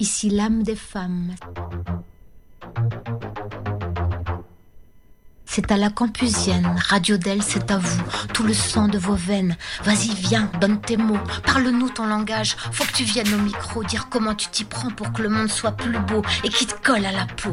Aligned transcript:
Ici 0.00 0.30
l'âme 0.30 0.62
des 0.62 0.76
femmes. 0.76 1.34
C'est 5.44 5.70
à 5.70 5.76
la 5.76 5.90
campusienne, 5.90 6.74
Radio 6.88 7.18
d'elle, 7.18 7.42
c'est 7.42 7.70
à 7.70 7.76
vous, 7.76 8.02
tout 8.32 8.42
le 8.42 8.54
sang 8.54 8.88
de 8.88 8.96
vos 8.96 9.14
veines. 9.14 9.58
Vas-y, 9.84 10.14
viens, 10.14 10.50
donne 10.58 10.80
tes 10.80 10.96
mots, 10.96 11.18
parle-nous 11.44 11.90
ton 11.90 12.06
langage. 12.06 12.56
Faut 12.72 12.84
que 12.84 12.92
tu 12.92 13.04
viennes 13.04 13.34
au 13.34 13.42
micro 13.42 13.84
dire 13.84 14.08
comment 14.08 14.34
tu 14.34 14.48
t'y 14.48 14.64
prends 14.64 14.90
pour 14.90 15.12
que 15.12 15.20
le 15.20 15.28
monde 15.28 15.48
soit 15.48 15.72
plus 15.72 15.98
beau 15.98 16.22
et 16.44 16.48
qui 16.48 16.64
te 16.64 16.80
colle 16.82 17.04
à 17.04 17.12
la 17.12 17.26
peau. 17.26 17.52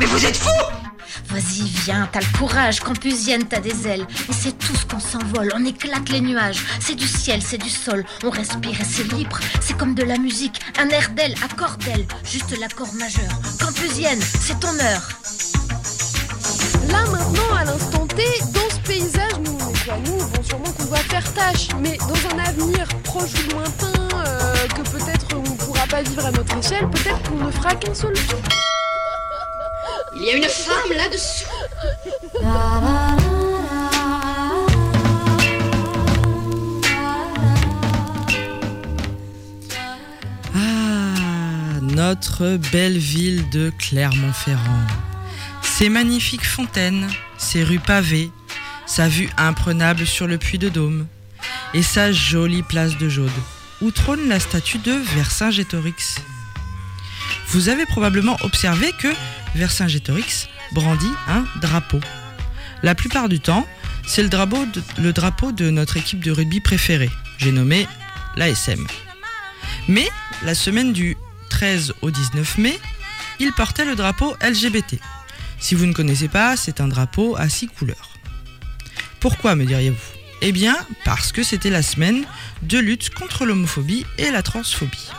Mais 0.00 0.06
vous 0.06 0.24
êtes 0.24 0.36
fou 0.36 0.85
Vas-y, 1.28 1.62
viens, 1.84 2.08
t'as 2.10 2.20
le 2.20 2.38
courage, 2.38 2.80
campusienne, 2.80 3.44
t'as 3.44 3.60
des 3.60 3.86
ailes. 3.86 4.06
Et 4.28 4.32
c'est 4.32 4.58
tout 4.58 4.74
ce 4.74 4.86
qu'on 4.86 5.00
s'envole, 5.00 5.52
on 5.54 5.64
éclate 5.64 6.08
les 6.08 6.20
nuages. 6.20 6.64
C'est 6.80 6.94
du 6.94 7.06
ciel, 7.06 7.40
c'est 7.42 7.58
du 7.58 7.70
sol, 7.70 8.04
on 8.24 8.30
respire 8.30 8.80
et 8.80 8.84
c'est 8.84 9.10
libre. 9.12 9.38
C'est 9.60 9.76
comme 9.76 9.94
de 9.94 10.02
la 10.02 10.18
musique, 10.18 10.60
un 10.78 10.88
air 10.88 11.10
d'aile, 11.10 11.34
accord 11.42 11.76
d'aile, 11.78 12.06
juste 12.24 12.58
l'accord 12.58 12.92
majeur. 12.94 13.30
Campusienne, 13.60 14.20
c'est 14.40 14.58
ton 14.60 14.74
heure. 14.78 15.08
Là 16.88 17.04
maintenant, 17.10 17.56
à 17.56 17.64
l'instant 17.64 18.06
T, 18.06 18.22
dans 18.52 18.70
ce 18.70 18.80
paysage, 18.86 19.32
nous, 19.44 19.58
nous, 20.04 20.18
bon, 20.18 20.42
sûrement 20.42 20.72
qu'on 20.72 20.84
doit 20.84 20.98
faire 20.98 21.32
tâche, 21.34 21.68
mais 21.80 21.96
dans 21.98 22.36
un 22.36 22.44
avenir 22.44 22.86
proche 23.04 23.32
ou 23.46 23.54
lointain, 23.54 23.92
euh, 24.14 24.68
que 24.68 24.82
peut-être 24.90 25.26
on 25.34 25.42
ne 25.42 25.56
pourra 25.56 25.86
pas 25.86 26.02
vivre 26.02 26.26
à 26.26 26.30
notre 26.30 26.56
échelle, 26.58 26.88
peut-être 26.90 27.22
qu'on 27.28 27.44
ne 27.44 27.50
fera 27.50 27.74
qu'un 27.74 27.94
seul 27.94 28.14
jour. 28.16 28.75
Il 30.18 30.24
y 30.24 30.30
a 30.30 30.36
une 30.36 30.44
femme 30.44 30.96
là-dessous. 30.96 31.44
Ah, 32.42 33.16
notre 41.82 42.56
belle 42.72 42.96
ville 42.96 43.48
de 43.50 43.70
Clermont-Ferrand. 43.78 44.86
Ses 45.62 45.90
magnifiques 45.90 46.46
fontaines, 46.46 47.08
ses 47.36 47.62
rues 47.62 47.78
pavées, 47.78 48.30
sa 48.86 49.08
vue 49.08 49.28
imprenable 49.36 50.06
sur 50.06 50.26
le 50.26 50.38
puits 50.38 50.58
de 50.58 50.70
Dôme 50.70 51.06
et 51.74 51.82
sa 51.82 52.12
jolie 52.12 52.62
place 52.62 52.96
de 52.96 53.08
Jaude, 53.08 53.30
où 53.82 53.90
trône 53.90 54.28
la 54.28 54.40
statue 54.40 54.78
de 54.78 54.92
Vercingétorix. 54.92 56.16
Vous 57.48 57.68
avez 57.68 57.84
probablement 57.84 58.36
observé 58.42 58.92
que 58.98 59.08
Vercingétorix 59.54 60.48
brandit 60.72 61.12
un 61.28 61.44
drapeau. 61.60 62.00
La 62.82 62.94
plupart 62.94 63.28
du 63.28 63.40
temps, 63.40 63.66
c'est 64.06 64.22
le 64.22 64.28
le 64.98 65.12
drapeau 65.12 65.52
de 65.52 65.70
notre 65.70 65.96
équipe 65.96 66.22
de 66.22 66.30
rugby 66.30 66.60
préférée, 66.60 67.10
j'ai 67.38 67.52
nommé 67.52 67.86
l'ASM. 68.36 68.86
Mais 69.88 70.08
la 70.42 70.54
semaine 70.54 70.92
du 70.92 71.16
13 71.50 71.94
au 72.02 72.10
19 72.10 72.58
mai, 72.58 72.78
il 73.38 73.52
portait 73.52 73.84
le 73.84 73.96
drapeau 73.96 74.36
LGBT. 74.42 74.98
Si 75.58 75.74
vous 75.74 75.86
ne 75.86 75.92
connaissez 75.92 76.28
pas, 76.28 76.56
c'est 76.56 76.80
un 76.80 76.88
drapeau 76.88 77.36
à 77.36 77.48
six 77.48 77.68
couleurs. 77.68 78.10
Pourquoi, 79.20 79.54
me 79.54 79.64
diriez-vous? 79.64 79.96
Eh 80.42 80.52
bien, 80.52 80.76
parce 81.04 81.32
que 81.32 81.42
c'était 81.42 81.70
la 81.70 81.82
semaine 81.82 82.24
de 82.62 82.78
lutte 82.78 83.10
contre 83.10 83.46
l'homophobie 83.46 84.04
et 84.18 84.30
la 84.30 84.42
transphobie. 84.42 85.10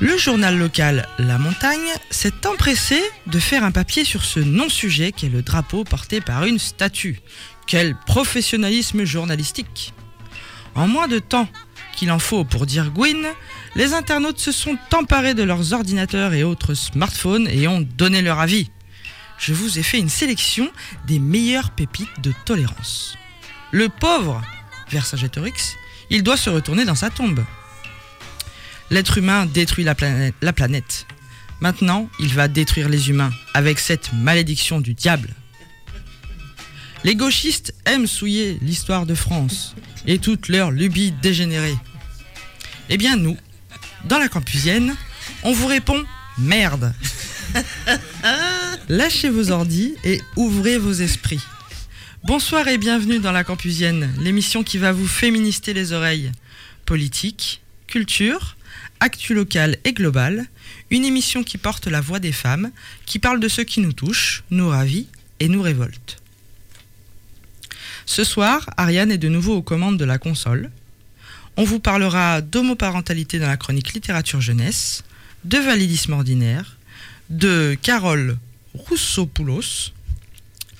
Le 0.00 0.16
journal 0.16 0.56
local 0.56 1.06
La 1.18 1.36
Montagne 1.36 1.92
s'est 2.10 2.46
empressé 2.46 2.98
de 3.26 3.38
faire 3.38 3.64
un 3.64 3.70
papier 3.70 4.02
sur 4.02 4.24
ce 4.24 4.40
non-sujet 4.40 5.12
qu'est 5.12 5.28
le 5.28 5.42
drapeau 5.42 5.84
porté 5.84 6.22
par 6.22 6.44
une 6.44 6.58
statue. 6.58 7.20
Quel 7.66 7.94
professionnalisme 8.06 9.04
journalistique 9.04 9.92
En 10.74 10.88
moins 10.88 11.06
de 11.06 11.18
temps 11.18 11.46
qu'il 11.94 12.10
en 12.10 12.18
faut 12.18 12.44
pour 12.44 12.64
dire 12.64 12.90
Gwyn, 12.92 13.26
les 13.74 13.92
internautes 13.92 14.38
se 14.38 14.52
sont 14.52 14.78
emparés 14.94 15.34
de 15.34 15.42
leurs 15.42 15.74
ordinateurs 15.74 16.32
et 16.32 16.44
autres 16.44 16.72
smartphones 16.72 17.46
et 17.48 17.68
ont 17.68 17.86
donné 17.98 18.22
leur 18.22 18.40
avis. 18.40 18.70
Je 19.36 19.52
vous 19.52 19.78
ai 19.78 19.82
fait 19.82 19.98
une 19.98 20.08
sélection 20.08 20.70
des 21.06 21.18
meilleures 21.18 21.72
pépites 21.72 22.22
de 22.22 22.32
tolérance. 22.46 23.18
Le 23.70 23.90
pauvre 23.90 24.40
Vercingétorix, 24.88 25.76
il 26.08 26.22
doit 26.22 26.38
se 26.38 26.48
retourner 26.48 26.86
dans 26.86 26.94
sa 26.94 27.10
tombe. 27.10 27.44
L'être 28.90 29.18
humain 29.18 29.46
détruit 29.46 29.84
la 29.84 29.94
planète, 29.94 30.34
la 30.42 30.52
planète. 30.52 31.06
Maintenant, 31.60 32.10
il 32.18 32.34
va 32.34 32.48
détruire 32.48 32.88
les 32.88 33.08
humains 33.08 33.32
avec 33.54 33.78
cette 33.78 34.12
malédiction 34.12 34.80
du 34.80 34.94
diable. 34.94 35.30
Les 37.04 37.14
gauchistes 37.14 37.72
aiment 37.84 38.08
souiller 38.08 38.58
l'histoire 38.62 39.06
de 39.06 39.14
France 39.14 39.76
et 40.06 40.18
toutes 40.18 40.48
leurs 40.48 40.72
lubies 40.72 41.12
dégénérées. 41.12 41.76
Eh 42.88 42.98
bien 42.98 43.16
nous, 43.16 43.36
dans 44.06 44.18
la 44.18 44.28
campusienne, 44.28 44.96
on 45.44 45.52
vous 45.52 45.66
répond 45.68 46.04
merde. 46.36 46.92
Lâchez 48.88 49.30
vos 49.30 49.52
ordis 49.52 49.94
et 50.02 50.20
ouvrez 50.34 50.78
vos 50.78 50.92
esprits. 50.92 51.40
Bonsoir 52.24 52.66
et 52.66 52.76
bienvenue 52.76 53.20
dans 53.20 53.32
la 53.32 53.44
campusienne, 53.44 54.12
l'émission 54.20 54.64
qui 54.64 54.78
va 54.78 54.92
vous 54.92 55.06
féminister 55.06 55.72
les 55.74 55.92
oreilles. 55.92 56.32
Politique, 56.86 57.62
culture, 57.86 58.56
actu 59.00 59.34
local 59.34 59.76
et 59.84 59.92
global, 59.92 60.46
une 60.90 61.04
émission 61.04 61.42
qui 61.42 61.58
porte 61.58 61.86
la 61.86 62.00
voix 62.00 62.18
des 62.18 62.32
femmes, 62.32 62.70
qui 63.06 63.18
parle 63.18 63.40
de 63.40 63.48
ce 63.48 63.62
qui 63.62 63.80
nous 63.80 63.92
touche, 63.92 64.44
nous 64.50 64.68
ravit 64.68 65.08
et 65.40 65.48
nous 65.48 65.62
révolte. 65.62 66.18
Ce 68.06 68.24
soir, 68.24 68.68
Ariane 68.76 69.12
est 69.12 69.18
de 69.18 69.28
nouveau 69.28 69.56
aux 69.56 69.62
commandes 69.62 69.98
de 69.98 70.04
la 70.04 70.18
console. 70.18 70.70
On 71.56 71.64
vous 71.64 71.80
parlera 71.80 72.40
d'homoparentalité 72.40 73.38
dans 73.38 73.48
la 73.48 73.56
chronique 73.56 73.92
littérature 73.94 74.40
jeunesse, 74.40 75.04
de 75.44 75.58
validisme 75.58 76.12
ordinaire, 76.12 76.76
de 77.30 77.76
Carole 77.80 78.36
Roussopoulos 78.74 79.92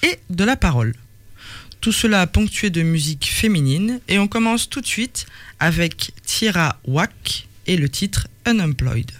et 0.02 0.18
de 0.28 0.44
la 0.44 0.56
parole. 0.56 0.94
Tout 1.80 1.92
cela 1.92 2.26
ponctué 2.26 2.70
de 2.70 2.82
musique 2.82 3.26
féminine 3.26 4.00
et 4.08 4.18
on 4.18 4.28
commence 4.28 4.68
tout 4.68 4.80
de 4.80 4.86
suite 4.86 5.26
avec 5.60 6.12
Tira 6.24 6.78
Wack 6.84 7.48
et 7.70 7.76
le 7.76 7.88
titre 7.88 8.26
Unemployed. 8.46 9.12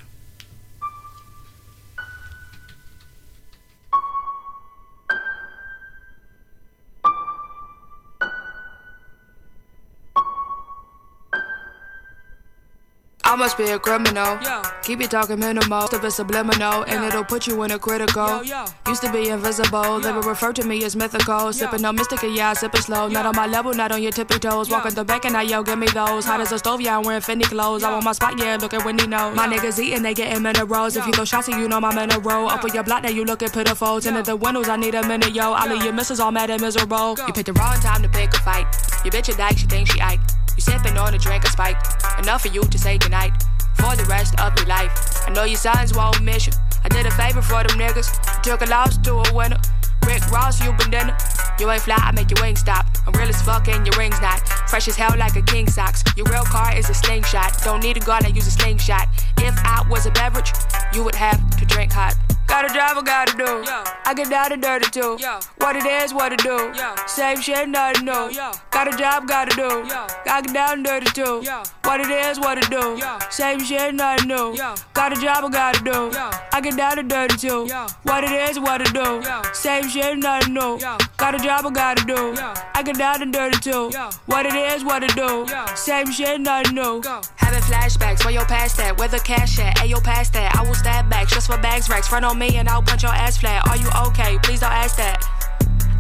I 13.31 13.37
must 13.37 13.57
be 13.57 13.71
a 13.71 13.79
criminal. 13.79 14.41
Keep 14.83 15.03
it 15.03 15.13
talking 15.13 15.39
minimal. 15.39 15.87
Stuff 15.87 16.05
is 16.05 16.17
subliminal, 16.17 16.83
and 16.83 17.05
it'll 17.05 17.23
put 17.23 17.47
you 17.47 17.63
in 17.63 17.71
a 17.71 17.79
critical. 17.79 18.43
Used 18.89 19.03
to 19.03 19.13
be 19.13 19.29
invisible, 19.29 20.01
they 20.01 20.11
would 20.11 20.25
refer 20.25 20.53
to 20.53 20.65
me 20.65 20.83
as 20.83 20.97
mythical. 20.97 21.53
Sipping 21.53 21.85
on 21.85 21.95
mystic, 21.95 22.19
yeah, 22.25 22.55
sipping 22.55 22.81
slow. 22.81 23.07
Not 23.07 23.27
on 23.27 23.37
my 23.37 23.47
level, 23.47 23.73
not 23.73 23.93
on 23.93 24.03
your 24.03 24.11
tippy 24.11 24.41
toes. 24.41 24.69
Walking 24.69 24.95
the 24.95 25.05
back 25.05 25.27
and 25.27 25.37
I 25.37 25.43
yo, 25.43 25.63
give 25.63 25.79
me 25.79 25.87
those. 25.95 26.25
Hot 26.25 26.41
as 26.41 26.51
a 26.51 26.59
stove, 26.59 26.81
yeah, 26.81 26.99
I'm 26.99 27.05
wearing 27.05 27.23
Fendi 27.23 27.45
clothes. 27.45 27.85
I 27.85 27.93
want 27.93 28.05
my 28.05 28.11
spot, 28.11 28.37
yeah, 28.37 28.57
look 28.61 28.75
at 28.75 28.85
Wendy. 28.85 29.07
My 29.07 29.47
niggas 29.47 29.79
eating, 29.79 30.03
they 30.03 30.13
getting 30.13 30.43
minerals. 30.43 30.97
If 30.97 31.07
you 31.07 31.13
throw 31.13 31.25
shots, 31.25 31.47
you 31.47 31.69
know 31.69 31.81
my 31.81 31.95
mineral. 31.95 32.49
Up 32.49 32.65
on 32.65 32.75
your 32.75 32.83
block, 32.83 33.05
now 33.05 33.11
you 33.11 33.25
looking 33.25 33.51
pitiful. 33.51 34.01
Tinted 34.01 34.25
the 34.25 34.35
windows, 34.35 34.69
I 34.69 34.75
need 34.75 34.97
a 34.97 35.07
minute, 35.07 35.33
yo. 35.37 35.53
All 35.53 35.71
of 35.71 35.85
your 35.85 35.93
misses 35.93 36.19
all 36.19 36.33
mad 36.33 36.51
and 36.51 36.61
miserable. 36.61 37.17
You 37.29 37.33
picked 37.33 37.47
the 37.47 37.53
wrong 37.53 37.79
time 37.79 38.03
to 38.03 38.09
pick 38.09 38.35
a 38.35 38.39
fight. 38.39 38.67
Your 39.05 39.13
bitch 39.13 39.33
a 39.33 39.37
dyke, 39.37 39.57
she 39.57 39.67
thinks 39.67 39.93
she 39.93 40.01
Ike. 40.01 40.19
You 40.57 40.63
sipping 40.63 40.97
on 40.97 41.15
a 41.15 41.19
drink 41.19 41.45
of 41.45 41.51
spike. 41.51 41.79
Enough 42.19 42.43
for 42.43 42.49
you 42.49 42.63
to 42.63 42.79
say 42.79 42.99
goodnight 42.99 43.33
for 43.77 43.97
the 43.97 44.05
rest 44.05 44.39
of 44.41 44.57
your 44.59 44.67
life. 44.67 44.93
I 45.27 45.31
know 45.31 45.45
your 45.45 45.57
sons 45.57 45.95
won't 45.95 46.23
miss 46.23 46.47
you. 46.47 46.53
I 46.85 46.89
did 46.89 47.07
a 47.07 47.11
favor 47.13 47.43
for 47.43 47.63
them 47.63 47.79
niggas. 47.79 48.43
Took 48.43 48.63
a 48.63 48.67
loss 48.67 48.99
to 48.99 49.15
a 49.15 49.35
winner. 49.35 49.61
Rick 50.07 50.31
Ross, 50.31 50.61
you 50.65 50.73
been 50.73 50.91
dinner. 50.91 51.17
You 51.59 51.71
ain't 51.71 51.83
fly, 51.83 51.97
I 51.99 52.13
make 52.13 52.31
your 52.31 52.43
wings 52.43 52.61
stop. 52.61 52.87
I'm 53.07 53.13
real 53.13 53.29
as 53.29 53.43
fuck 53.43 53.69
and 53.69 53.87
your 53.87 53.97
ring's 53.99 54.21
not. 54.21 54.41
Fresh 54.69 54.89
as 54.89 54.97
hell 54.97 55.15
like 55.19 55.37
a 55.37 55.43
king 55.43 55.69
socks. 55.69 56.03
Your 56.17 56.27
real 56.27 56.45
car 56.45 56.77
is 56.77 56.89
a 56.89 56.95
slingshot. 56.95 57.63
Don't 57.63 57.83
need 57.83 57.97
a 57.97 58.01
gun, 58.01 58.25
I 58.25 58.29
use 58.29 58.47
a 58.47 58.51
slingshot. 58.51 59.09
If 59.39 59.55
I 59.59 59.87
was 59.89 60.07
a 60.07 60.11
beverage, 60.11 60.53
you 60.95 61.05
would 61.05 61.15
have 61.15 61.39
to 61.59 61.67
drink 61.67 61.93
hot. 61.93 62.17
Got 62.51 62.69
a 62.69 62.75
job, 62.75 62.99
I 62.99 63.03
gotta 63.03 63.37
do. 63.39 63.65
I 64.05 64.13
get 64.13 64.29
down 64.29 64.53
and 64.53 64.61
dirty 64.61 64.91
too. 64.91 65.17
What 65.59 65.77
it 65.77 65.87
is, 65.87 66.13
what 66.13 66.33
it 66.33 66.41
do. 66.43 66.75
Same 67.07 67.41
shit, 67.41 67.69
nothing 67.69 68.05
new. 68.05 68.33
Got 68.73 68.93
a 68.93 68.97
job, 68.99 69.29
gotta 69.29 69.55
do. 69.55 69.87
I 70.27 70.43
get 70.43 70.53
down 70.53 70.73
and 70.73 70.85
dirty 70.85 71.07
too. 71.13 71.45
What 71.85 72.01
it 72.01 72.11
is, 72.11 72.41
what 72.41 72.59
it 72.59 72.69
do. 72.69 73.01
Same 73.31 73.61
shit, 73.61 73.95
nothing 73.95 74.27
new. 74.27 74.57
Got 74.95 75.17
a 75.17 75.21
job, 75.21 75.45
I 75.45 75.49
gotta 75.49 75.85
do. 75.85 76.11
I 76.53 76.61
get 76.61 76.77
down 76.77 76.99
and 76.99 77.09
dirty 77.09 77.37
too. 77.37 77.69
What 78.03 78.25
it 78.25 78.33
is, 78.33 78.59
what 78.59 78.81
it 78.81 78.93
do. 78.93 79.23
Same 79.55 79.89
shit, 79.89 80.19
nothing 80.19 80.53
new. 80.53 80.81
Got 81.19 81.37
a 81.37 81.39
job, 81.39 81.67
I 81.67 81.71
gotta 81.71 82.05
do. 82.05 82.35
I 82.75 82.83
get 82.83 82.97
down 82.99 83.23
and 83.23 83.33
dirty 83.33 83.59
too. 83.61 83.93
What 84.27 84.45
it 84.45 84.55
is, 84.55 84.85
what 84.85 85.05
it 85.05 85.15
do. 85.15 85.47
Same 85.77 86.11
shit, 86.11 86.41
nothing 86.41 86.75
new. 86.75 87.01
Having 87.37 87.63
flashbacks, 87.63 88.25
where 88.25 88.35
your 88.35 88.45
past 88.47 88.77
that? 88.79 88.99
Where 88.99 89.09
the 89.09 89.21
cash 89.21 89.61
at? 89.61 89.77
Ayo, 89.77 90.03
past 90.03 90.33
that. 90.33 90.57
I 90.57 90.63
will 90.63 90.75
stab 90.75 91.09
back, 91.09 91.29
just 91.29 91.47
for 91.47 91.57
bags 91.59 91.89
racks. 91.89 92.09
Front 92.09 92.25
on 92.25 92.40
me 92.41 92.57
and 92.57 92.69
I'll 92.69 92.83
punch 92.83 93.03
your 93.03 93.13
ass 93.13 93.37
flat. 93.37 93.69
Are 93.69 93.77
you 93.77 93.89
okay? 94.09 94.39
Please 94.43 94.61
don't 94.61 94.73
ask 94.73 94.97
that. 94.97 95.21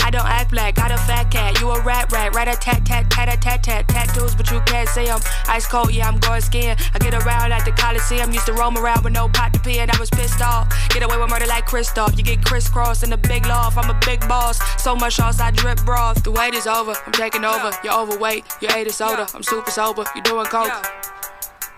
I 0.02 0.10
don't 0.10 0.26
act 0.26 0.50
black, 0.50 0.74
got 0.74 0.90
a 0.90 0.96
fat 0.96 1.30
cat. 1.30 1.60
You 1.60 1.70
a 1.70 1.80
rat 1.82 2.10
rat, 2.10 2.34
rat 2.34 2.48
a 2.48 2.56
tat 2.58 2.84
tat 2.84 3.10
tat 3.10 3.28
a 3.32 3.36
tat 3.36 3.62
tat 3.62 3.86
tattoos, 3.86 4.34
but 4.34 4.50
you 4.50 4.60
can't 4.62 4.88
see 4.88 5.04
them. 5.04 5.20
Ice 5.46 5.66
cold, 5.66 5.92
yeah, 5.92 6.08
I'm 6.08 6.18
going 6.18 6.40
skiing. 6.40 6.74
I 6.94 6.98
get 6.98 7.14
around 7.14 7.52
at 7.52 7.64
the 7.66 7.72
Coliseum, 7.72 8.32
used 8.32 8.46
to 8.46 8.54
roam 8.54 8.76
around 8.78 9.04
with 9.04 9.12
no 9.12 9.28
pot 9.28 9.52
to 9.52 9.60
pee, 9.60 9.78
and 9.78 9.90
I 9.90 10.00
was 10.00 10.10
pissed 10.10 10.40
off. 10.40 10.66
Get 10.88 11.02
away 11.02 11.18
with 11.18 11.28
murder 11.28 11.46
like 11.46 11.66
Christoph. 11.66 12.16
You 12.16 12.24
get 12.24 12.42
crisscrossed 12.42 13.04
in 13.04 13.10
the 13.10 13.18
big 13.18 13.46
loft. 13.46 13.76
I'm 13.76 13.90
a 13.90 14.00
big 14.04 14.20
boss. 14.26 14.58
So 14.82 14.96
much 14.96 15.16
sauce, 15.16 15.38
I 15.38 15.50
drip 15.50 15.84
broth. 15.84 16.24
The 16.24 16.32
wait 16.32 16.54
is 16.54 16.66
over. 16.66 16.94
I'm 17.06 17.12
taking 17.12 17.44
over. 17.44 17.70
You're 17.84 17.94
overweight. 17.94 18.46
You 18.62 18.68
ate 18.74 18.86
a 18.88 18.92
soda. 18.92 19.28
I'm 19.34 19.42
super 19.42 19.70
sober. 19.70 20.04
You 20.16 20.22
doing 20.22 20.46
coke. 20.46 21.19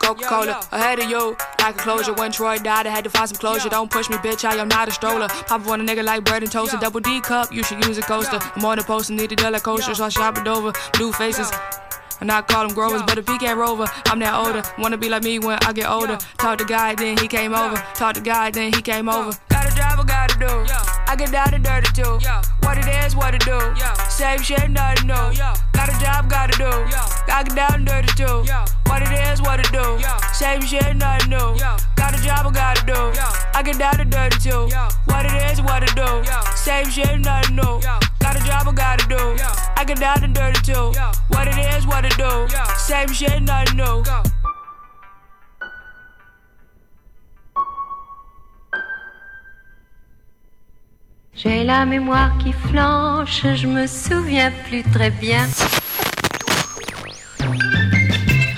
Coca 0.03 0.25
Cola 0.27 0.67
ahead 0.73 0.99
of 0.99 1.09
you. 1.09 1.37
Like 1.61 1.77
a 1.77 1.79
closure. 1.79 2.13
When 2.13 2.33
Troy 2.33 2.59
died, 2.59 2.87
I 2.87 2.91
had 2.91 3.05
to 3.05 3.11
find 3.11 3.29
some 3.29 3.39
closure. 3.39 3.69
Don't 3.69 3.91
push 3.91 4.11
me, 4.11 4.17
bitch. 4.17 4.45
I 4.45 4.57
am 4.57 4.69
not 4.69 4.89
a 4.89 4.91
stroller. 4.91 5.29
Pop 5.29 5.67
on 5.67 5.81
a 5.81 5.85
nigga 5.85 6.05
like 6.05 6.25
bread 6.25 6.43
and 6.43 6.51
toast. 6.51 6.75
A 6.75 6.79
double 6.79 7.01
D 7.01 7.21
cup. 7.21 7.53
You 7.53 7.63
should 7.63 7.85
use 7.87 7.99
a 7.99 8.03
coaster. 8.03 8.39
I'm 8.57 8.65
on 8.65 8.79
the 8.79 8.85
post 8.85 9.11
and 9.11 9.19
need 9.19 9.33
a 9.33 9.37
deal 9.37 9.51
like 9.51 9.63
coaster. 9.63 9.95
So 9.95 10.05
I 10.05 10.09
shop 10.09 10.39
it 10.39 10.47
over. 10.47 10.73
Blue 10.95 11.13
faces. 11.13 11.51
And 12.23 12.31
I 12.31 12.41
call 12.41 12.65
them 12.65 12.73
growers, 12.73 13.03
but 13.03 13.19
if 13.19 13.27
he 13.27 13.37
can't 13.37 13.59
rover, 13.59 13.85
I'm 14.07 14.21
that 14.21 14.35
older. 14.39 14.63
Wanna 14.79 14.97
be 14.97 15.09
like 15.09 15.25
me 15.25 15.41
when 15.41 15.59
I 15.67 15.73
get 15.73 15.91
older. 15.91 16.19
Talk 16.39 16.59
to 16.59 16.65
God, 16.65 16.99
then 16.99 17.19
he 17.19 17.27
came 17.27 17.53
over. 17.53 17.75
Talk 17.97 18.15
to 18.15 18.21
God, 18.21 18.55
then 18.55 18.73
he 18.73 18.81
came 18.81 19.09
over. 19.09 19.37
Got 19.49 19.67
a 19.67 19.75
job 19.75 19.99
I 19.99 20.05
gotta 20.07 20.39
do. 20.39 20.73
I 21.11 21.17
get 21.17 21.33
down 21.33 21.53
and 21.53 21.65
dirty 21.65 21.91
too. 21.91 22.21
What 22.63 22.79
it 22.79 22.87
is, 23.03 23.17
what 23.17 23.35
it 23.35 23.45
do. 23.45 23.59
Same 24.09 24.39
shit, 24.39 24.71
nothing 24.71 25.09
new. 25.09 25.35
Got 25.75 25.89
a 25.91 25.99
job, 25.99 26.31
gotta 26.31 26.57
do. 26.57 26.71
I 27.27 27.43
get 27.43 27.57
down 27.57 27.75
and 27.75 27.87
dirty 27.87 28.15
too. 28.15 28.47
What 28.87 29.03
it 29.03 29.11
is, 29.27 29.43
what 29.43 29.59
it 29.59 29.73
do. 29.73 29.99
Same 30.33 30.63
shit, 30.63 30.95
nothing 30.95 31.31
new. 31.31 31.59
Got 31.97 32.15
a 32.15 32.23
job, 32.23 32.47
I 32.47 32.53
gotta 32.55 32.87
do. 32.87 33.01
I 33.53 33.63
get 33.65 33.79
down 33.81 34.01
and 34.01 34.13
dirty 34.13 34.39
too. 34.39 34.71
What 35.11 35.27
it 35.27 35.51
is, 35.51 35.61
what 35.61 35.83
it 35.83 35.91
do. 35.97 36.23
Same 36.55 36.87
shit, 36.87 37.19
nothing 37.19 37.57
new. 37.57 37.83
Got 38.23 38.39
a 38.39 38.47
job, 38.47 38.69
I 38.69 38.73
gotta 38.73 39.09
do. 39.09 39.62
I 39.83 39.85
get 39.85 39.99
down 39.99 40.23
and 40.23 40.33
dirty 40.33 40.61
too. 40.63 40.93
What 41.31 41.49
it 41.49 41.59
is, 41.75 41.85
what 41.89 42.05
it 42.05 42.17
do. 42.17 42.47
Same 42.79 43.09
shit, 43.09 43.43
nothing 43.43 43.79
new. 43.79 44.05
J'ai 51.35 51.65
la 51.65 51.85
mémoire 51.85 52.39
qui 52.39 52.53
flanche, 52.53 53.43
je 53.57 53.67
me 53.67 53.89
souviens 53.89 54.53
plus 54.69 54.85
très 54.85 55.11
bien. 55.11 55.49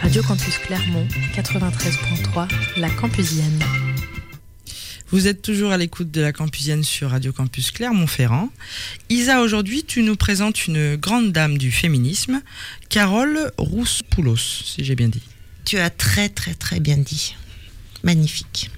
Radio 0.02 0.22
Campus 0.24 0.58
Clermont, 0.58 1.08
93.3, 1.34 2.48
la 2.76 2.90
Campusienne. 3.00 3.83
Vous 5.10 5.26
êtes 5.26 5.42
toujours 5.42 5.70
à 5.70 5.76
l'écoute 5.76 6.10
de 6.10 6.22
la 6.22 6.32
Campusienne 6.32 6.82
sur 6.82 7.10
Radio 7.10 7.30
Campus 7.32 7.70
Clermont-Ferrand. 7.72 8.48
Isa, 9.10 9.42
aujourd'hui, 9.42 9.84
tu 9.84 10.02
nous 10.02 10.16
présentes 10.16 10.66
une 10.66 10.96
grande 10.96 11.30
dame 11.30 11.58
du 11.58 11.70
féminisme, 11.70 12.40
Carole 12.88 13.52
Rousse-Poulos, 13.58 14.64
si 14.64 14.82
j'ai 14.82 14.96
bien 14.96 15.08
dit. 15.08 15.22
Tu 15.66 15.76
as 15.78 15.90
très 15.90 16.30
très 16.30 16.54
très 16.54 16.80
bien 16.80 16.96
dit. 16.96 17.36
Magnifique. 18.02 18.70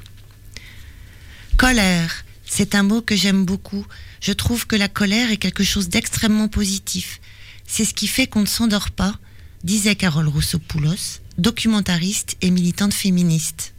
Colère, 1.57 2.25
c'est 2.45 2.75
un 2.75 2.83
mot 2.83 3.03
que 3.03 3.15
j'aime 3.15 3.45
beaucoup. 3.45 3.87
Je 4.21 4.33
trouve 4.33 4.67
que 4.67 4.77
la 4.77 4.89
colère 4.89 5.31
est 5.31 5.37
quelque 5.37 5.65
chose 5.65 5.89
d'extrêmement 5.89 6.49
positif. 6.49 7.21
C'est 7.69 7.85
ce 7.85 7.95
qui 7.95 8.09
fait 8.09 8.27
qu'on 8.27 8.41
ne 8.41 8.47
s'endort 8.47 8.91
pas, 8.91 9.17
disait 9.63 9.95
Carole 9.95 10.29
Rousseau-Poulos, 10.29 11.21
documentariste 11.39 12.37
et 12.43 12.51
militante 12.51 12.95
féministe. 12.95 13.75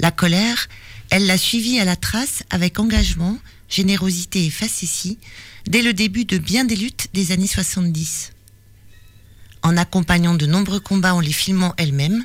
La 0.00 0.10
colère, 0.10 0.68
elle 1.10 1.26
l'a 1.26 1.38
suivie 1.38 1.80
à 1.80 1.84
la 1.84 1.96
trace 1.96 2.44
avec 2.50 2.78
engagement, 2.78 3.38
générosité 3.68 4.46
et 4.46 4.50
facétie 4.50 5.18
dès 5.66 5.82
le 5.82 5.92
début 5.92 6.24
de 6.24 6.38
bien 6.38 6.64
des 6.64 6.76
luttes 6.76 7.08
des 7.12 7.32
années 7.32 7.46
70. 7.46 8.32
En 9.62 9.76
accompagnant 9.76 10.34
de 10.34 10.46
nombreux 10.46 10.80
combats 10.80 11.14
en 11.14 11.20
les 11.20 11.32
filmant 11.32 11.74
elle-même, 11.76 12.24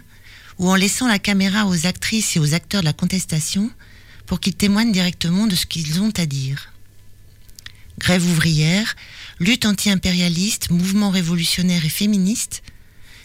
ou 0.58 0.70
en 0.70 0.76
laissant 0.76 1.08
la 1.08 1.20
caméra 1.20 1.66
aux 1.66 1.86
actrices 1.86 2.38
et 2.38 2.40
aux 2.40 2.54
acteurs 2.54 2.82
de 2.82 2.86
la 2.86 2.94
contestation 2.94 3.70
pour 4.26 4.40
qu'ils 4.40 4.56
témoignent 4.56 4.92
directement 4.92 5.48
de 5.48 5.56
ce 5.56 5.66
qu'ils 5.66 6.00
ont 6.00 6.14
à 6.18 6.26
dire. 6.26 6.72
Grève 8.00 8.26
ouvrière, 8.26 8.96
lutte 9.40 9.66
anti-impérialiste, 9.66 10.70
mouvement 10.70 11.10
révolutionnaire 11.10 11.86
et 11.86 11.90
féministe, 11.90 12.64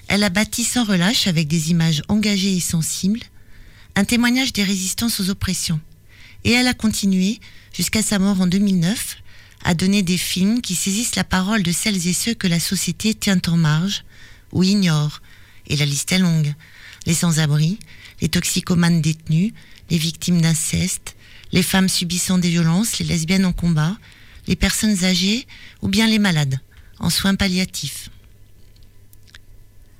elle 0.08 0.24
a 0.24 0.28
bâti 0.28 0.64
sans 0.64 0.84
relâche 0.84 1.28
avec 1.28 1.46
des 1.46 1.70
images 1.70 2.02
engagées 2.08 2.56
et 2.56 2.60
sensibles, 2.60 3.20
un 3.96 4.04
témoignage 4.04 4.52
des 4.52 4.62
résistances 4.62 5.20
aux 5.20 5.31
oppressions. 5.31 5.81
Et 6.44 6.52
elle 6.52 6.69
a 6.69 6.75
continué, 6.75 7.40
jusqu'à 7.72 8.02
sa 8.02 8.19
mort 8.19 8.40
en 8.40 8.46
2009, 8.46 9.16
à 9.64 9.75
donner 9.75 10.02
des 10.02 10.19
films 10.19 10.60
qui 10.62 10.75
saisissent 10.75 11.16
la 11.16 11.25
parole 11.25 11.62
de 11.62 11.72
celles 11.72 12.06
et 12.06 12.12
ceux 12.12 12.34
que 12.34 12.46
la 12.46 12.60
société 12.60 13.14
tient 13.14 13.40
en 13.46 13.56
marge 13.56 14.04
ou 14.52 14.62
ignore. 14.62 15.20
Et 15.66 15.76
la 15.76 15.84
liste 15.84 16.12
est 16.12 16.19
longue. 16.19 16.54
Les 17.06 17.14
sans-abri, 17.14 17.78
les 18.20 18.28
toxicomanes 18.28 19.00
détenus, 19.00 19.52
les 19.90 19.98
victimes 19.98 20.40
d'inceste, 20.40 21.16
les 21.52 21.62
femmes 21.62 21.88
subissant 21.88 22.38
des 22.38 22.50
violences, 22.50 22.98
les 22.98 23.06
lesbiennes 23.06 23.44
en 23.44 23.52
combat, 23.52 23.96
les 24.46 24.56
personnes 24.56 25.04
âgées 25.04 25.46
ou 25.82 25.88
bien 25.88 26.06
les 26.06 26.19
malades, 26.19 26.60
en 26.98 27.10
soins 27.10 27.34
palliatifs. 27.34 28.10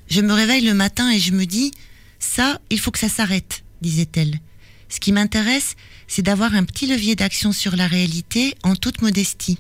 Je 0.08 0.20
me 0.20 0.32
réveille 0.32 0.64
le 0.64 0.75
matin 0.75 1.10
et 1.10 1.19
je 1.19 1.32
me 1.32 1.44
dis, 1.44 1.72
ça, 2.19 2.60
il 2.70 2.81
faut 2.81 2.90
que 2.90 2.98
ça 2.98 3.08
s'arrête, 3.08 3.62
disait-elle. 3.81 4.41
Ce 4.88 5.00
qui 5.00 5.12
m'intéresse, 5.12 5.77
c'est 6.09 6.23
d'avoir 6.23 6.55
un 6.55 6.65
petit 6.65 6.87
levier 6.87 7.15
d'action 7.15 7.53
sur 7.53 7.77
la 7.77 7.87
réalité 7.87 8.55
en 8.62 8.75
toute 8.75 9.03
modestie. 9.03 9.59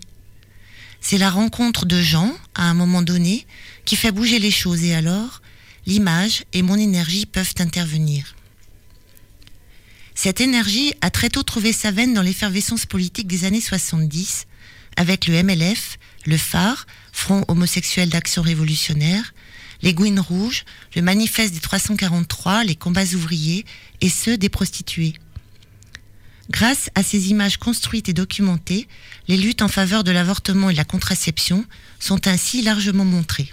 C'est 1.00 1.18
la 1.18 1.30
rencontre 1.30 1.86
de 1.86 2.02
gens, 2.02 2.34
à 2.54 2.64
un 2.64 2.74
moment 2.74 3.02
donné, 3.02 3.46
qui 3.84 3.96
fait 3.96 4.12
bouger 4.12 4.38
les 4.38 4.50
choses 4.50 4.82
et 4.82 4.94
alors, 4.94 5.40
l'image 5.86 6.44
et 6.52 6.62
mon 6.62 6.76
énergie 6.76 7.26
peuvent 7.26 7.54
intervenir. 7.58 8.34
Cette 10.14 10.40
énergie 10.40 10.92
a 11.00 11.10
très 11.10 11.30
tôt 11.30 11.42
trouvé 11.42 11.72
sa 11.72 11.90
veine 11.90 12.12
dans 12.12 12.22
l'effervescence 12.22 12.84
politique 12.84 13.26
des 13.26 13.44
années 13.44 13.60
70, 13.60 14.46
avec 14.96 15.26
le 15.26 15.42
MLF, 15.42 15.98
le 16.26 16.36
phare, 16.36 16.86
Front 17.12 17.44
homosexuel 17.48 18.08
d'action 18.08 18.42
révolutionnaire, 18.42 19.34
les 19.82 19.94
Gouines 19.94 20.20
rouges, 20.20 20.64
le 20.94 21.02
manifeste 21.02 21.54
des 21.54 21.60
343, 21.60 22.64
les 22.64 22.76
combats 22.76 23.14
ouvriers 23.14 23.64
et 24.00 24.08
ceux 24.08 24.36
des 24.36 24.48
prostituées. 24.48 25.14
Grâce 26.50 26.90
à 26.96 27.02
ces 27.02 27.30
images 27.30 27.58
construites 27.58 28.08
et 28.08 28.12
documentées, 28.12 28.88
les 29.28 29.36
luttes 29.36 29.62
en 29.62 29.68
faveur 29.68 30.02
de 30.02 30.10
l'avortement 30.10 30.68
et 30.68 30.72
de 30.72 30.78
la 30.78 30.84
contraception 30.84 31.64
sont 32.00 32.26
ainsi 32.26 32.62
largement 32.62 33.04
montrées. 33.04 33.50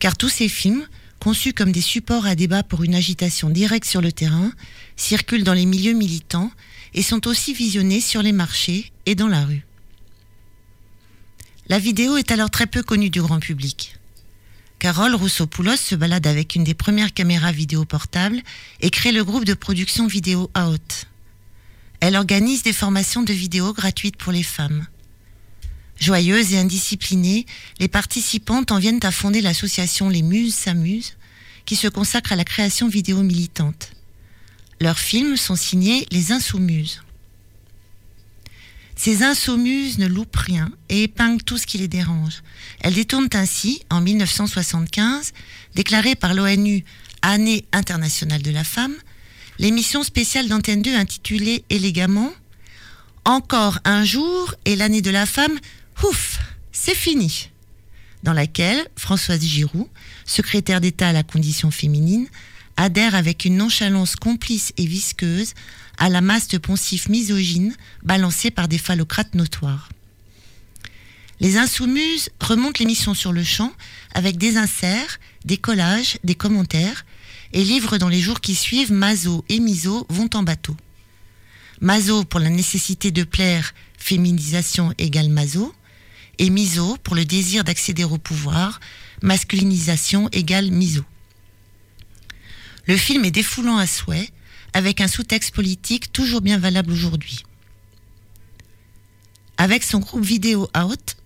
Car 0.00 0.16
tous 0.16 0.28
ces 0.28 0.48
films, 0.48 0.86
conçus 1.20 1.52
comme 1.52 1.72
des 1.72 1.80
supports 1.80 2.26
à 2.26 2.34
débat 2.34 2.64
pour 2.64 2.82
une 2.82 2.96
agitation 2.96 3.48
directe 3.48 3.86
sur 3.86 4.00
le 4.00 4.12
terrain, 4.12 4.50
circulent 4.96 5.44
dans 5.44 5.54
les 5.54 5.66
milieux 5.66 5.92
militants 5.92 6.50
et 6.94 7.02
sont 7.02 7.28
aussi 7.28 7.54
visionnés 7.54 8.00
sur 8.00 8.20
les 8.20 8.32
marchés 8.32 8.92
et 9.06 9.14
dans 9.14 9.28
la 9.28 9.44
rue. 9.44 9.64
La 11.68 11.78
vidéo 11.78 12.16
est 12.16 12.32
alors 12.32 12.50
très 12.50 12.66
peu 12.66 12.82
connue 12.82 13.08
du 13.08 13.22
grand 13.22 13.38
public. 13.38 13.96
Carole 14.84 15.14
Rousseau-Poulos 15.14 15.78
se 15.78 15.94
balade 15.94 16.26
avec 16.26 16.56
une 16.56 16.62
des 16.62 16.74
premières 16.74 17.14
caméras 17.14 17.52
vidéo 17.52 17.86
portables 17.86 18.42
et 18.82 18.90
crée 18.90 19.12
le 19.12 19.24
groupe 19.24 19.46
de 19.46 19.54
production 19.54 20.06
vidéo 20.06 20.50
Out. 20.58 21.06
Elle 22.00 22.16
organise 22.16 22.64
des 22.64 22.74
formations 22.74 23.22
de 23.22 23.32
vidéo 23.32 23.72
gratuites 23.72 24.18
pour 24.18 24.30
les 24.30 24.42
femmes. 24.42 24.86
Joyeuses 25.98 26.52
et 26.52 26.58
indisciplinées, 26.58 27.46
les 27.78 27.88
participantes 27.88 28.72
en 28.72 28.78
viennent 28.78 29.00
à 29.04 29.10
fonder 29.10 29.40
l'association 29.40 30.10
Les 30.10 30.20
Muses 30.20 30.54
s'amusent, 30.54 31.16
qui 31.64 31.76
se 31.76 31.88
consacre 31.88 32.32
à 32.32 32.36
la 32.36 32.44
création 32.44 32.86
vidéo 32.86 33.22
militante. 33.22 33.92
Leurs 34.82 34.98
films 34.98 35.38
sont 35.38 35.56
signés 35.56 36.06
Les 36.10 36.30
Insoumises. 36.30 37.00
Ces 38.96 39.22
insoumises 39.22 39.98
ne 39.98 40.06
loupent 40.06 40.36
rien 40.36 40.70
et 40.88 41.04
épinglent 41.04 41.42
tout 41.42 41.58
ce 41.58 41.66
qui 41.66 41.78
les 41.78 41.88
dérange. 41.88 42.42
Elles 42.80 42.94
détournent 42.94 43.28
ainsi, 43.34 43.82
en 43.90 44.00
1975, 44.00 45.32
déclarée 45.74 46.14
par 46.14 46.34
l'ONU 46.34 46.84
Année 47.22 47.64
internationale 47.72 48.42
de 48.42 48.50
la 48.50 48.64
femme, 48.64 48.94
l'émission 49.58 50.02
spéciale 50.02 50.46
d'Antenne 50.46 50.82
2 50.82 50.94
intitulée 50.94 51.64
élégamment 51.70 52.30
Encore 53.24 53.78
un 53.84 54.04
jour 54.04 54.54
et 54.66 54.76
l'année 54.76 55.00
de 55.00 55.10
la 55.10 55.24
femme, 55.24 55.58
ouf, 56.02 56.38
c'est 56.70 56.94
fini 56.94 57.48
dans 58.24 58.32
laquelle 58.32 58.86
Françoise 58.96 59.42
Giroud, 59.42 59.86
secrétaire 60.24 60.80
d'État 60.80 61.08
à 61.08 61.12
la 61.12 61.22
condition 61.22 61.70
féminine, 61.70 62.26
adhère 62.76 63.14
avec 63.14 63.44
une 63.44 63.56
nonchalance 63.56 64.16
complice 64.16 64.72
et 64.76 64.86
visqueuse 64.86 65.54
à 65.98 66.08
la 66.08 66.20
masse 66.20 66.48
de 66.48 66.58
poncifs 66.58 67.08
misogynes 67.08 67.74
balancés 68.02 68.50
par 68.50 68.68
des 68.68 68.78
phallocrates 68.78 69.34
notoires. 69.34 69.88
Les 71.40 71.56
insoumises 71.56 72.30
remontent 72.40 72.78
l'émission 72.78 73.14
sur 73.14 73.32
le 73.32 73.44
champ 73.44 73.72
avec 74.14 74.36
des 74.36 74.56
inserts, 74.56 75.18
des 75.44 75.56
collages, 75.56 76.18
des 76.24 76.34
commentaires 76.34 77.04
et 77.52 77.64
livrent 77.64 77.98
dans 77.98 78.08
les 78.08 78.20
jours 78.20 78.40
qui 78.40 78.54
suivent 78.54 78.92
Mazo 78.92 79.44
et 79.48 79.60
Miso 79.60 80.06
vont 80.08 80.30
en 80.34 80.42
bateau. 80.42 80.76
Mazo 81.80 82.24
pour 82.24 82.40
la 82.40 82.50
nécessité 82.50 83.10
de 83.10 83.24
plaire, 83.24 83.74
féminisation 83.98 84.92
égale 84.98 85.28
Mazo, 85.28 85.74
et 86.38 86.50
miso 86.50 86.96
pour 87.02 87.14
le 87.14 87.24
désir 87.24 87.64
d'accéder 87.64 88.04
au 88.04 88.18
pouvoir, 88.18 88.80
masculinisation 89.22 90.28
égale 90.32 90.70
miso. 90.70 91.04
Le 92.86 92.96
film 92.96 93.24
est 93.24 93.30
défoulant 93.30 93.78
à 93.78 93.86
souhait, 93.86 94.28
avec 94.72 95.00
un 95.00 95.08
sous-texte 95.08 95.54
politique 95.54 96.12
toujours 96.12 96.40
bien 96.40 96.58
valable 96.58 96.92
aujourd'hui. 96.92 97.44
Avec 99.56 99.84
son 99.84 100.00
groupe 100.00 100.24
vidéo 100.24 100.68
Out, 100.76 101.16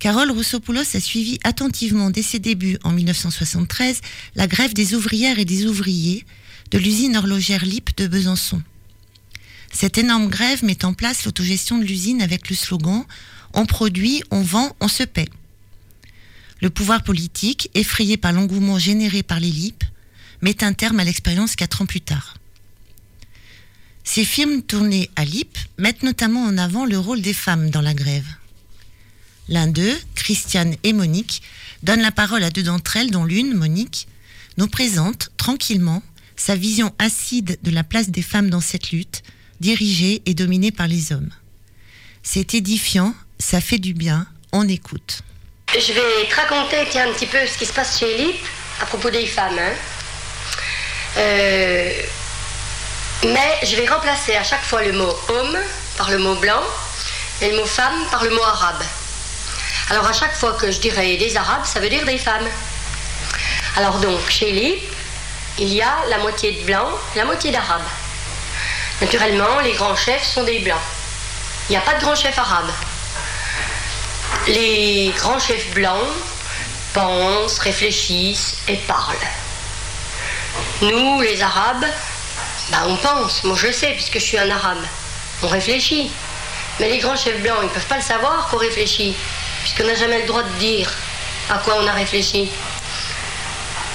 Carole 0.00 0.30
Roussopoulos 0.30 0.96
a 0.96 1.00
suivi 1.00 1.38
attentivement 1.44 2.10
dès 2.10 2.22
ses 2.22 2.38
débuts 2.38 2.78
en 2.84 2.90
1973 2.90 4.00
la 4.34 4.46
grève 4.46 4.74
des 4.74 4.94
ouvrières 4.94 5.38
et 5.38 5.44
des 5.44 5.66
ouvriers 5.66 6.24
de 6.70 6.78
l'usine 6.78 7.16
horlogère 7.16 7.64
LIP 7.64 7.96
de 7.96 8.06
Besançon. 8.06 8.62
Cette 9.72 9.98
énorme 9.98 10.28
grève 10.28 10.64
met 10.64 10.84
en 10.84 10.94
place 10.94 11.24
l'autogestion 11.24 11.78
de 11.78 11.84
l'usine 11.84 12.22
avec 12.22 12.50
le 12.50 12.56
slogan 12.56 13.04
On 13.54 13.66
produit, 13.66 14.22
on 14.30 14.42
vend, 14.42 14.74
on 14.80 14.88
se 14.88 15.04
paie. 15.04 15.28
Le 16.60 16.70
pouvoir 16.70 17.02
politique, 17.04 17.70
effrayé 17.74 18.16
par 18.16 18.32
l'engouement 18.32 18.78
généré 18.78 19.22
par 19.22 19.40
les 19.40 19.50
LIP, 19.50 19.84
met 20.42 20.64
un 20.64 20.72
terme 20.72 21.00
à 21.00 21.04
l'expérience 21.04 21.56
quatre 21.56 21.82
ans 21.82 21.86
plus 21.86 22.00
tard. 22.00 22.36
Ces 24.04 24.24
films 24.24 24.62
tournés 24.62 25.10
à 25.16 25.24
LIP 25.24 25.56
mettent 25.78 26.02
notamment 26.02 26.42
en 26.42 26.58
avant 26.58 26.84
le 26.84 26.98
rôle 26.98 27.20
des 27.20 27.32
femmes 27.32 27.70
dans 27.70 27.82
la 27.82 27.94
grève. 27.94 28.26
L'un 29.48 29.66
d'eux, 29.66 29.98
Christiane 30.14 30.76
et 30.82 30.92
Monique, 30.92 31.42
donne 31.82 32.00
la 32.00 32.12
parole 32.12 32.42
à 32.42 32.50
deux 32.50 32.62
d'entre 32.62 32.96
elles, 32.96 33.10
dont 33.10 33.24
l'une, 33.24 33.54
Monique, 33.54 34.08
nous 34.56 34.68
présente 34.68 35.30
tranquillement 35.36 36.02
sa 36.36 36.56
vision 36.56 36.94
acide 36.98 37.58
de 37.62 37.70
la 37.70 37.84
place 37.84 38.10
des 38.10 38.22
femmes 38.22 38.50
dans 38.50 38.60
cette 38.60 38.90
lutte, 38.92 39.22
dirigée 39.60 40.22
et 40.26 40.34
dominée 40.34 40.72
par 40.72 40.88
les 40.88 41.12
hommes. 41.12 41.30
C'est 42.22 42.54
édifiant, 42.54 43.14
ça 43.38 43.60
fait 43.60 43.78
du 43.78 43.94
bien, 43.94 44.26
on 44.52 44.66
écoute. 44.68 45.22
Je 45.72 45.92
vais 45.92 46.28
te 46.28 46.34
raconter 46.34 46.78
un 46.98 47.12
petit 47.12 47.26
peu 47.26 47.38
ce 47.46 47.58
qui 47.58 47.66
se 47.66 47.72
passe 47.72 47.98
chez 47.98 48.18
LIP 48.18 48.36
à 48.80 48.86
propos 48.86 49.10
des 49.10 49.26
femmes. 49.26 49.58
Hein. 49.58 49.99
Euh, 51.16 51.92
mais 53.24 53.58
je 53.62 53.76
vais 53.76 53.86
remplacer 53.86 54.36
à 54.36 54.42
chaque 54.42 54.62
fois 54.62 54.82
le 54.82 54.92
mot 54.92 55.14
homme 55.28 55.58
par 55.96 56.10
le 56.10 56.18
mot 56.18 56.34
blanc 56.36 56.62
et 57.42 57.50
le 57.50 57.56
mot 57.56 57.66
femme 57.66 58.06
par 58.10 58.24
le 58.24 58.30
mot 58.30 58.42
arabe. 58.42 58.82
Alors 59.90 60.06
à 60.06 60.12
chaque 60.12 60.34
fois 60.34 60.52
que 60.52 60.70
je 60.70 60.78
dirais 60.78 61.16
des 61.16 61.36
arabes, 61.36 61.64
ça 61.64 61.80
veut 61.80 61.88
dire 61.88 62.04
des 62.04 62.18
femmes. 62.18 62.48
Alors 63.76 63.98
donc, 63.98 64.20
chez 64.28 64.52
LIP, 64.52 64.82
il 65.58 65.68
y 65.74 65.82
a 65.82 65.94
la 66.08 66.18
moitié 66.18 66.52
de 66.52 66.64
blancs, 66.64 66.92
la 67.16 67.24
moitié 67.24 67.50
d'arabes. 67.50 67.82
Naturellement, 69.00 69.60
les 69.62 69.72
grands 69.72 69.96
chefs 69.96 70.24
sont 70.24 70.44
des 70.44 70.60
blancs. 70.60 70.80
Il 71.68 71.72
n'y 71.72 71.76
a 71.76 71.80
pas 71.80 71.94
de 71.94 72.00
grands 72.00 72.14
chefs 72.14 72.38
arabes. 72.38 72.70
Les 74.46 75.12
grands 75.16 75.38
chefs 75.38 75.70
blancs 75.74 76.08
pensent, 76.92 77.58
réfléchissent 77.58 78.56
et 78.68 78.76
parlent. 78.76 79.16
Nous, 80.82 81.20
les 81.20 81.42
Arabes, 81.42 81.84
bah, 82.70 82.84
on 82.86 82.96
pense. 82.96 83.44
Moi, 83.44 83.56
je 83.56 83.70
sais, 83.70 83.92
puisque 83.92 84.14
je 84.14 84.24
suis 84.24 84.38
un 84.38 84.50
Arabe. 84.50 84.82
On 85.42 85.48
réfléchit. 85.48 86.10
Mais 86.78 86.88
les 86.88 86.98
grands 86.98 87.16
chefs 87.16 87.40
blancs, 87.42 87.58
ils 87.60 87.66
ne 87.66 87.70
peuvent 87.70 87.86
pas 87.86 87.96
le 87.96 88.02
savoir 88.02 88.48
qu'on 88.48 88.56
réfléchit, 88.56 89.14
puisqu'on 89.62 89.84
n'a 89.84 89.94
jamais 89.94 90.22
le 90.22 90.26
droit 90.26 90.42
de 90.42 90.58
dire 90.58 90.90
à 91.50 91.58
quoi 91.58 91.76
on 91.78 91.86
a 91.86 91.92
réfléchi. 91.92 92.50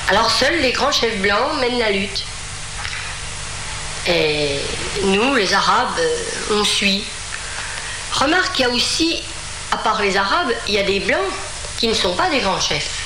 Alors 0.10 0.30
seuls 0.30 0.60
les 0.62 0.72
grands 0.72 0.92
chefs 0.92 1.18
blancs 1.18 1.60
mènent 1.60 1.80
la 1.80 1.90
lutte. 1.90 2.24
Et 4.08 4.60
nous, 5.02 5.34
les 5.34 5.52
Arabes, 5.54 6.00
on 6.52 6.64
suit. 6.64 7.04
Remarque 8.14 8.54
qu'il 8.54 8.66
y 8.66 8.70
a 8.70 8.72
aussi, 8.72 9.24
à 9.72 9.78
part 9.78 10.00
les 10.02 10.16
Arabes, 10.16 10.52
il 10.68 10.76
y 10.76 10.78
a 10.78 10.84
des 10.84 11.00
Blancs 11.00 11.32
qui 11.80 11.88
ne 11.88 11.96
sont 11.96 12.14
pas 12.14 12.30
des 12.30 12.40
grands 12.40 12.60
chefs. 12.60 13.00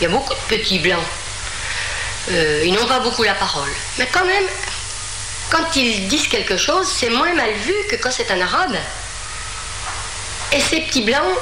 Il 0.00 0.04
y 0.04 0.06
a 0.06 0.08
beaucoup 0.10 0.34
de 0.34 0.56
petits 0.56 0.80
Blancs. 0.80 0.98
Euh, 2.30 2.62
ils 2.64 2.72
n'ont 2.72 2.86
pas 2.86 3.00
beaucoup 3.00 3.22
la 3.22 3.34
parole. 3.34 3.70
Mais 3.98 4.06
quand 4.12 4.24
même, 4.24 4.44
quand 5.50 5.74
ils 5.76 6.06
disent 6.08 6.28
quelque 6.28 6.56
chose, 6.56 6.86
c'est 6.86 7.10
moins 7.10 7.34
mal 7.34 7.50
vu 7.52 7.74
que 7.88 7.96
quand 7.96 8.10
c'est 8.10 8.30
un 8.30 8.40
arabe. 8.40 8.76
Et 10.52 10.60
ces 10.60 10.80
petits 10.80 11.02
blancs, 11.02 11.36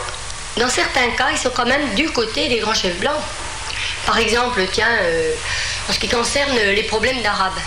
dans 0.57 0.69
certains 0.69 1.11
cas, 1.11 1.29
ils 1.31 1.39
sont 1.39 1.51
quand 1.51 1.67
même 1.67 1.95
du 1.95 2.11
côté 2.11 2.49
des 2.49 2.59
grands 2.59 2.75
chefs 2.75 2.99
blancs. 2.99 3.21
Par 4.07 4.19
exemple, 4.19 4.67
tiens, 4.73 4.89
euh, 5.03 5.33
en 5.89 5.93
ce 5.93 5.99
qui 5.99 6.09
concerne 6.09 6.57
les 6.57 6.83
problèmes 6.85 7.21
d'arabes. 7.23 7.61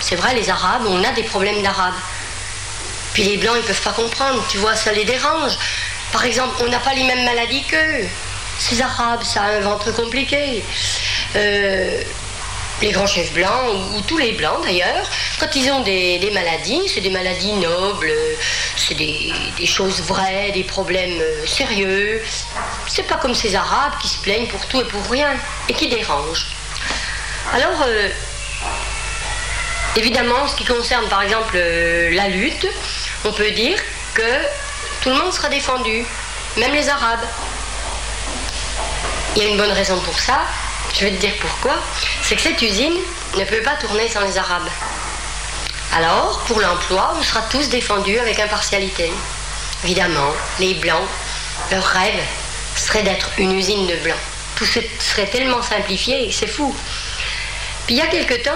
C'est 0.00 0.16
vrai, 0.16 0.34
les 0.34 0.48
arabes, 0.50 0.82
on 0.86 1.02
a 1.02 1.10
des 1.12 1.22
problèmes 1.22 1.62
d'arabes. 1.62 1.94
Puis 3.14 3.22
les 3.22 3.36
blancs, 3.36 3.54
ils 3.56 3.62
ne 3.62 3.66
peuvent 3.66 3.82
pas 3.82 3.92
comprendre, 3.92 4.44
tu 4.48 4.58
vois, 4.58 4.74
ça 4.74 4.92
les 4.92 5.04
dérange. 5.04 5.52
Par 6.12 6.24
exemple, 6.24 6.54
on 6.60 6.68
n'a 6.68 6.78
pas 6.78 6.94
les 6.94 7.04
mêmes 7.04 7.24
maladies 7.24 7.64
qu'eux. 7.64 8.06
Ces 8.58 8.80
arabes, 8.82 9.22
ça 9.22 9.42
a 9.42 9.46
un 9.46 9.60
ventre 9.60 9.92
compliqué. 9.92 10.64
Euh, 11.36 12.02
les 12.82 12.90
grands 12.90 13.06
chefs 13.06 13.32
blancs, 13.32 13.74
ou, 13.94 14.00
tous 14.02 14.18
les 14.18 14.32
blancs 14.32 14.62
d'ailleurs, 14.62 15.08
quand 15.38 15.54
ils 15.54 15.70
ont 15.70 15.80
des, 15.80 16.30
maladies, 16.32 16.82
c'est 16.88 17.00
des 17.00 17.10
maladies 17.10 17.52
nobles, 17.54 18.12
c'est 18.76 18.94
des, 18.94 19.32
choses 19.64 20.00
vraies, 20.02 20.50
des 20.52 20.64
problèmes 20.64 21.20
euh, 21.20 21.46
sérieux. 21.46 22.20
C'est 22.86 23.04
pas 23.04 23.16
comme 23.16 23.34
ces 23.34 23.54
Arabes 23.54 23.94
qui 24.00 24.08
se 24.08 24.20
plaignent 24.20 24.48
pour 24.48 24.64
tout 24.66 24.80
et 24.80 24.84
pour 24.84 25.08
rien, 25.08 25.30
et 25.68 25.72
qui 25.72 25.88
dérangent. 25.88 26.46
Alors, 27.52 27.82
euh, 27.86 28.08
évidemment, 29.96 30.42
en 30.42 30.48
ce 30.48 30.56
qui 30.56 30.64
concerne 30.64 31.08
par 31.08 31.22
exemple 31.22 31.54
euh, 31.56 32.10
la 32.14 32.28
lutte, 32.28 32.66
on 33.24 33.32
peut 33.32 33.50
dire 33.50 33.78
que 34.14 34.22
tout 35.02 35.10
le 35.10 35.16
monde 35.16 35.32
sera 35.32 35.48
défendu, 35.48 36.04
même 36.56 36.72
les 36.72 36.88
Arabes. 36.88 37.26
Il 39.36 39.42
y 39.42 39.46
a 39.46 39.48
une 39.48 39.56
bonne 39.56 39.72
raison 39.72 39.98
pour 40.00 40.18
ça, 40.18 40.40
je 40.92 41.04
vais 41.04 41.10
te 41.12 41.20
dire 41.20 41.34
pourquoi. 41.40 41.76
C'est 42.22 42.36
que 42.36 42.42
cette 42.42 42.60
usine 42.62 42.96
ne 43.36 43.44
peut 43.44 43.62
pas 43.62 43.76
tourner 43.76 44.08
sans 44.08 44.20
les 44.20 44.36
Arabes. 44.38 44.68
Alors, 45.96 46.40
pour 46.46 46.60
l'emploi, 46.60 47.14
on 47.18 47.22
sera 47.22 47.42
tous 47.42 47.68
défendus 47.68 48.18
avec 48.18 48.40
impartialité. 48.40 49.12
Évidemment, 49.84 50.32
les 50.58 50.74
Blancs, 50.74 51.08
leur 51.70 51.84
rêve 51.84 52.20
serait 52.76 53.02
d'être 53.02 53.30
une 53.38 53.52
usine 53.52 53.86
de 53.86 53.96
Blancs. 53.96 54.18
Tout 54.56 54.66
serait 54.66 55.26
tellement 55.26 55.62
simplifié, 55.62 56.30
c'est 56.32 56.46
fou. 56.46 56.74
Puis 57.86 57.96
il 57.96 57.98
y 57.98 58.02
a 58.02 58.06
quelque 58.06 58.42
temps, 58.42 58.50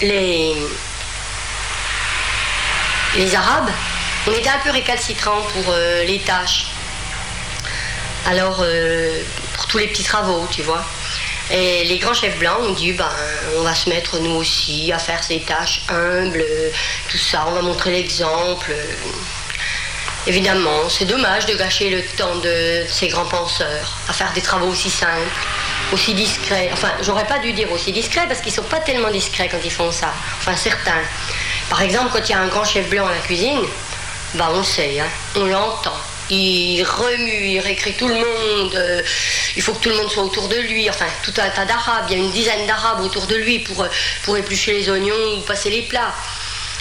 les, 0.00 0.56
Arabes, 3.34 3.70
on 4.26 4.32
était 4.32 4.48
un 4.48 4.58
peu 4.58 4.70
récalcitrants 4.70 5.42
pour 5.52 5.64
euh, 5.68 6.04
les 6.04 6.20
tâches. 6.20 6.66
Alors, 8.26 8.58
euh, 8.60 9.22
pour 9.54 9.66
tous 9.66 9.78
les 9.78 9.88
petits 9.88 10.04
travaux, 10.04 10.46
tu 10.50 10.62
vois. 10.62 10.84
Et 11.50 11.84
les 11.84 11.98
grands 11.98 12.14
chefs 12.14 12.38
blancs 12.38 12.58
ont 12.60 12.72
dit, 12.72 12.92
ben, 12.92 13.08
on 13.56 13.62
va 13.62 13.74
se 13.74 13.88
mettre 13.88 14.18
nous 14.18 14.32
aussi 14.32 14.92
à 14.92 14.98
faire 14.98 15.22
ces 15.22 15.40
tâches 15.40 15.82
humbles, 15.88 16.44
tout 17.08 17.18
ça, 17.18 17.44
on 17.48 17.52
va 17.52 17.62
montrer 17.62 17.92
l'exemple. 17.92 18.74
Évidemment, 20.26 20.88
c'est 20.88 21.04
dommage 21.04 21.46
de 21.46 21.54
gâcher 21.54 21.88
le 21.88 22.02
temps 22.02 22.34
de 22.36 22.84
ces 22.88 23.06
grands 23.06 23.26
penseurs 23.26 23.96
à 24.08 24.12
faire 24.12 24.32
des 24.32 24.40
travaux 24.40 24.66
aussi 24.66 24.90
simples, 24.90 25.46
aussi 25.92 26.14
discrets. 26.14 26.68
Enfin, 26.72 26.90
j'aurais 27.02 27.26
pas 27.26 27.38
dû 27.38 27.52
dire 27.52 27.70
aussi 27.70 27.92
discrets 27.92 28.26
parce 28.26 28.40
qu'ils 28.40 28.52
sont 28.52 28.64
pas 28.64 28.80
tellement 28.80 29.10
discrets 29.10 29.48
quand 29.48 29.60
ils 29.64 29.70
font 29.70 29.92
ça. 29.92 30.12
Enfin, 30.40 30.56
certains. 30.56 31.02
Par 31.70 31.80
exemple, 31.80 32.10
quand 32.12 32.28
il 32.28 32.32
y 32.32 32.34
a 32.34 32.40
un 32.40 32.48
grand 32.48 32.64
chef 32.64 32.88
blanc 32.88 33.06
à 33.06 33.12
la 33.12 33.18
cuisine, 33.18 33.60
ben 34.34 34.48
on 34.52 34.64
sait, 34.64 34.98
hein, 34.98 35.06
on 35.36 35.44
l'entend 35.44 35.94
il 36.30 36.82
remue, 36.82 37.46
il 37.48 37.60
réécrit 37.60 37.94
tout 37.94 38.08
le 38.08 38.14
monde, 38.14 38.74
euh, 38.74 39.02
il 39.56 39.62
faut 39.62 39.72
que 39.72 39.80
tout 39.80 39.90
le 39.90 39.96
monde 39.96 40.10
soit 40.10 40.24
autour 40.24 40.48
de 40.48 40.56
lui, 40.56 40.88
enfin 40.90 41.06
tout 41.22 41.34
un 41.38 41.48
tas 41.50 41.64
d'arabes, 41.64 42.06
il 42.08 42.18
y 42.18 42.20
a 42.20 42.24
une 42.24 42.30
dizaine 42.32 42.66
d'arabes 42.66 43.00
autour 43.00 43.26
de 43.26 43.36
lui 43.36 43.60
pour, 43.60 43.82
euh, 43.82 44.36
éplucher 44.36 44.72
les 44.72 44.90
oignons 44.90 45.36
ou 45.36 45.40
passer 45.42 45.70
les 45.70 45.82
plats. 45.82 46.14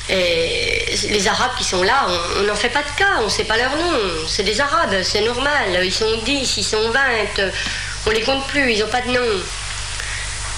Et 0.07 0.95
les 1.09 1.27
arabes 1.27 1.53
qui 1.57 1.63
sont 1.63 1.81
là, 1.81 2.07
on 2.37 2.43
n'en 2.43 2.55
fait 2.55 2.69
pas 2.69 2.83
de 2.83 2.97
cas, 2.97 3.17
on 3.21 3.25
ne 3.25 3.29
sait 3.29 3.43
pas 3.43 3.57
leur 3.57 3.75
nom, 3.75 3.99
c'est 4.27 4.43
des 4.43 4.61
arabes, 4.61 5.01
c'est 5.01 5.21
normal, 5.21 5.81
ils 5.83 5.93
sont 5.93 6.17
10, 6.23 6.57
ils 6.57 6.63
sont 6.63 6.91
20, 6.91 7.51
on 8.05 8.11
les 8.11 8.21
compte 8.21 8.45
plus, 8.47 8.73
ils 8.73 8.79
n'ont 8.79 8.87
pas 8.87 9.01
de 9.01 9.09
nom. 9.09 9.41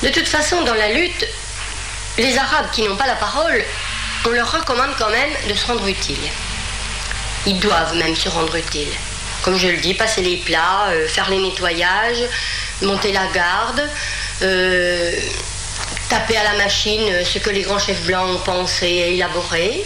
De 0.03 0.09
toute 0.09 0.27
façon, 0.27 0.63
dans 0.63 0.73
la 0.73 0.91
lutte, 0.91 1.25
les 2.17 2.37
arabes 2.37 2.67
qui 2.73 2.83
n'ont 2.83 2.97
pas 2.97 3.07
la 3.07 3.15
parole, 3.15 3.63
on 4.25 4.29
leur 4.31 4.51
recommande 4.51 4.91
quand 4.97 5.09
même 5.09 5.29
de 5.47 5.53
se 5.53 5.65
rendre 5.65 5.87
utile. 5.87 6.17
Ils 7.47 7.59
doivent 7.59 7.95
même 7.95 8.15
se 8.15 8.29
rendre 8.29 8.55
utiles. 8.55 8.91
Comme 9.41 9.57
je 9.57 9.69
le 9.69 9.77
dis, 9.77 9.93
passer 9.93 10.21
les 10.21 10.37
plats, 10.37 10.89
euh, 10.89 11.07
faire 11.07 11.29
les 11.29 11.39
nettoyages, 11.39 12.23
monter 12.81 13.13
la 13.13 13.25
garde, 13.27 13.89
euh, 14.41 15.11
taper 16.09 16.37
à 16.37 16.43
la 16.43 16.57
machine 16.63 17.23
ce 17.23 17.39
que 17.39 17.49
les 17.49 17.61
grands 17.61 17.79
chefs 17.79 18.03
blancs 18.03 18.29
ont 18.29 18.39
pensé 18.39 18.85
et 18.85 19.15
élaboré. 19.15 19.85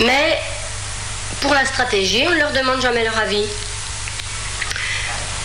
Mais 0.00 0.40
pour 1.42 1.52
la 1.52 1.66
stratégie, 1.66 2.24
on 2.26 2.30
ne 2.30 2.38
leur 2.38 2.52
demande 2.52 2.80
jamais 2.80 3.04
leur 3.04 3.18
avis. 3.18 3.44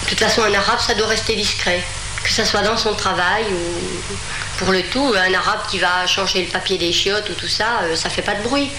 De 0.03 0.10
toute 0.10 0.19
façon, 0.19 0.43
un 0.43 0.53
arabe, 0.53 0.79
ça 0.79 0.93
doit 0.93 1.07
rester 1.07 1.36
discret. 1.36 1.84
Que 2.24 2.31
ce 2.31 2.45
soit 2.45 2.62
dans 2.62 2.77
son 2.77 2.93
travail 2.95 3.43
ou 3.51 4.15
pour 4.57 4.72
le 4.72 4.81
tout, 4.84 5.13
un 5.17 5.34
arabe 5.34 5.67
qui 5.69 5.79
va 5.79 6.07
changer 6.07 6.41
le 6.43 6.48
papier 6.48 6.77
des 6.77 6.93
chiottes 6.93 7.29
ou 7.29 7.34
tout 7.34 7.50
ça, 7.50 7.81
euh, 7.84 7.95
ça 7.95 8.10
fait 8.10 8.22
pas 8.22 8.36
de 8.36 8.43
bruit. 8.43 8.72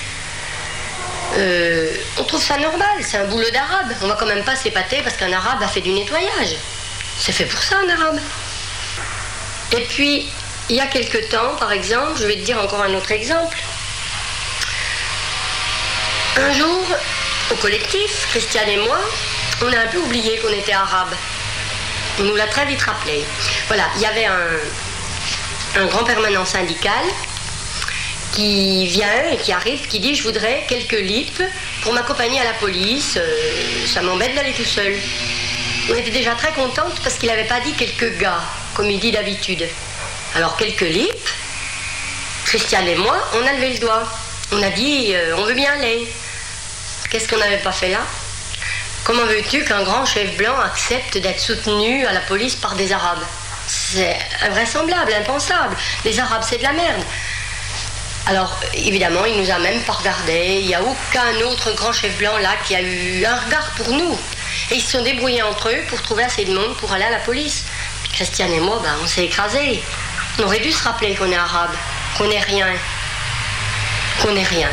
Euh, 1.36 1.90
on 2.18 2.24
trouve 2.24 2.42
ça 2.42 2.56
normal, 2.56 2.96
c'est 3.02 3.18
un 3.18 3.26
boulot 3.26 3.50
d'arabe. 3.50 3.92
On 4.02 4.06
va 4.06 4.16
quand 4.18 4.26
même 4.26 4.44
pas 4.44 4.56
s'épater 4.56 5.02
parce 5.02 5.16
qu'un 5.16 5.32
arabe 5.32 5.62
a 5.62 5.68
fait 5.68 5.80
du 5.80 5.92
nettoyage. 5.92 6.56
C'est 7.18 7.32
fait 7.32 7.44
pour 7.44 7.62
ça 7.62 7.76
un 7.78 7.88
arabe. 7.88 8.18
Et 9.72 9.82
puis, 9.82 10.28
il 10.68 10.76
y 10.76 10.80
a 10.80 10.86
quelque 10.86 11.18
temps, 11.30 11.56
par 11.58 11.72
exemple, 11.72 12.18
je 12.18 12.26
vais 12.26 12.36
te 12.36 12.44
dire 12.44 12.58
encore 12.60 12.82
un 12.82 12.94
autre 12.94 13.12
exemple. 13.12 13.58
Un 16.38 16.52
jour, 16.52 16.84
au 17.50 17.54
collectif, 17.56 18.28
Christiane 18.30 18.68
et 18.68 18.78
moi, 18.78 18.98
on 19.62 19.72
a 19.72 19.78
un 19.78 19.86
peu 19.86 19.98
oublié 19.98 20.38
qu'on 20.38 20.52
était 20.52 20.72
arabe. 20.72 21.14
On 22.18 22.22
nous 22.22 22.36
l'a 22.36 22.46
très 22.46 22.64
vite 22.66 22.82
rappelé. 22.82 23.24
Voilà, 23.68 23.84
il 23.96 24.02
y 24.02 24.06
avait 24.06 24.26
un, 24.26 25.80
un 25.80 25.86
grand 25.86 26.04
permanent 26.04 26.44
syndical 26.44 26.92
qui 28.36 28.86
vient 28.86 29.30
et 29.32 29.38
qui 29.38 29.50
arrive, 29.50 29.88
qui 29.88 29.98
dit 29.98 30.14
je 30.14 30.22
voudrais 30.22 30.66
quelques 30.68 31.00
lips 31.00 31.42
pour 31.82 31.94
m'accompagner 31.94 32.38
à 32.38 32.44
la 32.44 32.52
police. 32.52 33.16
Euh, 33.16 33.86
ça 33.86 34.02
m'embête 34.02 34.34
d'aller 34.34 34.52
tout 34.52 34.64
seul. 34.64 34.92
On 35.90 35.94
était 35.94 36.10
déjà 36.10 36.34
très 36.34 36.52
contente 36.52 37.00
parce 37.02 37.14
qu'il 37.14 37.30
n'avait 37.30 37.44
pas 37.44 37.60
dit 37.60 37.72
quelques 37.72 38.18
gars, 38.18 38.42
comme 38.74 38.90
il 38.90 39.00
dit 39.00 39.10
d'habitude. 39.10 39.66
Alors 40.34 40.54
quelques 40.58 40.82
lips, 40.82 41.32
Christiane 42.44 42.86
et 42.88 42.96
moi, 42.96 43.16
on 43.36 43.46
a 43.46 43.54
levé 43.54 43.72
le 43.72 43.78
doigt. 43.78 44.06
On 44.52 44.62
a 44.62 44.68
dit 44.68 45.14
euh, 45.14 45.36
on 45.38 45.44
veut 45.44 45.54
bien 45.54 45.72
aller. 45.72 46.06
Qu'est-ce 47.08 47.28
qu'on 47.28 47.38
n'avait 47.38 47.56
pas 47.58 47.72
fait 47.72 47.88
là? 47.88 48.00
Comment 49.04 49.24
veux-tu 49.24 49.64
qu'un 49.64 49.82
grand 49.82 50.04
chef 50.04 50.36
blanc 50.36 50.58
accepte 50.60 51.16
d'être 51.16 51.40
soutenu 51.40 52.04
à 52.04 52.12
la 52.12 52.20
police 52.20 52.56
par 52.56 52.74
des 52.74 52.92
Arabes? 52.92 53.24
C'est 53.66 54.18
invraisemblable, 54.42 55.12
impensable. 55.14 55.74
Les 56.04 56.20
Arabes, 56.20 56.44
c'est 56.46 56.58
de 56.58 56.64
la 56.64 56.72
merde. 56.72 57.02
Alors, 58.28 58.58
évidemment, 58.74 59.24
il 59.24 59.40
nous 59.40 59.50
a 59.50 59.58
même 59.60 59.80
pas 59.82 59.92
regardé. 59.92 60.58
Il 60.60 60.66
n'y 60.66 60.74
a 60.74 60.82
aucun 60.82 61.46
autre 61.46 61.72
grand 61.76 61.92
chef 61.92 62.18
blanc 62.18 62.36
là 62.38 62.56
qui 62.66 62.74
a 62.74 62.82
eu 62.82 63.24
un 63.24 63.36
regard 63.36 63.70
pour 63.76 63.90
nous. 63.90 64.18
Et 64.72 64.76
ils 64.76 64.80
se 64.80 64.98
sont 64.98 65.04
débrouillés 65.04 65.42
entre 65.42 65.68
eux 65.68 65.82
pour 65.88 66.02
trouver 66.02 66.24
assez 66.24 66.44
de 66.44 66.52
monde 66.52 66.76
pour 66.78 66.92
aller 66.92 67.04
à 67.04 67.10
la 67.10 67.20
police. 67.20 67.64
Christiane 68.12 68.50
et 68.52 68.60
moi, 68.60 68.80
ben, 68.82 68.94
on 69.00 69.06
s'est 69.06 69.26
écrasés. 69.26 69.80
On 70.38 70.42
aurait 70.42 70.58
dû 70.58 70.72
se 70.72 70.82
rappeler 70.82 71.14
qu'on 71.14 71.30
est 71.30 71.36
arabe, 71.36 71.70
qu'on 72.18 72.28
n'est 72.28 72.40
rien. 72.40 72.66
Qu'on 74.20 74.32
n'est 74.32 74.42
rien. 74.42 74.70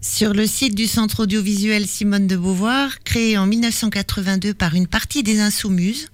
Sur 0.00 0.32
le 0.32 0.46
site 0.46 0.74
du 0.74 0.86
Centre 0.86 1.24
audiovisuel 1.24 1.86
Simone 1.86 2.26
de 2.26 2.36
Beauvoir, 2.36 3.02
créé 3.04 3.36
en 3.36 3.46
1982 3.46 4.54
par 4.54 4.74
une 4.74 4.86
partie 4.86 5.22
des 5.22 5.40
Insoumises, 5.40 6.08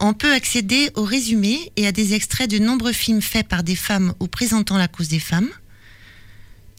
on 0.00 0.14
peut 0.14 0.32
accéder 0.32 0.90
au 0.94 1.04
résumé 1.04 1.72
et 1.76 1.86
à 1.86 1.92
des 1.92 2.14
extraits 2.14 2.50
de 2.50 2.58
nombreux 2.58 2.92
films 2.92 3.22
faits 3.22 3.46
par 3.46 3.62
des 3.62 3.76
femmes 3.76 4.14
ou 4.18 4.26
présentant 4.26 4.78
la 4.78 4.88
cause 4.88 5.08
des 5.08 5.20
femmes, 5.20 5.50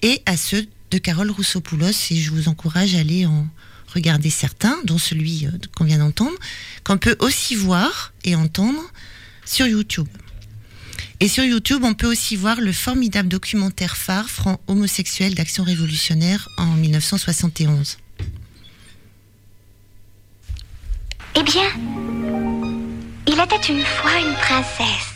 et 0.01 0.21
à 0.25 0.35
ceux 0.35 0.65
de 0.89 0.97
Carole 0.97 1.29
Roussopoulos, 1.29 2.11
et 2.11 2.15
je 2.15 2.31
vous 2.31 2.49
encourage 2.49 2.95
à 2.95 2.99
aller 2.99 3.25
en 3.25 3.47
regarder 3.93 4.29
certains, 4.29 4.77
dont 4.85 4.97
celui 4.97 5.45
euh, 5.45 5.51
qu'on 5.75 5.83
vient 5.83 5.99
d'entendre, 5.99 6.37
qu'on 6.83 6.97
peut 6.97 7.15
aussi 7.19 7.55
voir 7.55 8.13
et 8.23 8.35
entendre 8.35 8.81
sur 9.45 9.67
YouTube. 9.67 10.07
Et 11.19 11.27
sur 11.27 11.43
YouTube, 11.43 11.83
on 11.83 11.93
peut 11.93 12.07
aussi 12.07 12.35
voir 12.35 12.59
le 12.59 12.71
formidable 12.71 13.29
documentaire 13.29 13.95
phare 13.95 14.29
franc 14.29 14.59
homosexuel 14.67 15.35
d'Action 15.35 15.63
révolutionnaire 15.63 16.49
en 16.57 16.65
1971. 16.65 17.97
Eh 21.35 21.43
bien, 21.43 21.63
il 23.27 23.39
était 23.39 23.73
une 23.73 23.83
fois 23.83 24.19
une 24.19 24.33
princesse. 24.33 25.15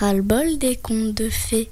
Ras-le-bol 0.00 0.58
des 0.58 0.76
contes 0.76 1.14
de 1.14 1.28
fées. 1.28 1.68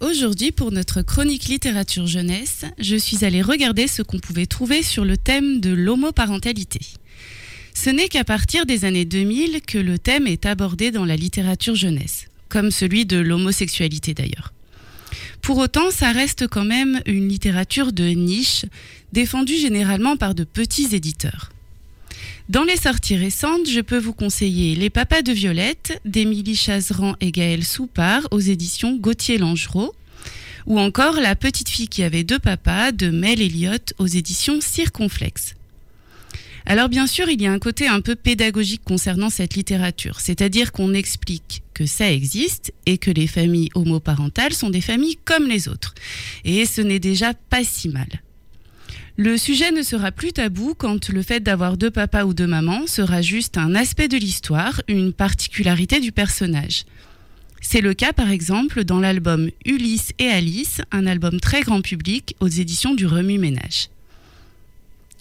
Aujourd'hui, 0.00 0.50
pour 0.50 0.72
notre 0.72 1.02
chronique 1.02 1.46
littérature 1.46 2.06
jeunesse, 2.06 2.64
je 2.78 2.96
suis 2.96 3.24
allée 3.24 3.42
regarder 3.42 3.86
ce 3.86 4.02
qu'on 4.02 4.18
pouvait 4.18 4.46
trouver 4.46 4.82
sur 4.82 5.04
le 5.04 5.16
thème 5.16 5.60
de 5.60 5.70
l'homoparentalité. 5.70 6.80
Ce 7.74 7.90
n'est 7.90 8.08
qu'à 8.08 8.24
partir 8.24 8.66
des 8.66 8.84
années 8.84 9.04
2000 9.04 9.60
que 9.66 9.78
le 9.78 9.98
thème 9.98 10.26
est 10.26 10.46
abordé 10.46 10.90
dans 10.90 11.04
la 11.04 11.16
littérature 11.16 11.74
jeunesse, 11.74 12.26
comme 12.48 12.70
celui 12.70 13.04
de 13.04 13.18
l'homosexualité 13.18 14.14
d'ailleurs. 14.14 14.52
Pour 15.46 15.58
autant, 15.58 15.92
ça 15.92 16.10
reste 16.10 16.48
quand 16.48 16.64
même 16.64 17.00
une 17.06 17.28
littérature 17.28 17.92
de 17.92 18.02
niche, 18.02 18.64
défendue 19.12 19.56
généralement 19.56 20.16
par 20.16 20.34
de 20.34 20.42
petits 20.42 20.88
éditeurs. 20.92 21.52
Dans 22.48 22.64
les 22.64 22.76
sorties 22.76 23.14
récentes, 23.14 23.70
je 23.70 23.80
peux 23.80 23.96
vous 23.96 24.12
conseiller 24.12 24.74
Les 24.74 24.90
Papas 24.90 25.22
de 25.22 25.30
Violette 25.30 26.00
d'Émilie 26.04 26.56
Chazeran 26.56 27.14
et 27.20 27.30
Gaël 27.30 27.62
Soupard 27.62 28.26
aux 28.32 28.40
éditions 28.40 28.96
Gauthier 28.96 29.38
Langereau, 29.38 29.94
ou 30.66 30.80
encore 30.80 31.20
La 31.20 31.36
petite 31.36 31.68
fille 31.68 31.86
qui 31.86 32.02
avait 32.02 32.24
deux 32.24 32.40
papas 32.40 32.90
de 32.90 33.10
Mel 33.10 33.40
Elliott 33.40 33.94
aux 33.98 34.08
éditions 34.08 34.60
Circonflexe. 34.60 35.55
Alors 36.68 36.88
bien 36.88 37.06
sûr, 37.06 37.28
il 37.28 37.40
y 37.40 37.46
a 37.46 37.52
un 37.52 37.60
côté 37.60 37.86
un 37.86 38.00
peu 38.00 38.16
pédagogique 38.16 38.82
concernant 38.84 39.30
cette 39.30 39.54
littérature, 39.54 40.18
c'est-à-dire 40.18 40.72
qu'on 40.72 40.94
explique 40.94 41.62
que 41.74 41.86
ça 41.86 42.10
existe 42.10 42.72
et 42.86 42.98
que 42.98 43.12
les 43.12 43.28
familles 43.28 43.68
homoparentales 43.76 44.52
sont 44.52 44.70
des 44.70 44.80
familles 44.80 45.16
comme 45.24 45.46
les 45.46 45.68
autres. 45.68 45.94
Et 46.44 46.66
ce 46.66 46.80
n'est 46.80 46.98
déjà 46.98 47.34
pas 47.34 47.62
si 47.62 47.88
mal. 47.88 48.08
Le 49.16 49.36
sujet 49.38 49.70
ne 49.70 49.82
sera 49.82 50.10
plus 50.10 50.32
tabou 50.32 50.74
quand 50.76 51.08
le 51.08 51.22
fait 51.22 51.38
d'avoir 51.38 51.76
deux 51.76 51.92
papas 51.92 52.24
ou 52.24 52.34
deux 52.34 52.48
mamans 52.48 52.88
sera 52.88 53.22
juste 53.22 53.58
un 53.58 53.76
aspect 53.76 54.08
de 54.08 54.16
l'histoire, 54.16 54.82
une 54.88 55.12
particularité 55.12 56.00
du 56.00 56.10
personnage. 56.10 56.84
C'est 57.60 57.80
le 57.80 57.94
cas 57.94 58.12
par 58.12 58.30
exemple 58.30 58.82
dans 58.82 58.98
l'album 58.98 59.50
Ulysse 59.64 60.12
et 60.18 60.28
Alice, 60.28 60.82
un 60.90 61.06
album 61.06 61.38
très 61.38 61.62
grand 61.62 61.80
public 61.80 62.34
aux 62.40 62.48
éditions 62.48 62.94
du 62.94 63.06
Remue 63.06 63.38
Ménage. 63.38 63.88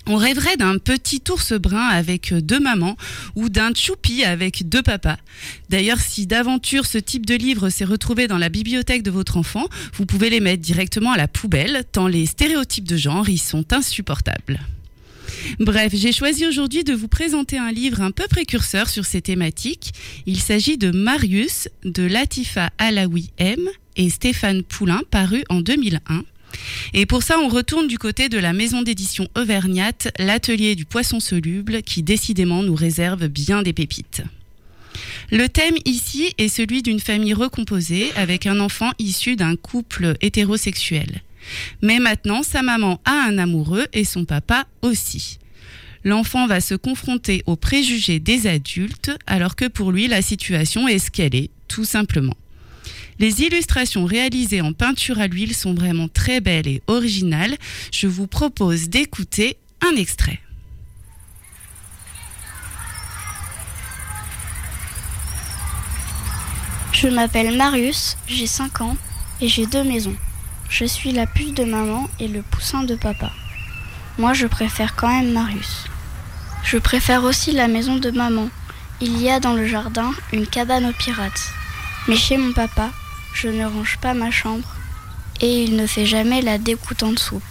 On 0.08 0.18
rêverait 0.18 0.58
d'un 0.58 0.78
petit 0.78 1.22
ours 1.30 1.54
brun 1.54 1.88
avec 1.88 2.34
deux 2.34 2.60
mamans 2.60 2.96
ou 3.36 3.50
d'un 3.50 3.74
choupi 3.74 4.24
avec 4.24 4.70
deux 4.70 4.84
papas. 4.84 5.18
D'ailleurs, 5.70 6.00
si 6.00 6.28
d'aventure 6.28 6.86
ce 6.86 7.00
type 7.00 7.26
de 7.26 7.34
livre 7.34 7.70
s'est 7.70 7.86
retrouvé 7.86 8.28
dans 8.28 8.38
la 8.38 8.50
bibliothèque 8.50 9.02
de 9.02 9.12
votre 9.12 9.38
enfant, 9.38 9.68
vous 9.94 10.06
pouvez 10.06 10.30
les 10.30 10.40
mettre 10.40 10.62
directement 10.62 11.12
à 11.12 11.18
la 11.18 11.28
poubelle, 11.28 11.84
tant 11.92 12.08
les 12.08 12.28
stéréotypes 12.28 12.88
de 12.88 12.98
genre 12.98 13.28
y 13.30 13.40
sont 13.40 13.74
insupportables. 13.74 14.60
Bref, 15.60 15.94
j'ai 15.96 16.12
choisi 16.12 16.46
aujourd'hui 16.46 16.84
de 16.84 16.94
vous 16.94 17.08
présenter 17.08 17.58
un 17.58 17.72
livre 17.72 18.02
un 18.02 18.12
peu 18.12 18.26
précurseur 18.30 18.90
sur 18.90 19.06
ces 19.06 19.22
thématiques. 19.22 19.92
Il 20.26 20.40
s'agit 20.40 20.78
de 20.78 20.92
Marius 20.92 21.68
de 21.84 22.04
Latifa 22.04 22.70
Alaoui 22.78 23.32
M 23.38 23.68
et 23.96 24.10
Stéphane 24.10 24.64
Poulain, 24.64 25.02
paru 25.10 25.44
en 25.50 25.62
2001. 25.62 26.24
Et 26.94 27.06
pour 27.06 27.24
ça, 27.24 27.40
on 27.40 27.48
retourne 27.48 27.88
du 27.88 27.98
côté 27.98 28.30
de 28.30 28.38
la 28.38 28.54
maison 28.54 28.82
d'édition 28.82 29.28
Auvergnate, 29.36 30.10
l'atelier 30.20 30.76
du 30.76 30.86
poisson 30.86 31.20
soluble, 31.20 31.82
qui 31.82 32.04
décidément 32.04 32.64
nous 32.64 32.76
réserve 32.76 33.28
bien 33.28 33.64
des 33.64 33.74
pépites. 33.74 34.24
Le 35.32 35.50
thème 35.50 35.76
ici 35.86 36.34
est 36.38 36.48
celui 36.48 36.82
d'une 36.82 37.00
famille 37.00 37.34
recomposée 37.34 38.12
avec 38.16 38.46
un 38.46 38.60
enfant 38.60 38.92
issu 39.00 39.36
d'un 39.36 39.56
couple 39.56 40.16
hétérosexuel. 40.22 41.22
Mais 41.82 42.00
maintenant, 42.00 42.44
sa 42.44 42.62
maman 42.62 43.02
a 43.06 43.12
un 43.12 43.38
amoureux 43.38 43.86
et 43.94 44.04
son 44.04 44.26
papa 44.26 44.66
aussi. 44.82 45.40
L'enfant 46.04 46.46
va 46.48 46.62
se 46.62 46.76
confronter 46.76 47.42
aux 47.48 47.56
préjugés 47.56 48.20
des 48.20 48.48
adultes 48.48 49.12
alors 49.26 49.56
que 49.56 49.66
pour 49.66 49.92
lui, 49.92 50.08
la 50.08 50.22
situation 50.22 50.88
est 50.88 51.00
ce 51.00 51.12
qu'elle 51.12 51.36
est, 51.36 51.50
tout 51.68 51.86
simplement. 51.86 52.36
Les 53.18 53.42
illustrations 53.44 54.06
réalisées 54.06 54.62
en 54.62 54.74
peinture 54.74 55.20
à 55.20 55.28
l'huile 55.28 55.56
sont 55.56 55.74
vraiment 55.74 56.08
très 56.08 56.42
belles 56.42 56.68
et 56.68 56.82
originales. 56.88 57.58
Je 57.92 58.08
vous 58.08 58.28
propose 58.28 58.90
d'écouter 58.90 59.58
un 59.82 59.96
extrait. 59.96 60.40
Je 66.92 67.08
m'appelle 67.08 67.56
Marius, 67.56 68.18
j'ai 68.28 68.48
5 68.48 68.82
ans 68.82 68.98
et 69.40 69.48
j'ai 69.48 69.66
deux 69.66 69.84
maisons. 69.84 70.16
Je 70.70 70.86
suis 70.86 71.12
la 71.12 71.28
puce 71.28 71.54
de 71.54 71.64
maman 71.64 72.10
et 72.20 72.28
le 72.28 72.42
poussin 72.42 72.84
de 72.84 72.96
papa. 72.96 73.32
Moi, 74.18 74.34
je 74.34 74.48
préfère 74.48 74.96
quand 74.96 75.10
même 75.10 75.32
Marius. 75.32 75.86
Je 76.64 76.78
préfère 76.78 77.24
aussi 77.24 77.52
la 77.52 77.68
maison 77.68 77.98
de 77.98 78.12
maman. 78.12 78.50
Il 79.02 79.22
y 79.22 79.30
a 79.30 79.40
dans 79.40 79.54
le 79.54 79.68
jardin 79.68 80.12
une 80.34 80.48
cabane 80.48 80.86
aux 80.86 80.94
pirates. 80.94 81.54
Mais 82.08 82.16
chez 82.16 82.38
mon 82.38 82.54
papa, 82.54 82.92
je 83.36 83.50
ne 83.50 83.66
range 83.66 83.98
pas 83.98 84.14
ma 84.14 84.32
chambre 84.32 84.76
et 85.42 85.64
il 85.66 85.76
ne 85.76 85.86
fait 85.86 86.06
jamais 86.06 86.42
la 86.42 86.58
dégoûtante 86.58 87.20
soupe. 87.20 87.44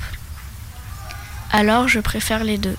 Alors 1.52 1.88
je 1.88 2.00
préfère 2.00 2.42
les 2.42 2.56
deux. 2.56 2.76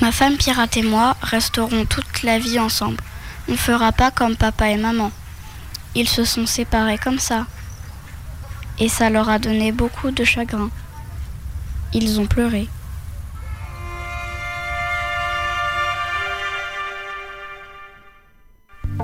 Ma 0.00 0.10
femme 0.10 0.36
pirate 0.36 0.76
et 0.76 0.82
moi 0.82 1.16
resterons 1.22 1.86
toute 1.86 2.24
la 2.24 2.40
vie 2.40 2.58
ensemble. 2.58 3.02
On 3.48 3.52
ne 3.52 3.56
fera 3.56 3.92
pas 3.92 4.10
comme 4.10 4.36
papa 4.36 4.70
et 4.70 4.76
maman. 4.76 5.12
Ils 5.94 6.08
se 6.08 6.24
sont 6.24 6.46
séparés 6.46 6.98
comme 6.98 7.20
ça. 7.20 7.46
Et 8.80 8.88
ça 8.88 9.08
leur 9.08 9.28
a 9.28 9.38
donné 9.38 9.70
beaucoup 9.70 10.10
de 10.10 10.24
chagrin. 10.24 10.70
Ils 11.92 12.20
ont 12.20 12.26
pleuré. 12.26 12.68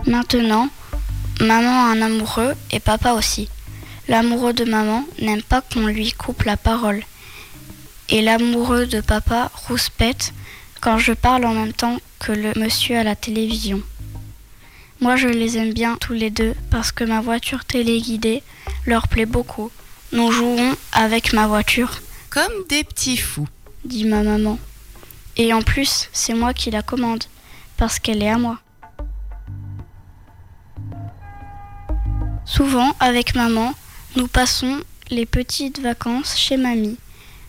Maintenant, 0.07 0.69
maman 1.41 1.87
a 1.87 1.93
un 1.93 2.03
amoureux 2.03 2.55
et 2.71 2.81
papa 2.81 3.13
aussi. 3.13 3.49
L'amoureux 4.07 4.53
de 4.53 4.65
maman 4.65 5.05
n'aime 5.21 5.43
pas 5.43 5.63
qu'on 5.63 5.87
lui 5.87 6.13
coupe 6.13 6.43
la 6.43 6.59
parole. 6.59 7.03
Et 8.11 8.21
l'amoureux 8.21 8.87
de 8.87 9.01
papa 9.01 9.51
rouspète 9.55 10.35
quand 10.83 10.99
je 10.99 11.13
parle 11.13 11.47
en 11.47 11.55
même 11.55 11.73
temps 11.73 11.99
que 12.19 12.33
le 12.33 12.53
monsieur 12.57 12.99
à 12.99 13.03
la 13.03 13.17
télévision. 13.17 13.81
Moi 15.01 15.17
je 15.17 15.29
les 15.29 15.57
aime 15.57 15.73
bien 15.73 15.97
tous 15.99 16.13
les 16.13 16.31
deux 16.31 16.55
parce 16.71 16.93
que 16.93 17.05
ma 17.05 17.23
voiture 17.23 17.65
téléguidée 17.65 18.43
leur 18.85 19.09
plaît 19.09 19.27
beaucoup. 19.27 19.71
Nous 20.13 20.31
jouons 20.31 20.77
avec 20.93 21.33
ma 21.33 21.47
voiture. 21.47 22.03
Comme 22.29 22.53
des 22.69 22.85
petits 22.85 23.17
fous, 23.17 23.49
dit 23.85 24.05
ma 24.05 24.23
maman. 24.23 24.59
Et 25.37 25.53
en 25.53 25.63
plus, 25.63 26.09
c'est 26.13 26.35
moi 26.35 26.53
qui 26.53 26.71
la 26.71 26.83
commande, 26.83 27.25
parce 27.77 27.99
qu'elle 27.99 28.23
est 28.23 28.31
à 28.31 28.39
moi. 28.39 28.59
Souvent, 32.45 32.95
avec 33.01 33.35
maman, 33.35 33.75
nous 34.17 34.29
passons 34.29 34.81
les 35.11 35.27
petites 35.27 35.81
vacances 35.81 36.37
chez 36.37 36.57
mamie. 36.57 36.99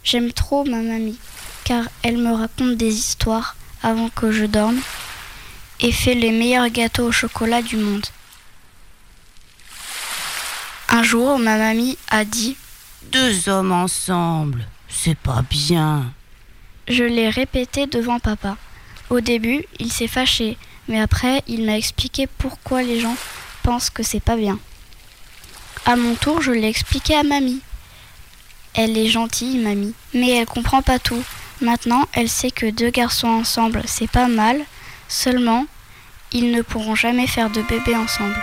J'aime 0.04 0.32
trop 0.32 0.64
ma 0.64 0.82
mamie, 0.82 1.20
car 1.64 1.86
elle 2.02 2.18
me 2.18 2.34
raconte 2.34 2.78
des 2.78 2.94
histoires 2.94 3.56
avant 3.84 4.10
que 4.10 4.32
je 4.32 4.46
dorme 4.46 4.80
et 5.82 5.92
fait 5.92 6.14
les 6.16 6.32
meilleurs 6.32 6.70
gâteaux 6.70 7.08
au 7.08 7.12
chocolat 7.12 7.62
du 7.62 7.76
monde. 7.76 8.06
Un 10.90 11.04
jour, 11.04 11.40
ma 11.40 11.58
mamie 11.58 11.98
a 12.10 12.24
dit 12.24 12.56
Deux 13.12 13.50
hommes 13.50 13.74
ensemble, 13.74 14.66
c'est 14.88 15.18
pas 15.18 15.44
bien. 15.50 16.14
Je 16.88 17.04
l'ai 17.04 17.30
répété 17.30 17.86
devant 17.86 18.20
papa. 18.20 18.56
Au 19.10 19.20
début, 19.20 19.66
il 19.80 19.92
s'est 19.92 20.08
fâché, 20.08 20.58
mais 20.88 21.02
après, 21.02 21.44
il 21.48 21.66
m'a 21.66 21.78
expliqué 21.78 22.28
pourquoi 22.28 22.82
les 22.82 23.00
gens 23.00 23.18
pensent 23.62 23.90
que 23.90 24.04
c'est 24.04 24.24
pas 24.24 24.38
bien. 24.38 24.58
À 25.88 25.96
mon 25.96 26.16
tour, 26.16 26.42
je 26.42 26.52
l'ai 26.52 26.68
expliqué 26.68 27.16
à 27.16 27.22
mamie. 27.22 27.62
Elle 28.74 28.98
est 28.98 29.08
gentille, 29.08 29.60
mamie, 29.60 29.94
mais 30.16 30.32
elle 30.32 30.48
comprend 30.48 30.82
pas 30.82 30.98
tout. 30.98 31.24
Maintenant, 31.62 32.10
elle 32.14 32.28
sait 32.28 32.50
que 32.50 32.72
deux 32.72 32.90
garçons 32.90 33.28
ensemble, 33.28 33.84
c'est 33.86 34.10
pas 34.10 34.28
mal, 34.28 34.60
seulement, 35.08 35.68
ils 36.32 36.52
ne 36.52 36.64
pourront 36.64 36.96
jamais 36.96 37.28
faire 37.28 37.52
de 37.52 37.62
bébé 37.62 37.96
ensemble. 37.96 38.36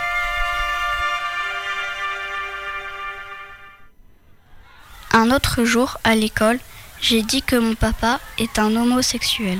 Un 5.13 5.33
autre 5.33 5.65
jour, 5.65 5.99
à 6.05 6.15
l'école, 6.15 6.61
j'ai 7.01 7.23
dit 7.23 7.43
que 7.43 7.57
mon 7.57 7.75
papa 7.75 8.21
est 8.39 8.61
un 8.61 8.77
homosexuel. 8.77 9.59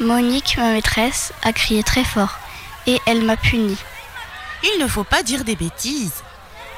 Monique, 0.00 0.58
ma 0.58 0.72
maîtresse, 0.72 1.32
a 1.42 1.54
crié 1.54 1.82
très 1.82 2.04
fort 2.04 2.38
et 2.86 3.00
elle 3.06 3.24
m'a 3.24 3.38
puni. 3.38 3.78
Il 4.62 4.80
ne 4.80 4.86
faut 4.86 5.04
pas 5.04 5.22
dire 5.22 5.44
des 5.44 5.56
bêtises. 5.56 6.22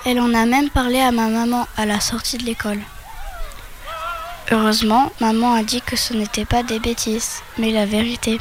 Elle 0.05 0.21
en 0.21 0.35
a 0.35 0.47
même 0.47 0.71
parlé 0.71 1.01
à 1.01 1.13
ma 1.13 1.29
maman 1.29 1.67
à 1.77 1.87
la 1.87 2.01
sortie 2.01 2.39
de 2.39 2.45
l'école. 2.45 2.81
Heureusement, 4.51 5.13
maman 5.21 5.55
a 5.55 5.63
dit 5.63 5.81
que 5.81 5.97
ce 5.97 6.15
n'était 6.15 6.45
pas 6.45 6.63
des 6.63 6.79
bêtises, 6.79 7.43
mais 7.59 7.71
la 7.71 7.87
vérité. 7.87 8.39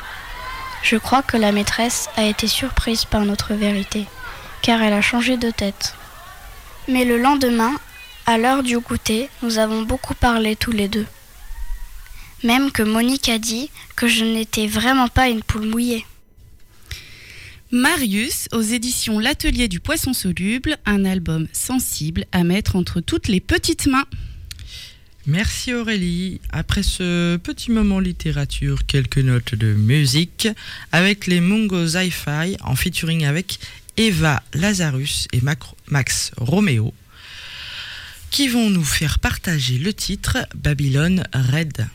Je 0.84 0.98
crois 0.98 1.22
que 1.22 1.38
la 1.38 1.52
maîtresse 1.52 2.10
a 2.18 2.24
été 2.24 2.48
surprise 2.48 3.06
par 3.06 3.22
notre 3.22 3.54
vérité, 3.54 4.08
car 4.62 4.82
elle 4.82 4.94
a 4.94 5.02
changé 5.02 5.38
de 5.38 5.52
tête. 5.52 5.96
Mais 6.88 7.06
le 7.06 7.18
lendemain, 7.18 7.74
à 8.26 8.38
l'heure 8.38 8.64
du 8.64 8.80
goûter, 8.80 9.30
nous 9.42 9.60
avons 9.60 9.84
beaucoup 9.84 10.16
parlé 10.16 10.56
tous 10.56 10.72
les 10.72 10.88
deux. 10.88 11.06
Même 12.44 12.72
que 12.72 12.82
Monique 12.84 13.30
a 13.30 13.38
dit 13.38 13.70
que 13.96 14.08
je 14.08 14.26
n'étais 14.26 14.66
vraiment 14.66 15.08
pas 15.08 15.30
une 15.30 15.44
poule 15.44 15.68
mouillée. 15.68 16.06
Marius, 17.72 18.50
aux 18.52 18.62
éditions 18.62 19.20
L'Atelier 19.20 19.70
du 19.70 19.80
Poisson 19.80 20.12
Soluble, 20.12 20.78
un 20.86 21.06
album 21.06 21.48
sensible 21.54 22.26
à 22.34 22.44
mettre 22.44 22.76
entre 22.76 23.00
toutes 23.00 23.30
les 23.30 23.40
petites 23.40 23.88
mains. 23.88 24.06
Merci 25.26 25.74
Aurélie. 25.74 26.42
Après 26.52 26.84
ce 26.84 27.38
petit 27.38 27.72
moment 27.72 28.00
littérature, 28.00 28.86
quelques 28.86 29.20
notes 29.20 29.56
de 29.56 29.74
musique 29.74 30.50
avec 30.92 31.28
les 31.28 31.40
Mongo 31.40 31.86
Hi-Fi 31.86 32.58
en 32.62 32.76
featuring 32.76 33.24
avec 33.24 33.60
Eva 33.96 34.44
Lazarus 34.54 35.28
et 35.32 35.40
Max 35.88 36.32
Romeo 36.36 36.94
qui 38.32 38.48
vont 38.48 38.70
nous 38.70 38.84
faire 38.84 39.20
partager 39.20 39.78
le 39.78 39.94
titre 39.94 40.40
Babylone 40.56 41.24
Red. 41.34 41.88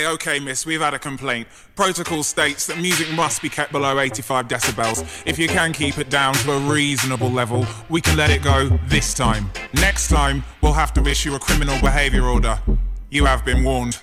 Okay, 0.00 0.08
okay, 0.08 0.40
miss, 0.40 0.64
we've 0.64 0.80
had 0.80 0.94
a 0.94 0.98
complaint. 0.98 1.46
Protocol 1.76 2.22
states 2.22 2.66
that 2.68 2.78
music 2.78 3.12
must 3.12 3.42
be 3.42 3.50
kept 3.50 3.70
below 3.70 4.00
85 4.00 4.48
decibels. 4.48 5.22
If 5.26 5.38
you 5.38 5.46
can 5.46 5.74
keep 5.74 5.98
it 5.98 6.08
down 6.08 6.32
to 6.34 6.52
a 6.52 6.58
reasonable 6.58 7.30
level, 7.30 7.66
we 7.90 8.00
can 8.00 8.16
let 8.16 8.30
it 8.30 8.42
go 8.42 8.78
this 8.86 9.12
time. 9.12 9.50
Next 9.74 10.08
time, 10.08 10.42
we'll 10.62 10.72
have 10.72 10.94
to 10.94 11.06
issue 11.06 11.34
a 11.34 11.38
criminal 11.38 11.78
behaviour 11.82 12.24
order. 12.24 12.58
You 13.10 13.26
have 13.26 13.44
been 13.44 13.62
warned. 13.62 14.00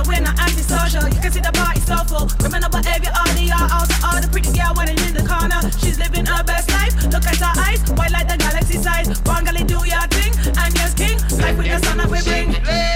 antisocial, 0.00 0.12
we're 0.12 0.20
not 0.20 0.38
antisocial. 0.40 1.08
You 1.08 1.20
can 1.20 1.32
see 1.32 1.40
the 1.40 1.52
party 1.52 1.80
so 1.80 1.96
full. 2.04 2.28
Remember 2.42 2.68
behavior, 2.68 3.10
all 3.16 3.32
the 3.34 3.50
also 3.72 3.94
all 4.06 4.20
the 4.20 4.28
pretty 4.28 4.52
girl 4.52 4.74
waiting 4.76 4.98
in 5.06 5.14
the 5.14 5.26
corner. 5.26 5.60
She's 5.78 5.98
living 5.98 6.26
her 6.26 6.42
best 6.44 6.70
life. 6.70 6.94
Look 7.06 7.26
at 7.26 7.36
her 7.36 7.60
eyes, 7.60 7.80
white 7.92 8.12
like 8.12 8.28
the 8.28 8.36
galaxy 8.36 8.78
size. 8.78 9.08
Bangali 9.22 9.66
do 9.66 9.78
your 9.86 10.06
thing, 10.08 10.32
I'm 10.56 10.72
your 10.74 10.90
king. 10.96 11.18
Life 11.38 11.56
with 11.56 11.66
the 11.66 11.86
sun 11.86 11.98
that 11.98 12.10
we 12.10 12.22
bring. 12.22 12.89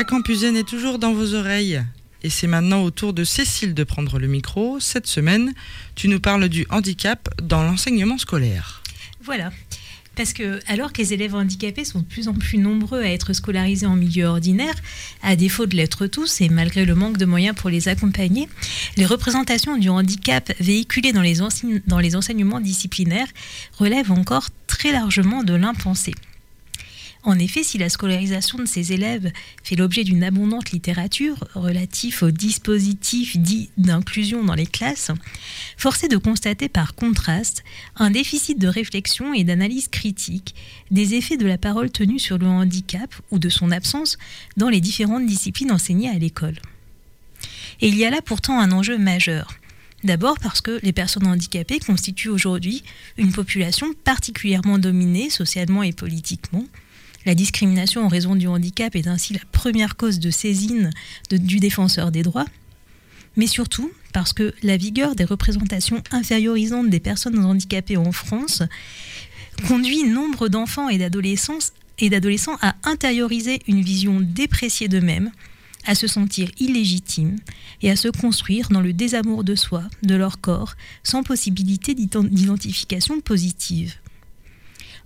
La 0.00 0.04
Campusienne 0.04 0.56
est 0.56 0.66
toujours 0.66 0.98
dans 0.98 1.12
vos 1.12 1.34
oreilles. 1.34 1.82
Et 2.22 2.30
c'est 2.30 2.46
maintenant 2.46 2.82
au 2.84 2.90
tour 2.90 3.12
de 3.12 3.22
Cécile 3.22 3.74
de 3.74 3.84
prendre 3.84 4.18
le 4.18 4.28
micro. 4.28 4.80
Cette 4.80 5.06
semaine, 5.06 5.52
tu 5.94 6.08
nous 6.08 6.20
parles 6.20 6.48
du 6.48 6.66
handicap 6.70 7.28
dans 7.42 7.62
l'enseignement 7.62 8.16
scolaire. 8.16 8.82
Voilà. 9.22 9.52
Parce 10.16 10.32
que, 10.32 10.58
alors 10.68 10.94
que 10.94 11.02
les 11.02 11.12
élèves 11.12 11.34
handicapés 11.34 11.84
sont 11.84 11.98
de 11.98 12.06
plus 12.06 12.28
en 12.28 12.32
plus 12.32 12.56
nombreux 12.56 13.02
à 13.02 13.10
être 13.10 13.34
scolarisés 13.34 13.84
en 13.84 13.94
milieu 13.94 14.24
ordinaire, 14.24 14.72
à 15.22 15.36
défaut 15.36 15.66
de 15.66 15.76
l'être 15.76 16.06
tous 16.06 16.40
et 16.40 16.48
malgré 16.48 16.86
le 16.86 16.94
manque 16.94 17.18
de 17.18 17.26
moyens 17.26 17.54
pour 17.54 17.68
les 17.68 17.88
accompagner, 17.88 18.48
les 18.96 19.04
représentations 19.04 19.76
du 19.76 19.90
handicap 19.90 20.50
véhiculées 20.60 21.12
dans 21.12 21.20
les, 21.20 21.40
dans 21.86 21.98
les 21.98 22.16
enseignements 22.16 22.60
disciplinaires 22.60 23.28
relèvent 23.76 24.12
encore 24.12 24.48
très 24.66 24.92
largement 24.92 25.44
de 25.44 25.52
l'impensé. 25.52 26.14
En 27.22 27.38
effet, 27.38 27.62
si 27.62 27.76
la 27.76 27.90
scolarisation 27.90 28.58
de 28.58 28.64
ces 28.64 28.92
élèves 28.92 29.30
fait 29.62 29.76
l'objet 29.76 30.04
d'une 30.04 30.24
abondante 30.24 30.70
littérature 30.70 31.44
relative 31.54 32.22
aux 32.22 32.30
dispositifs 32.30 33.36
dits 33.36 33.68
d'inclusion 33.76 34.42
dans 34.42 34.54
les 34.54 34.66
classes, 34.66 35.10
force 35.76 36.02
est 36.02 36.08
de 36.08 36.16
constater 36.16 36.70
par 36.70 36.94
contraste 36.94 37.62
un 37.96 38.10
déficit 38.10 38.58
de 38.58 38.68
réflexion 38.68 39.34
et 39.34 39.44
d'analyse 39.44 39.88
critique 39.88 40.54
des 40.90 41.14
effets 41.14 41.36
de 41.36 41.46
la 41.46 41.58
parole 41.58 41.90
tenue 41.90 42.18
sur 42.18 42.38
le 42.38 42.46
handicap 42.46 43.14
ou 43.30 43.38
de 43.38 43.50
son 43.50 43.70
absence 43.70 44.16
dans 44.56 44.70
les 44.70 44.80
différentes 44.80 45.26
disciplines 45.26 45.72
enseignées 45.72 46.08
à 46.08 46.18
l'école. 46.18 46.58
Et 47.82 47.88
il 47.88 47.96
y 47.96 48.06
a 48.06 48.10
là 48.10 48.22
pourtant 48.22 48.58
un 48.58 48.72
enjeu 48.72 48.96
majeur. 48.96 49.54
D'abord 50.04 50.38
parce 50.38 50.62
que 50.62 50.80
les 50.82 50.92
personnes 50.92 51.26
handicapées 51.26 51.78
constituent 51.78 52.30
aujourd'hui 52.30 52.82
une 53.18 53.32
population 53.32 53.92
particulièrement 54.04 54.78
dominée 54.78 55.28
socialement 55.28 55.82
et 55.82 55.92
politiquement, 55.92 56.64
la 57.26 57.34
discrimination 57.34 58.04
en 58.04 58.08
raison 58.08 58.34
du 58.34 58.46
handicap 58.46 58.96
est 58.96 59.06
ainsi 59.06 59.34
la 59.34 59.40
première 59.52 59.96
cause 59.96 60.20
de 60.20 60.30
saisine 60.30 60.90
du 61.30 61.58
défenseur 61.58 62.10
des 62.10 62.22
droits, 62.22 62.46
mais 63.36 63.46
surtout 63.46 63.90
parce 64.12 64.32
que 64.32 64.54
la 64.62 64.76
vigueur 64.76 65.14
des 65.14 65.24
représentations 65.24 66.02
infériorisantes 66.10 66.90
des 66.90 67.00
personnes 67.00 67.38
handicapées 67.44 67.96
en 67.96 68.12
France 68.12 68.62
conduit 69.68 70.04
nombre 70.04 70.48
d'enfants 70.48 70.88
et 70.88 70.98
d'adolescents 70.98 72.56
à 72.62 72.74
intérioriser 72.84 73.60
une 73.68 73.82
vision 73.82 74.20
dépréciée 74.20 74.88
d'eux-mêmes, 74.88 75.30
à 75.86 75.94
se 75.94 76.06
sentir 76.06 76.50
illégitimes 76.58 77.36
et 77.82 77.90
à 77.90 77.96
se 77.96 78.08
construire 78.08 78.68
dans 78.68 78.80
le 78.80 78.92
désamour 78.92 79.44
de 79.44 79.54
soi, 79.54 79.84
de 80.02 80.14
leur 80.14 80.40
corps, 80.40 80.74
sans 81.02 81.22
possibilité 81.22 81.94
d'identification 81.94 83.20
positive. 83.20 83.94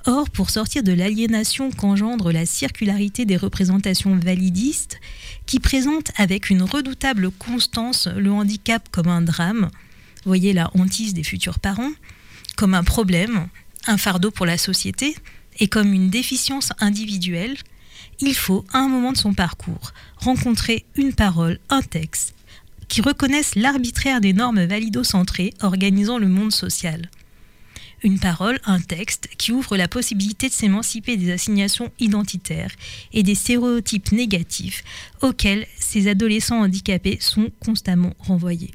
Or, 0.06 0.28
pour 0.28 0.50
sortir 0.50 0.82
de 0.82 0.92
l'aliénation 0.92 1.70
qu'engendre 1.70 2.30
la 2.30 2.44
circularité 2.44 3.24
des 3.24 3.38
représentations 3.38 4.16
validistes, 4.16 5.00
qui 5.46 5.60
présentent 5.60 6.10
avec 6.16 6.50
une 6.50 6.62
redoutable 6.62 7.30
constance 7.30 8.06
le 8.06 8.30
handicap 8.30 8.86
comme 8.90 9.08
un 9.08 9.22
drame, 9.22 9.70
voyez 10.26 10.52
la 10.52 10.70
hantise 10.74 11.14
des 11.14 11.22
futurs 11.22 11.58
parents, 11.58 11.92
comme 12.56 12.74
un 12.74 12.84
problème, 12.84 13.48
un 13.86 13.96
fardeau 13.96 14.30
pour 14.30 14.44
la 14.44 14.58
société, 14.58 15.16
et 15.58 15.68
comme 15.68 15.94
une 15.94 16.10
déficience 16.10 16.70
individuelle, 16.80 17.56
il 18.20 18.34
faut, 18.34 18.66
à 18.74 18.80
un 18.80 18.88
moment 18.88 19.12
de 19.12 19.16
son 19.16 19.32
parcours, 19.32 19.92
rencontrer 20.18 20.84
une 20.96 21.14
parole, 21.14 21.58
un 21.70 21.80
texte, 21.80 22.34
qui 22.88 23.00
reconnaissent 23.00 23.54
l'arbitraire 23.54 24.20
des 24.20 24.34
normes 24.34 24.64
valido-centrées 24.64 25.54
organisant 25.62 26.18
le 26.18 26.28
monde 26.28 26.52
social 26.52 27.08
une 28.04 28.20
parole, 28.20 28.60
un 28.66 28.80
texte 28.80 29.28
qui 29.38 29.50
ouvre 29.50 29.76
la 29.76 29.88
possibilité 29.88 30.48
de 30.48 30.52
s'émanciper 30.52 31.16
des 31.16 31.32
assignations 31.32 31.90
identitaires 31.98 32.70
et 33.12 33.22
des 33.22 33.34
stéréotypes 33.34 34.12
négatifs 34.12 34.84
auxquels 35.22 35.66
ces 35.78 36.06
adolescents 36.06 36.60
handicapés 36.60 37.16
sont 37.20 37.50
constamment 37.64 38.14
renvoyés. 38.20 38.72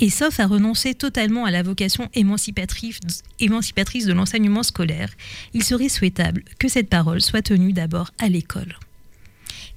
Et 0.00 0.10
sauf 0.10 0.38
à 0.38 0.46
renoncer 0.46 0.94
totalement 0.94 1.46
à 1.46 1.50
la 1.50 1.62
vocation 1.62 2.10
émancipatrice, 2.14 3.00
de 3.38 4.12
l'enseignement 4.12 4.62
scolaire, 4.62 5.10
il 5.54 5.64
serait 5.64 5.88
souhaitable 5.88 6.44
que 6.58 6.68
cette 6.68 6.90
parole 6.90 7.22
soit 7.22 7.42
tenue 7.42 7.72
d'abord 7.72 8.10
à 8.18 8.28
l'école. 8.28 8.76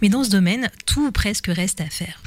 Mais 0.02 0.10
dans 0.10 0.24
ce 0.24 0.30
domaine, 0.30 0.70
tout 0.86 1.08
ou 1.08 1.12
presque 1.12 1.48
reste 1.48 1.82
à 1.82 1.90
faire. 1.90 2.22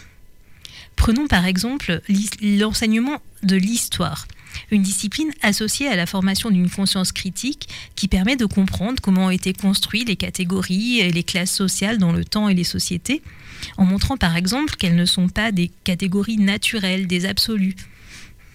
Prenons 0.97 1.27
par 1.27 1.47
exemple 1.47 2.01
l'enseignement 2.43 3.21
de 3.43 3.57
l'histoire 3.57 4.27
une 4.71 4.83
discipline 4.83 5.31
associée 5.43 5.89
à 5.89 5.97
la 5.97 6.07
formation 6.07 6.51
d'une 6.51 6.71
conscience 6.71 7.13
critique 7.13 7.69
qui 7.97 8.09
permet 8.09 8.37
de 8.37 8.47
comprendre 8.47 9.01
comment 9.03 9.27
ont 9.27 9.31
été 9.31 9.53
construites 9.53 10.09
les 10.09 10.17
catégories 10.17 11.01
et 11.01 11.11
les 11.11 11.23
classes 11.23 11.53
sociales 11.53 11.99
dans 11.99 12.13
le 12.13 12.25
temps 12.25 12.49
et 12.49 12.55
les 12.55 12.65
sociétés, 12.65 13.23
en 13.77 13.85
montrant 13.85 14.17
par 14.17 14.37
exemple 14.37 14.77
qu'elles 14.77 14.97
ne 14.97 15.05
sont 15.05 15.29
pas 15.29 15.53
des 15.53 15.71
catégories 15.85 16.39
naturelles, 16.39 17.07
des 17.07 17.27
absolus. 17.27 17.77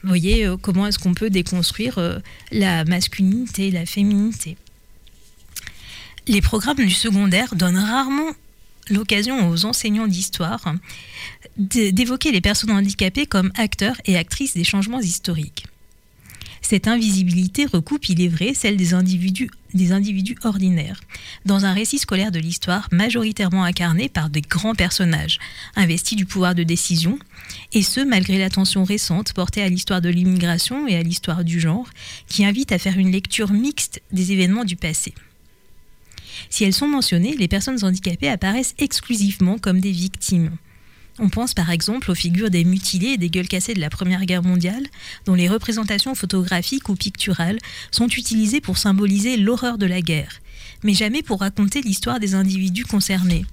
Vous 0.04 0.10
voyez 0.10 0.46
euh, 0.46 0.58
comment 0.58 0.86
est-ce 0.86 1.00
qu'on 1.00 1.13
peut 1.13 1.30
déconstruire 1.30 1.98
euh, 1.98 2.20
la 2.52 2.86
masculinité, 2.86 3.72
la 3.72 3.86
féminité. 3.86 4.58
Les 6.28 6.41
programmes 6.41 6.78
du 6.78 6.91
secondaire 6.91 7.56
donnent 7.56 7.78
rarement 7.78 8.32
l'occasion 8.89 9.50
aux 9.50 9.65
enseignants 9.65 10.08
d'histoire 10.08 10.76
d'évoquer 11.58 12.32
les 12.32 12.41
personnes 12.41 12.72
handicapées 12.72 13.26
comme 13.26 13.52
acteurs 13.56 13.96
et 14.06 14.18
actrices 14.18 14.54
des 14.54 14.63
changements 14.63 15.00
historiques. 15.00 15.65
Cette 16.67 16.88
invisibilité 16.88 17.67
recoupe, 17.67 18.10
il 18.10 18.23
est 18.23 18.28
vrai, 18.28 18.56
celle 18.56 18.75
des 18.75 18.95
individus, 18.95 19.51
ordinaires, 20.43 20.99
dans 21.45 21.63
un 21.63 21.73
récit 21.73 21.99
scolaire 21.99 22.32
de 22.32 22.39
l'histoire 22.39 22.88
majoritairement 22.91 23.63
incarné 23.63 24.10
par 24.10 24.32
des 24.32 24.41
grands 24.41 24.73
personnages, 24.73 25.38
investis 25.75 26.17
du 26.17 26.25
pouvoir 26.25 26.56
de 26.56 26.63
décision, 26.63 27.19
et 27.71 27.84
ce 27.84 28.01
malgré 28.01 28.39
l'attention 28.39 28.84
récente 28.84 29.34
portée 29.34 29.62
à 29.62 29.69
l'histoire 29.69 30.01
de 30.01 30.10
l'immigration 30.10 30.88
et 30.88 30.95
à 30.95 31.04
l'histoire 31.04 31.43
du 31.43 31.60
genre, 31.60 31.88
qui 32.28 32.43
invite 32.43 32.71
à 32.71 32.80
faire 32.80 32.97
une 32.97 33.12
lecture 33.12 33.51
mixte 33.51 34.01
des 34.12 34.32
événements 34.32 34.65
du 34.65 34.75
passé. 34.75 35.13
Si 36.49 36.63
elles 36.63 36.73
sont 36.73 36.88
mentionnées, 36.88 37.36
les 37.38 37.47
personnes 37.47 37.86
handicapées 37.86 38.28
apparaissent 38.28 38.73
exclusivement 38.80 39.60
comme 39.60 39.82
des 39.82 39.91
victimes. 39.91 40.58
On 41.17 41.30
pense 41.30 41.54
par 41.54 41.69
exemple 41.69 42.12
aux 42.12 42.15
figures 42.15 42.49
des 42.49 42.65
mutilés 42.65 43.13
et 43.13 43.17
des 43.17 43.30
gueules 43.30 43.47
cassées 43.47 43.73
de 43.73 43.80
la 43.80 43.89
Première 43.89 44.25
Guerre 44.25 44.43
mondiale, 44.43 44.86
dont 45.25 45.34
les 45.34 45.47
représentations 45.47 46.13
photographiques 46.13 46.89
ou 46.89 46.95
picturales 46.95 47.58
sont 47.89 48.08
utilisées 48.08 48.60
pour 48.60 48.78
symboliser 48.78 49.38
l'horreur 49.38 49.78
de 49.78 49.86
la 49.86 50.01
guerre, 50.01 50.41
mais 50.84 50.93
jamais 50.93 51.23
pour 51.23 51.39
raconter 51.39 51.82
l'histoire 51.82 52.19
des 52.19 52.36
individus 52.36 52.84
concernés. 52.84 53.45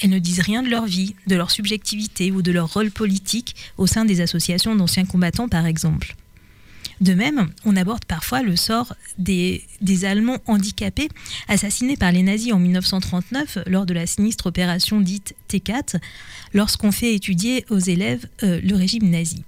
Elles 0.00 0.10
ne 0.10 0.18
disent 0.18 0.40
rien 0.40 0.64
de 0.64 0.68
leur 0.68 0.86
vie, 0.86 1.14
de 1.28 1.36
leur 1.36 1.52
subjectivité 1.52 2.32
ou 2.32 2.42
de 2.42 2.50
leur 2.50 2.72
rôle 2.72 2.90
politique 2.90 3.54
au 3.78 3.86
sein 3.86 4.04
des 4.04 4.20
associations 4.20 4.74
d'anciens 4.74 5.06
combattants 5.06 5.48
par 5.48 5.64
exemple. 5.64 6.16
De 7.00 7.12
même, 7.12 7.50
on 7.64 7.76
aborde 7.76 8.04
parfois 8.06 8.42
le 8.42 8.56
sort 8.56 8.94
des, 9.18 9.62
Allemands 10.04 10.38
handicapés 10.46 11.08
assassinés 11.48 11.96
par 11.96 12.10
les 12.12 12.22
nazis 12.22 12.52
en 12.52 12.58
1939 12.58 13.58
lors 13.66 13.84
de 13.84 13.92
la 13.92 14.06
sinistre 14.06 14.46
opération 14.46 15.00
dite 15.00 15.34
T4, 15.50 15.96
lorsqu'on 16.54 16.92
fait 16.92 17.14
étudier 17.14 17.66
aux 17.70 17.78
élèves 17.78 18.26
euh, 18.42 18.60
le 18.62 18.74
régime 18.74 19.10
nazi. 19.10 19.44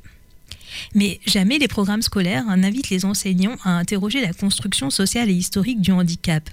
Mais 0.95 1.21
jamais 1.27 1.59
les 1.59 1.69
programmes 1.69 2.03
scolaires 2.03 2.45
n'invitent 2.57 2.91
les 2.91 3.07
enseignants 3.07 3.57
à 3.65 3.71
interroger 3.71 4.21
la 4.21 4.35
construction 4.35 4.91
sociale 4.91 5.31
et 5.31 5.35
historique 5.35 5.81
du 5.81 5.91
handicap. 5.93 6.49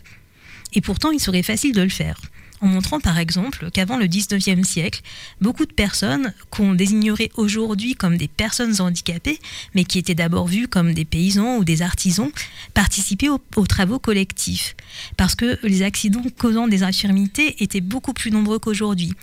Et 0.73 0.81
pourtant, 0.81 1.11
il 1.11 1.19
serait 1.19 1.43
facile 1.43 1.73
de 1.73 1.81
le 1.81 1.89
faire 1.89 2.19
en 2.65 2.67
montrant 2.67 2.99
par 2.99 3.19
exemple 3.19 3.69
qu'avant 3.71 3.97
le 3.97 4.07
19e 4.07 4.63
siècle, 4.63 5.01
beaucoup 5.39 5.65
de 5.65 5.73
personnes 5.73 6.33
qu'on 6.49 6.73
désignerait 6.73 7.29
aujourd'hui 7.35 7.93
comme 7.93 8.17
des 8.17 8.27
personnes 8.27 8.81
handicapées, 8.81 9.39
mais 9.75 9.83
qui 9.83 9.99
étaient 9.99 10.15
d'abord 10.15 10.47
vues 10.47 10.67
comme 10.67 10.93
des 10.93 11.05
paysans 11.05 11.57
ou 11.57 11.63
des 11.63 11.83
artisans, 11.83 12.31
participaient 12.73 13.29
aux, 13.29 13.67
travaux 13.67 13.99
collectifs. 13.99 14.75
Parce 15.15 15.35
que 15.35 15.59
les 15.63 15.83
accidents 15.83 16.23
causant 16.37 16.67
des 16.67 16.81
infirmités 16.81 17.63
étaient 17.63 17.81
beaucoup 17.81 18.13
plus 18.13 18.31
nombreux 18.31 18.57
qu'aujourd'hui. 18.57 19.13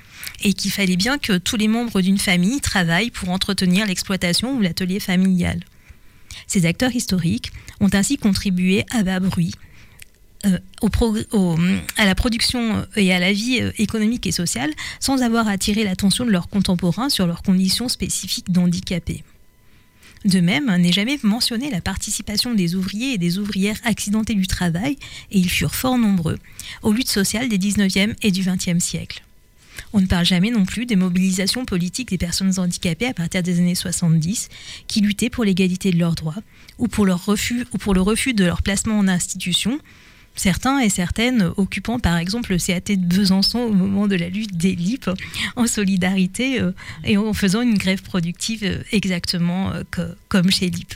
Et 0.44 0.54
qu'il 0.54 0.70
fallait 0.70 0.96
bien 0.96 1.18
que 1.18 1.38
tous 1.38 1.56
les 1.56 1.68
membres 1.68 2.00
d'une 2.00 2.18
famille 2.18 2.60
travaillent 2.60 3.10
pour 3.10 3.30
entretenir 3.30 3.86
l'exploitation 3.86 4.56
ou 4.56 4.60
l'atelier 4.60 5.00
familial. 5.00 5.60
Ces 6.46 6.64
acteurs 6.64 6.94
historiques 6.94 7.52
ont 7.80 7.90
ainsi 7.92 8.18
contribué 8.18 8.84
à 8.90 9.02
bas 9.02 9.18
bruit 9.18 9.52
euh, 10.46 10.58
au 10.80 11.56
à 11.96 12.04
la 12.04 12.14
production 12.14 12.86
et 12.96 13.12
à 13.12 13.20
la 13.20 13.32
vie 13.32 13.60
euh, 13.60 13.70
économique 13.78 14.26
et 14.26 14.32
sociale 14.32 14.70
sans 15.00 15.22
avoir 15.22 15.48
attiré 15.48 15.84
l'attention 15.84 16.24
de 16.24 16.30
leurs 16.30 16.48
contemporains 16.48 17.08
sur 17.08 17.26
leurs 17.26 17.42
conditions 17.42 17.88
spécifiques 17.88 18.50
d'handicapés. 18.50 19.22
De 20.24 20.40
même, 20.40 20.74
n'est 20.76 20.92
jamais 20.92 21.18
mentionnée 21.22 21.70
la 21.70 21.80
participation 21.80 22.54
des 22.54 22.76
ouvriers 22.76 23.14
et 23.14 23.18
des 23.18 23.38
ouvrières 23.38 23.78
accidentés 23.84 24.34
du 24.34 24.46
travail, 24.46 24.96
et 25.30 25.38
ils 25.38 25.50
furent 25.50 25.74
fort 25.74 25.98
nombreux, 25.98 26.38
aux 26.82 26.92
luttes 26.92 27.10
sociales 27.10 27.48
des 27.48 27.58
19e 27.58 28.14
et 28.22 28.30
du 28.30 28.42
20e 28.42 28.78
siècles. 28.78 29.22
On 29.92 30.00
ne 30.00 30.06
parle 30.06 30.24
jamais 30.24 30.50
non 30.50 30.64
plus 30.64 30.86
des 30.86 30.96
mobilisations 30.96 31.64
politiques 31.64 32.10
des 32.10 32.18
personnes 32.18 32.58
handicapées 32.58 33.06
à 33.06 33.14
partir 33.14 33.42
des 33.42 33.58
années 33.58 33.74
70, 33.74 34.48
qui 34.86 35.00
luttaient 35.00 35.30
pour 35.30 35.44
l'égalité 35.44 35.90
de 35.90 35.98
leurs 35.98 36.14
droits, 36.14 36.42
ou 36.78 36.84
ou 36.84 36.86
pour 36.86 37.04
le 37.94 38.00
refus 38.00 38.34
de 38.34 38.44
leur 38.44 38.62
placement 38.62 38.98
en 38.98 39.08
institution, 39.08 39.78
certains 40.34 40.78
et 40.80 40.88
certaines 40.88 41.50
occupant 41.56 41.98
par 41.98 42.16
exemple 42.16 42.52
le 42.52 42.58
CAT 42.58 42.96
de 42.96 42.96
Besançon 42.96 43.58
au 43.60 43.72
moment 43.72 44.08
de 44.08 44.16
la 44.16 44.28
lutte 44.28 44.56
des 44.56 44.74
LIP 44.74 45.10
en 45.56 45.66
solidarité 45.66 46.60
euh, 46.60 46.72
et 47.04 47.16
en 47.16 47.32
faisant 47.32 47.62
une 47.62 47.78
grève 47.78 48.02
productive 48.02 48.64
euh, 48.64 48.82
exactement 48.92 49.72
euh, 49.72 49.82
comme 50.28 50.50
chez 50.50 50.70
LIP. 50.70 50.94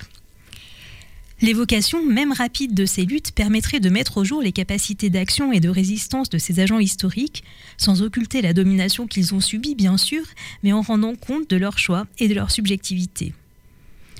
L'évocation 1.43 2.03
même 2.03 2.33
rapide 2.33 2.73
de 2.73 2.87
ces 2.87 3.05
luttes 3.05 3.33
permettrait 3.33 3.81
de 3.81 3.91
mettre 3.91 4.17
au 4.17 4.25
jour 4.25 4.41
les 4.41 4.53
capacités 4.53 5.11
d'action 5.11 5.53
et 5.53 5.61
de 5.61 5.69
résistance 5.69 6.31
de 6.31 6.39
ces 6.39 6.61
agents 6.61 6.79
historiques, 6.79 7.45
sans 7.77 8.01
occulter 8.01 8.41
la 8.41 8.55
domination 8.55 9.07
qu'ils 9.07 9.35
ont 9.35 9.41
subie 9.41 9.75
bien 9.75 9.99
sûr, 9.99 10.25
mais 10.63 10.73
en 10.73 10.81
rendant 10.81 11.15
compte 11.15 11.51
de 11.51 11.57
leurs 11.57 11.79
choix 11.79 12.07
et 12.19 12.29
de 12.29 12.35
leur 12.35 12.51
subjectivité. 12.51 13.35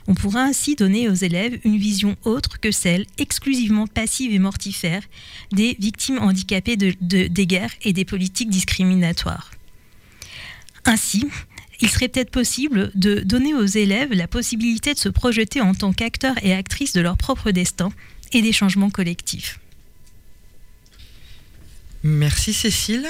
On 0.09 0.15
pourra 0.15 0.43
ainsi 0.43 0.77
donner 0.77 1.09
aux 1.09 1.15
élèves 1.15 1.59
une 1.65 1.79
vision 1.79 2.17
autre 2.25 2.61
que 2.61 2.71
celle 2.71 3.07
exclusivement 3.19 3.87
passive 3.87 4.33
et 4.33 4.39
mortifère 4.39 5.03
des 5.53 5.77
victimes 5.81 6.19
handicapées 6.19 6.77
de, 6.77 6.95
des 7.01 7.47
guerres 7.47 7.75
et 7.83 7.93
des 7.93 8.05
politiques 8.05 8.51
discriminatoires. 8.51 9.51
Ainsi, 10.85 11.27
il 11.81 11.91
serait 11.91 12.09
peut-être 12.09 12.31
possible 12.31 12.93
de 12.95 13.21
donner 13.21 13.53
aux 13.55 13.67
élèves 13.67 14.13
la 14.13 14.29
possibilité 14.29 14.95
de 14.95 14.99
se 14.99 15.09
projeter 15.09 15.61
en 15.61 15.75
tant 15.75 15.93
qu'acteurs 15.93 16.37
et 16.43 16.55
actrices 16.55 16.93
de 16.93 17.01
leur 17.01 17.17
propre 17.17 17.51
destin 17.51 17.91
et 18.33 18.43
des 18.43 18.53
changements 18.53 18.91
collectifs. 18.91 19.59
Merci 22.05 22.53
Cécile. 22.53 23.07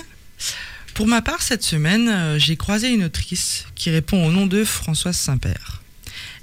Pour 0.95 1.07
ma 1.07 1.21
part, 1.21 1.43
cette 1.43 1.63
semaine, 1.63 2.09
euh, 2.09 2.39
j'ai 2.39 2.57
croisé 2.57 2.89
une 2.89 3.05
autrice 3.05 3.67
qui 3.75 3.91
répond 3.91 4.27
au 4.27 4.33
nom 4.33 4.47
de 4.47 4.65
Françoise 4.65 5.17
Saint-Père. 5.17 5.83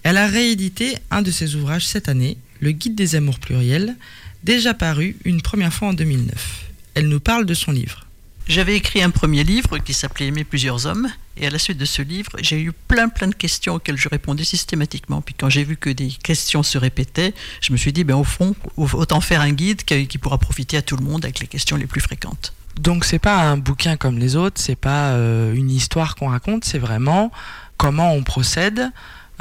Elle 0.03 0.17
a 0.17 0.27
réédité 0.27 0.97
un 1.11 1.21
de 1.21 1.31
ses 1.31 1.55
ouvrages 1.55 1.87
cette 1.87 2.09
année, 2.09 2.37
Le 2.59 2.71
Guide 2.71 2.95
des 2.95 3.15
amours 3.15 3.39
pluriels, 3.39 3.95
déjà 4.43 4.73
paru 4.73 5.15
une 5.23 5.41
première 5.41 5.73
fois 5.73 5.89
en 5.89 5.93
2009. 5.93 6.65
Elle 6.95 7.07
nous 7.07 7.21
parle 7.21 7.45
de 7.45 7.53
son 7.53 7.71
livre. 7.71 8.05
J'avais 8.49 8.75
écrit 8.75 9.01
un 9.01 9.09
premier 9.09 9.45
livre 9.45 9.77
qui 9.77 9.93
s'appelait 9.93 10.27
Aimer 10.27 10.43
plusieurs 10.43 10.85
hommes, 10.85 11.09
et 11.37 11.47
à 11.47 11.49
la 11.49 11.57
suite 11.57 11.77
de 11.77 11.85
ce 11.85 12.01
livre, 12.01 12.31
j'ai 12.41 12.61
eu 12.61 12.73
plein 12.73 13.07
plein 13.07 13.27
de 13.27 13.33
questions 13.33 13.75
auxquelles 13.75 13.97
je 13.97 14.09
répondais 14.09 14.43
systématiquement. 14.43 15.21
Puis 15.21 15.33
quand 15.33 15.49
j'ai 15.49 15.63
vu 15.63 15.77
que 15.77 15.89
des 15.89 16.09
questions 16.09 16.63
se 16.63 16.77
répétaient, 16.77 17.33
je 17.61 17.71
me 17.71 17.77
suis 17.77 17.93
dit, 17.93 18.03
ben, 18.03 18.15
au 18.15 18.25
fond, 18.25 18.53
autant 18.75 19.21
faire 19.21 19.39
un 19.39 19.51
guide 19.51 19.83
qui 19.83 20.17
pourra 20.17 20.37
profiter 20.37 20.75
à 20.75 20.81
tout 20.81 20.97
le 20.97 21.05
monde 21.05 21.23
avec 21.23 21.39
les 21.39 21.47
questions 21.47 21.77
les 21.77 21.87
plus 21.87 22.01
fréquentes. 22.01 22.53
Donc 22.77 23.05
c'est 23.05 23.19
pas 23.19 23.41
un 23.43 23.55
bouquin 23.55 23.95
comme 23.95 24.19
les 24.19 24.35
autres, 24.35 24.59
c'est 24.59 24.75
pas 24.75 25.11
euh, 25.11 25.53
une 25.53 25.71
histoire 25.71 26.15
qu'on 26.15 26.27
raconte, 26.29 26.65
c'est 26.65 26.79
vraiment 26.79 27.31
comment 27.77 28.13
on 28.13 28.23
procède 28.23 28.91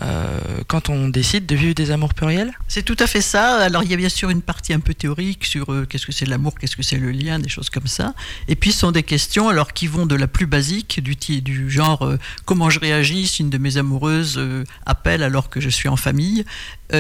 euh, 0.03 0.39
quand 0.67 0.89
on 0.89 1.09
décide 1.09 1.47
de 1.47 1.55
vivre 1.55 1.75
des 1.75 1.91
amours 1.91 2.15
pluriels 2.15 2.53
C'est 2.69 2.83
tout 2.83 2.97
à 2.99 3.07
fait 3.07 3.21
ça. 3.21 3.59
Alors 3.59 3.83
il 3.83 3.91
y 3.91 3.95
a 3.95 3.97
bien 3.97 4.09
sûr 4.09 4.31
une 4.31 4.43
partie 4.43 4.73
un 4.73 4.81
peu 4.81 4.95
théorique 4.95 5.45
sur 5.45 5.73
euh, 5.73 5.87
qu'est-ce 5.89 6.07
que 6.07 6.13
c'est 6.13 6.27
l'amour, 6.27 6.59
qu'est-ce 6.59 6.77
que 6.77 6.83
c'est 6.83 6.99
le 6.99 7.11
lien, 7.11 7.39
des 7.39 7.49
choses 7.49 7.71
comme 7.71 7.87
ça. 7.87 8.15
Et 8.49 8.57
puis 8.57 8.73
ce 8.73 8.81
sont 8.81 8.93
des 8.93 9.03
questions 9.03 9.49
alors 9.49 9.73
qui 9.73 9.87
vont 9.87 10.07
de 10.07 10.17
la 10.17 10.27
plus 10.27 10.47
basique, 10.47 11.01
du, 11.03 11.71
genre 11.71 12.03
euh, 12.03 12.19
comment 12.45 12.71
je 12.71 12.81
réagis 12.81 13.27
si 13.27 13.43
une 13.43 13.51
de 13.51 13.59
mes 13.59 13.77
amoureuses 13.77 14.41
appelle 14.87 15.23
alors 15.23 15.49
que 15.49 15.61
je 15.61 15.69
suis 15.69 15.89
en 15.89 15.97
famille, 15.97 16.45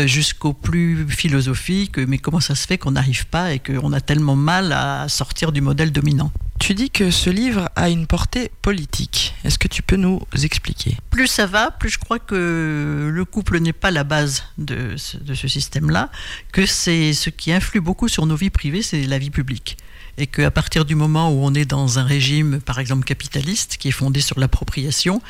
jusqu'au 0.05 0.53
plus 0.53 1.07
philosophique, 1.09 1.99
mais 1.99 2.19
comment 2.19 2.41
ça 2.41 2.55
se 2.55 2.67
fait 2.67 2.79
qu'on 2.79 2.93
n'arrive 2.93 3.27
pas 3.27 3.53
et 3.53 3.59
qu'on 3.59 3.93
a 3.93 4.01
tellement 4.01 4.37
mal 4.37 4.73
à 4.73 5.09
sortir 5.09 5.53
du 5.53 5.61
modèle 5.61 5.93
dominant? 5.93 6.33
Tu 6.63 6.75
dis 6.75 6.91
que 6.91 7.11
ce 7.11 7.29
livre 7.29 7.69
a 7.75 7.89
une 7.89 8.07
portée 8.07 8.49
politique. 8.63 9.35
Est-ce 9.43 9.59
que 9.59 9.67
tu 9.67 9.83
peux 9.83 9.97
nous 9.97 10.21
expliquer? 10.45 10.97
Plus 11.11 11.27
ça 11.27 11.45
va, 11.45 11.73
plus 11.73 11.91
je 11.91 11.99
crois 11.99 12.21
que 12.21 13.11
le 13.13 13.25
couple 13.25 13.59
n'est 13.59 13.73
pas 13.73 13.91
la 13.91 14.05
base 14.05 14.45
de 14.59 14.95
ce, 14.97 15.49
système-là, 15.49 16.09
que 16.53 16.65
c'est 16.65 17.15
ce 17.15 17.31
qui 17.31 17.51
influe 17.53 17.81
beaucoup 17.81 18.07
sur 18.07 18.27
nos 18.27 18.37
vies 18.37 18.51
privées, 18.51 18.83
c'est 18.83 19.03
la 19.07 19.19
vie 19.19 19.31
publique 19.31 19.77
et 20.19 20.27
qu'à 20.27 20.51
partir 20.51 20.85
du 20.85 20.95
moment 20.95 21.31
où 21.31 21.43
on 21.43 21.55
est 21.55 21.65
dans 21.65 21.99
un 21.99 22.05
régime, 22.05 22.61
par 22.61 22.79
exemple 22.79 23.05
capitaliste, 23.05 23.79
qui 23.79 23.89
est 23.89 23.93
fondé 23.93 24.21
sur 24.21 24.39
l'appropriation, 24.39 25.23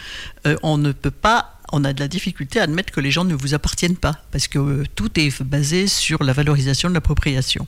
euh, 0.45 0.57
on 0.65 0.77
ne 0.77 0.91
peut 0.91 1.13
pas 1.13 1.61
on 1.73 1.85
a 1.85 1.93
de 1.93 2.01
la 2.01 2.09
difficulté 2.09 2.61
à 2.61 2.65
admettre 2.65 2.93
que 2.93 3.01
les 3.01 3.11
gens 3.11 3.25
ne 3.25 3.35
vous 3.35 3.55
appartiennent 3.55 3.97
pas, 3.97 4.19
parce 4.31 4.47
que 4.47 4.59
euh, 4.59 4.85
tout 4.95 5.19
est 5.19 5.43
basé 5.43 5.87
sur 5.87 6.23
la 6.23 6.33
valorisation 6.33 6.89
de 6.89 6.95
l'appropriation. 6.95 7.67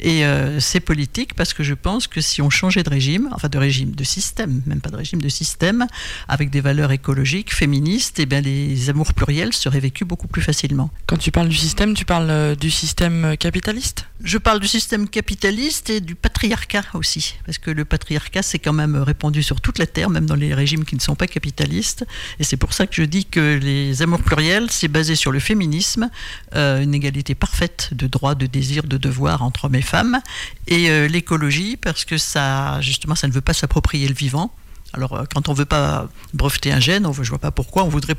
Et 0.00 0.24
euh, 0.24 0.60
c'est 0.60 0.80
politique 0.80 1.34
parce 1.34 1.54
que 1.54 1.62
je 1.62 1.74
pense 1.74 2.08
que 2.08 2.20
si 2.20 2.42
on 2.42 2.50
changeait 2.50 2.82
de 2.82 2.90
régime, 2.90 3.28
enfin 3.32 3.48
de 3.48 3.58
régime, 3.58 3.92
de 3.92 4.04
système, 4.04 4.62
même 4.66 4.80
pas 4.80 4.90
de 4.90 4.96
régime, 4.96 5.22
de 5.22 5.28
système, 5.28 5.86
avec 6.28 6.50
des 6.50 6.60
valeurs 6.60 6.92
écologiques, 6.92 7.54
féministes, 7.54 8.18
et 8.18 8.22
eh 8.22 8.26
bien 8.26 8.40
les 8.40 8.90
amours 8.90 9.14
pluriels 9.14 9.52
seraient 9.52 9.80
vécus 9.80 10.06
beaucoup 10.06 10.26
plus 10.26 10.42
facilement. 10.42 10.90
Quand 11.06 11.16
tu 11.16 11.30
parles 11.30 11.48
du 11.48 11.56
système, 11.56 11.94
tu 11.94 12.04
parles 12.04 12.30
euh, 12.30 12.54
du 12.56 12.70
système 12.70 13.36
capitaliste? 13.38 14.06
Je 14.22 14.38
parle 14.38 14.58
du 14.58 14.68
système 14.68 15.08
capitaliste 15.08 15.90
et 15.90 16.00
du 16.00 16.14
patriarcat 16.14 16.84
aussi, 16.94 17.36
parce 17.46 17.58
que 17.58 17.70
le 17.70 17.84
patriarcat 17.84 18.42
c'est 18.42 18.58
quand 18.58 18.72
même 18.72 18.96
répandu 18.96 19.42
sur 19.42 19.60
toute 19.60 19.78
la 19.78 19.86
Terre, 19.86 20.10
même 20.10 20.26
dans 20.26 20.34
les 20.34 20.54
régimes 20.54 20.84
qui 20.84 20.96
ne 20.96 21.00
sont 21.00 21.14
pas 21.14 21.26
capitalistes, 21.26 22.04
et 22.40 22.44
c'est 22.44 22.56
pour 22.56 22.72
ça 22.72 22.86
que 22.86 22.94
je 22.94 23.02
dis 23.02 23.24
que 23.24 23.43
les 23.60 24.02
amours 24.02 24.22
pluriels, 24.22 24.70
c'est 24.70 24.88
basé 24.88 25.14
sur 25.14 25.32
le 25.32 25.38
féminisme, 25.38 26.10
euh, 26.54 26.82
une 26.82 26.94
égalité 26.94 27.34
parfaite 27.34 27.90
de 27.92 28.06
droits, 28.06 28.34
de 28.34 28.46
désirs, 28.46 28.84
de 28.84 28.96
devoirs 28.96 29.42
entre 29.42 29.66
hommes 29.66 29.74
et 29.74 29.82
femmes, 29.82 30.20
et 30.66 30.90
euh, 30.90 31.08
l'écologie, 31.08 31.76
parce 31.76 32.04
que 32.04 32.18
ça, 32.18 32.80
justement, 32.80 33.14
ça 33.14 33.28
ne 33.28 33.32
veut 33.32 33.40
pas 33.40 33.54
s'approprier 33.54 34.08
le 34.08 34.14
vivant. 34.14 34.52
Alors, 34.94 35.14
euh, 35.14 35.24
quand 35.32 35.48
on 35.48 35.52
ne 35.52 35.58
veut 35.58 35.64
pas 35.64 36.08
breveter 36.32 36.72
un 36.72 36.80
gène, 36.80 37.04
on 37.04 37.10
veut, 37.10 37.24
je 37.24 37.28
ne 37.28 37.32
vois 37.32 37.40
pas 37.40 37.50
pourquoi 37.50 37.84
on 37.84 37.88
voudrait 37.88 38.14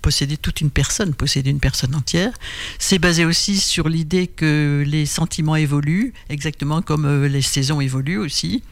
posséder 0.00 0.38
toute 0.38 0.62
une 0.62 0.70
personne, 0.70 1.14
posséder 1.14 1.50
une 1.50 1.60
personne 1.60 1.94
entière. 1.94 2.32
C'est 2.78 2.98
basé 2.98 3.26
aussi 3.26 3.60
sur 3.60 3.88
l'idée 3.88 4.26
que 4.26 4.82
les 4.86 5.04
sentiments 5.04 5.56
évoluent, 5.56 6.14
exactement 6.30 6.80
comme 6.80 7.04
euh, 7.04 7.28
les 7.28 7.42
saisons 7.42 7.80
évoluent 7.80 8.18
aussi. 8.18 8.62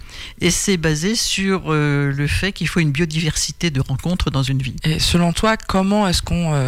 Et 0.41 0.51
c'est 0.51 0.79
basé 0.79 1.15
sur 1.15 1.65
euh, 1.67 2.13
le 2.13 2.27
fait 2.27 2.53
qu'il 2.53 2.67
faut 2.67 2.81
une 2.81 2.93
biodiversité 2.93 3.71
de 3.71 3.81
rencontres 3.81 4.31
dans 4.31 4.43
une 4.43 4.63
vie. 4.63 4.77
Et 4.85 4.99
selon 4.99 5.33
toi, 5.35 5.57
comment 5.59 6.09
est-ce 6.09 6.23
qu'on 6.23 6.59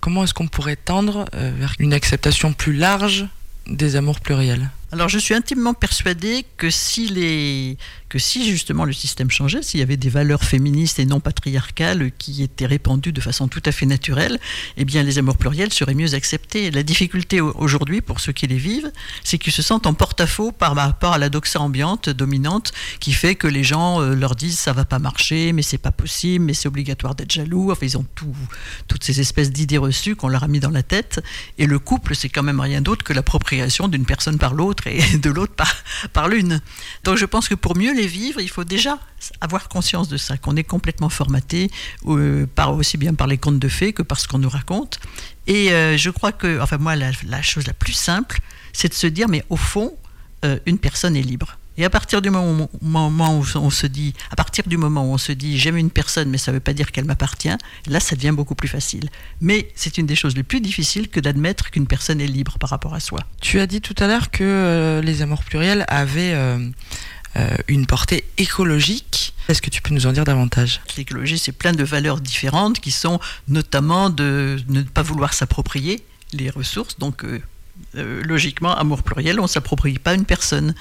comment 0.00 0.24
est-ce 0.24 0.34
qu'on 0.34 0.48
pourrait 0.48 0.76
tendre 0.76 1.26
vers 1.32 1.74
une 1.78 1.92
acceptation 1.92 2.52
plus 2.52 2.74
large 2.74 3.26
des 3.66 3.96
amours 3.96 4.20
pluriels? 4.20 4.70
Alors 4.92 5.08
je 5.08 5.18
suis 5.18 5.32
intimement 5.32 5.72
persuadée 5.72 6.44
que 6.58 6.68
si, 6.68 7.08
les, 7.08 7.78
que 8.12 8.18
si 8.18 8.44
justement 8.44 8.84
le 8.84 8.92
système 8.92 9.30
changeait, 9.30 9.62
s'il 9.62 9.80
y 9.80 9.82
avait 9.82 9.96
des 9.96 10.10
valeurs 10.10 10.44
féministes 10.44 10.98
et 10.98 11.06
non 11.06 11.18
patriarcales 11.18 12.12
qui 12.18 12.42
étaient 12.42 12.66
répandues 12.66 13.10
de 13.10 13.22
façon 13.22 13.48
tout 13.48 13.62
à 13.64 13.72
fait 13.72 13.86
naturelle, 13.86 14.38
eh 14.76 14.84
bien 14.84 15.02
les 15.02 15.16
amours 15.16 15.38
pluriels 15.38 15.72
seraient 15.72 15.94
mieux 15.94 16.12
acceptés. 16.12 16.70
La 16.70 16.82
difficulté 16.82 17.40
aujourd'hui 17.40 18.02
pour 18.02 18.20
ceux 18.20 18.32
qui 18.32 18.46
les 18.46 18.58
vivent, 18.58 18.92
c'est 19.24 19.38
qu'ils 19.38 19.54
se 19.54 19.62
sentent 19.62 19.86
en 19.86 19.94
porte-à-faux 19.94 20.52
par 20.52 20.76
rapport 20.76 21.14
à 21.14 21.18
la 21.18 21.30
doxa 21.30 21.58
ambiante 21.58 22.10
dominante 22.10 22.72
qui 23.00 23.14
fait 23.14 23.34
que 23.34 23.46
les 23.46 23.64
gens 23.64 24.02
euh, 24.02 24.14
leur 24.14 24.36
disent 24.36 24.58
ça 24.58 24.74
va 24.74 24.84
pas 24.84 24.98
marcher, 24.98 25.54
mais 25.54 25.62
c'est 25.62 25.78
pas 25.78 25.90
possible, 25.90 26.44
mais 26.44 26.52
c'est 26.52 26.68
obligatoire 26.68 27.14
d'être 27.14 27.32
jaloux. 27.32 27.72
Ils 27.80 27.96
ont 27.96 28.04
tout, 28.14 28.36
toutes 28.88 29.04
ces 29.04 29.20
espèces 29.20 29.50
d'idées 29.52 29.78
reçues 29.78 30.16
qu'on 30.16 30.28
leur 30.28 30.42
a 30.42 30.48
mis 30.48 30.60
dans 30.60 30.68
la 30.68 30.82
tête. 30.82 31.24
Et 31.56 31.64
le 31.64 31.78
couple, 31.78 32.14
c'est 32.14 32.28
quand 32.28 32.42
même 32.42 32.60
rien 32.60 32.82
d'autre 32.82 33.04
que 33.04 33.14
l'appropriation 33.14 33.88
d'une 33.88 34.04
personne 34.04 34.36
par 34.36 34.52
l'autre 34.52 34.86
et 34.86 35.00
de 35.16 35.30
l'autre 35.30 35.54
par, 35.54 35.74
par 36.12 36.28
l'une. 36.28 36.60
Donc 37.04 37.16
je 37.16 37.24
pense 37.24 37.48
que 37.48 37.54
pour 37.54 37.74
mieux 37.74 37.94
les 37.94 38.01
vivre, 38.06 38.40
il 38.40 38.48
faut 38.48 38.64
déjà 38.64 38.98
avoir 39.40 39.68
conscience 39.68 40.08
de 40.08 40.16
ça, 40.16 40.36
qu'on 40.36 40.56
est 40.56 40.64
complètement 40.64 41.08
formaté, 41.08 41.70
euh, 42.06 42.46
par, 42.54 42.74
aussi 42.74 42.96
bien 42.96 43.14
par 43.14 43.26
les 43.26 43.38
contes 43.38 43.58
de 43.58 43.68
fées 43.68 43.92
que 43.92 44.02
par 44.02 44.20
ce 44.20 44.28
qu'on 44.28 44.38
nous 44.38 44.48
raconte. 44.48 45.00
Et 45.46 45.72
euh, 45.72 45.96
je 45.96 46.10
crois 46.10 46.32
que, 46.32 46.60
enfin 46.60 46.78
moi, 46.78 46.96
la, 46.96 47.42
chose 47.42 47.66
la 47.66 47.72
plus 47.72 47.92
simple, 47.92 48.40
c'est 48.72 48.88
de 48.88 48.94
se 48.94 49.06
dire, 49.06 49.28
mais 49.28 49.44
au 49.48 49.56
fond, 49.56 49.94
euh, 50.44 50.58
une 50.66 50.78
personne 50.78 51.16
est 51.16 51.22
libre. 51.22 51.58
Et 51.78 51.86
à 51.86 51.90
partir 51.90 52.20
du 52.20 52.28
moment, 52.28 52.68
où 52.82 53.58
on 53.58 53.70
se 53.70 53.86
dit, 53.86 54.12
à 54.30 54.36
partir 54.36 54.64
du 54.66 54.76
moment 54.76 55.04
où 55.04 55.14
on 55.14 55.18
se 55.18 55.32
dit 55.32 55.58
j'aime 55.58 55.78
une 55.78 55.90
personne, 55.90 56.28
mais 56.28 56.36
ça 56.36 56.52
ne 56.52 56.56
veut 56.56 56.60
pas 56.60 56.74
dire 56.74 56.92
qu'elle 56.92 57.06
m'appartient, 57.06 57.56
là 57.86 57.98
ça 57.98 58.14
devient 58.14 58.32
beaucoup 58.32 58.54
plus 58.54 58.68
facile. 58.68 59.08
Mais 59.40 59.70
c'est 59.74 59.96
une 59.96 60.04
des 60.04 60.14
choses 60.14 60.36
les 60.36 60.42
plus 60.42 60.60
difficiles 60.60 61.08
que 61.08 61.18
d'admettre 61.18 61.70
qu'une 61.70 61.86
personne 61.86 62.20
est 62.20 62.26
libre 62.26 62.58
par 62.58 62.68
rapport 62.68 62.92
à 62.94 63.00
soi. 63.00 63.20
Tu 63.40 63.58
as 63.58 63.66
dit 63.66 63.80
tout 63.80 63.94
à 64.00 64.06
l'heure 64.06 64.30
que 64.30 65.00
les 65.02 65.22
amours 65.22 65.44
pluriels 65.44 65.86
avaient 65.88 66.36
une 67.68 67.86
portée 67.86 68.24
écologique. 68.38 69.34
Est-ce 69.48 69.62
que 69.62 69.70
tu 69.70 69.82
peux 69.82 69.94
nous 69.94 70.06
en 70.06 70.12
dire 70.12 70.24
davantage? 70.24 70.80
L'écologie, 70.96 71.38
c'est 71.38 71.52
plein 71.52 71.72
de 71.72 71.84
valeurs 71.84 72.20
différentes 72.20 72.78
qui 72.78 72.90
sont 72.90 73.20
notamment 73.48 74.10
de 74.10 74.58
ne 74.68 74.82
pas 74.82 75.02
vouloir 75.02 75.34
s'approprier 75.34 76.04
les 76.32 76.50
ressources, 76.50 76.98
donc 76.98 77.24
euh, 77.96 78.22
logiquement, 78.24 78.74
amour 78.74 79.02
pluriel, 79.02 79.38
on 79.38 79.44
ne 79.44 79.48
s'approprie 79.48 79.98
pas 79.98 80.14
une 80.14 80.24
personne. 80.24 80.74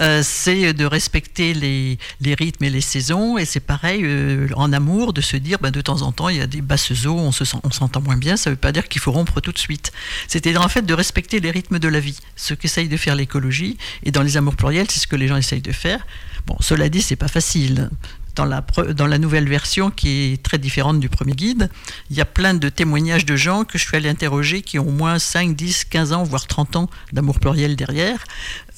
Euh, 0.00 0.22
c'est 0.24 0.72
de 0.72 0.84
respecter 0.84 1.54
les, 1.54 1.98
les, 2.20 2.34
rythmes 2.34 2.64
et 2.64 2.70
les 2.70 2.80
saisons, 2.80 3.36
et 3.36 3.44
c'est 3.44 3.60
pareil 3.60 4.02
euh, 4.04 4.48
en 4.54 4.72
amour, 4.72 5.12
de 5.12 5.20
se 5.20 5.36
dire 5.36 5.58
ben, 5.60 5.70
de 5.70 5.80
temps 5.80 6.02
en 6.02 6.12
temps, 6.12 6.28
il 6.28 6.36
y 6.36 6.40
a 6.40 6.46
des 6.46 6.60
basses 6.60 7.06
eaux, 7.06 7.18
on 7.18 7.32
s'entend 7.32 8.00
moins 8.00 8.16
bien, 8.16 8.36
ça 8.36 8.50
ne 8.50 8.54
veut 8.54 8.60
pas 8.60 8.72
dire 8.72 8.88
qu'il 8.88 9.00
faut 9.00 9.12
rompre 9.12 9.40
tout 9.40 9.52
de 9.52 9.58
suite. 9.58 9.92
C'était 10.28 10.56
en 10.56 10.68
fait 10.68 10.82
de 10.82 10.94
respecter 10.94 11.40
les 11.40 11.50
rythmes 11.50 11.78
de 11.78 11.88
la 11.88 12.00
vie, 12.00 12.18
ce 12.36 12.54
qu'essaye 12.54 12.88
de 12.88 12.96
faire 12.96 13.16
l'écologie, 13.16 13.76
et 14.04 14.12
dans 14.12 14.22
les 14.22 14.36
amours 14.36 14.56
pluriels, 14.56 14.86
c'est 14.90 15.00
ce 15.00 15.06
que 15.06 15.16
les 15.16 15.28
gens 15.28 15.36
essayent 15.36 15.62
de 15.62 15.72
faire. 15.72 16.06
Bon, 16.46 16.56
cela 16.60 16.88
dit, 16.88 17.02
c'est 17.02 17.16
pas 17.16 17.28
facile 17.28 17.90
dans 18.34 18.46
la, 18.46 19.18
nouvelle 19.18 19.48
version 19.48 19.90
qui 19.90 20.32
est 20.32 20.42
très 20.42 20.58
différente 20.58 21.00
du 21.00 21.08
premier 21.08 21.34
guide, 21.34 21.70
il 22.10 22.16
y 22.16 22.20
a 22.20 22.24
plein 22.24 22.54
de 22.54 22.68
témoignages 22.68 23.26
de 23.26 23.36
gens 23.36 23.64
que 23.64 23.78
je 23.78 23.84
suis 23.84 23.96
allé 23.96 24.08
interroger 24.08 24.62
qui 24.62 24.78
ont 24.78 24.88
au 24.88 24.92
moins 24.92 25.18
5, 25.18 25.54
10, 25.54 25.84
15 25.84 26.12
ans, 26.12 26.22
voire 26.22 26.46
30 26.46 26.76
ans 26.76 26.90
d'amour 27.12 27.40
pluriel 27.40 27.76
derrière. 27.76 28.24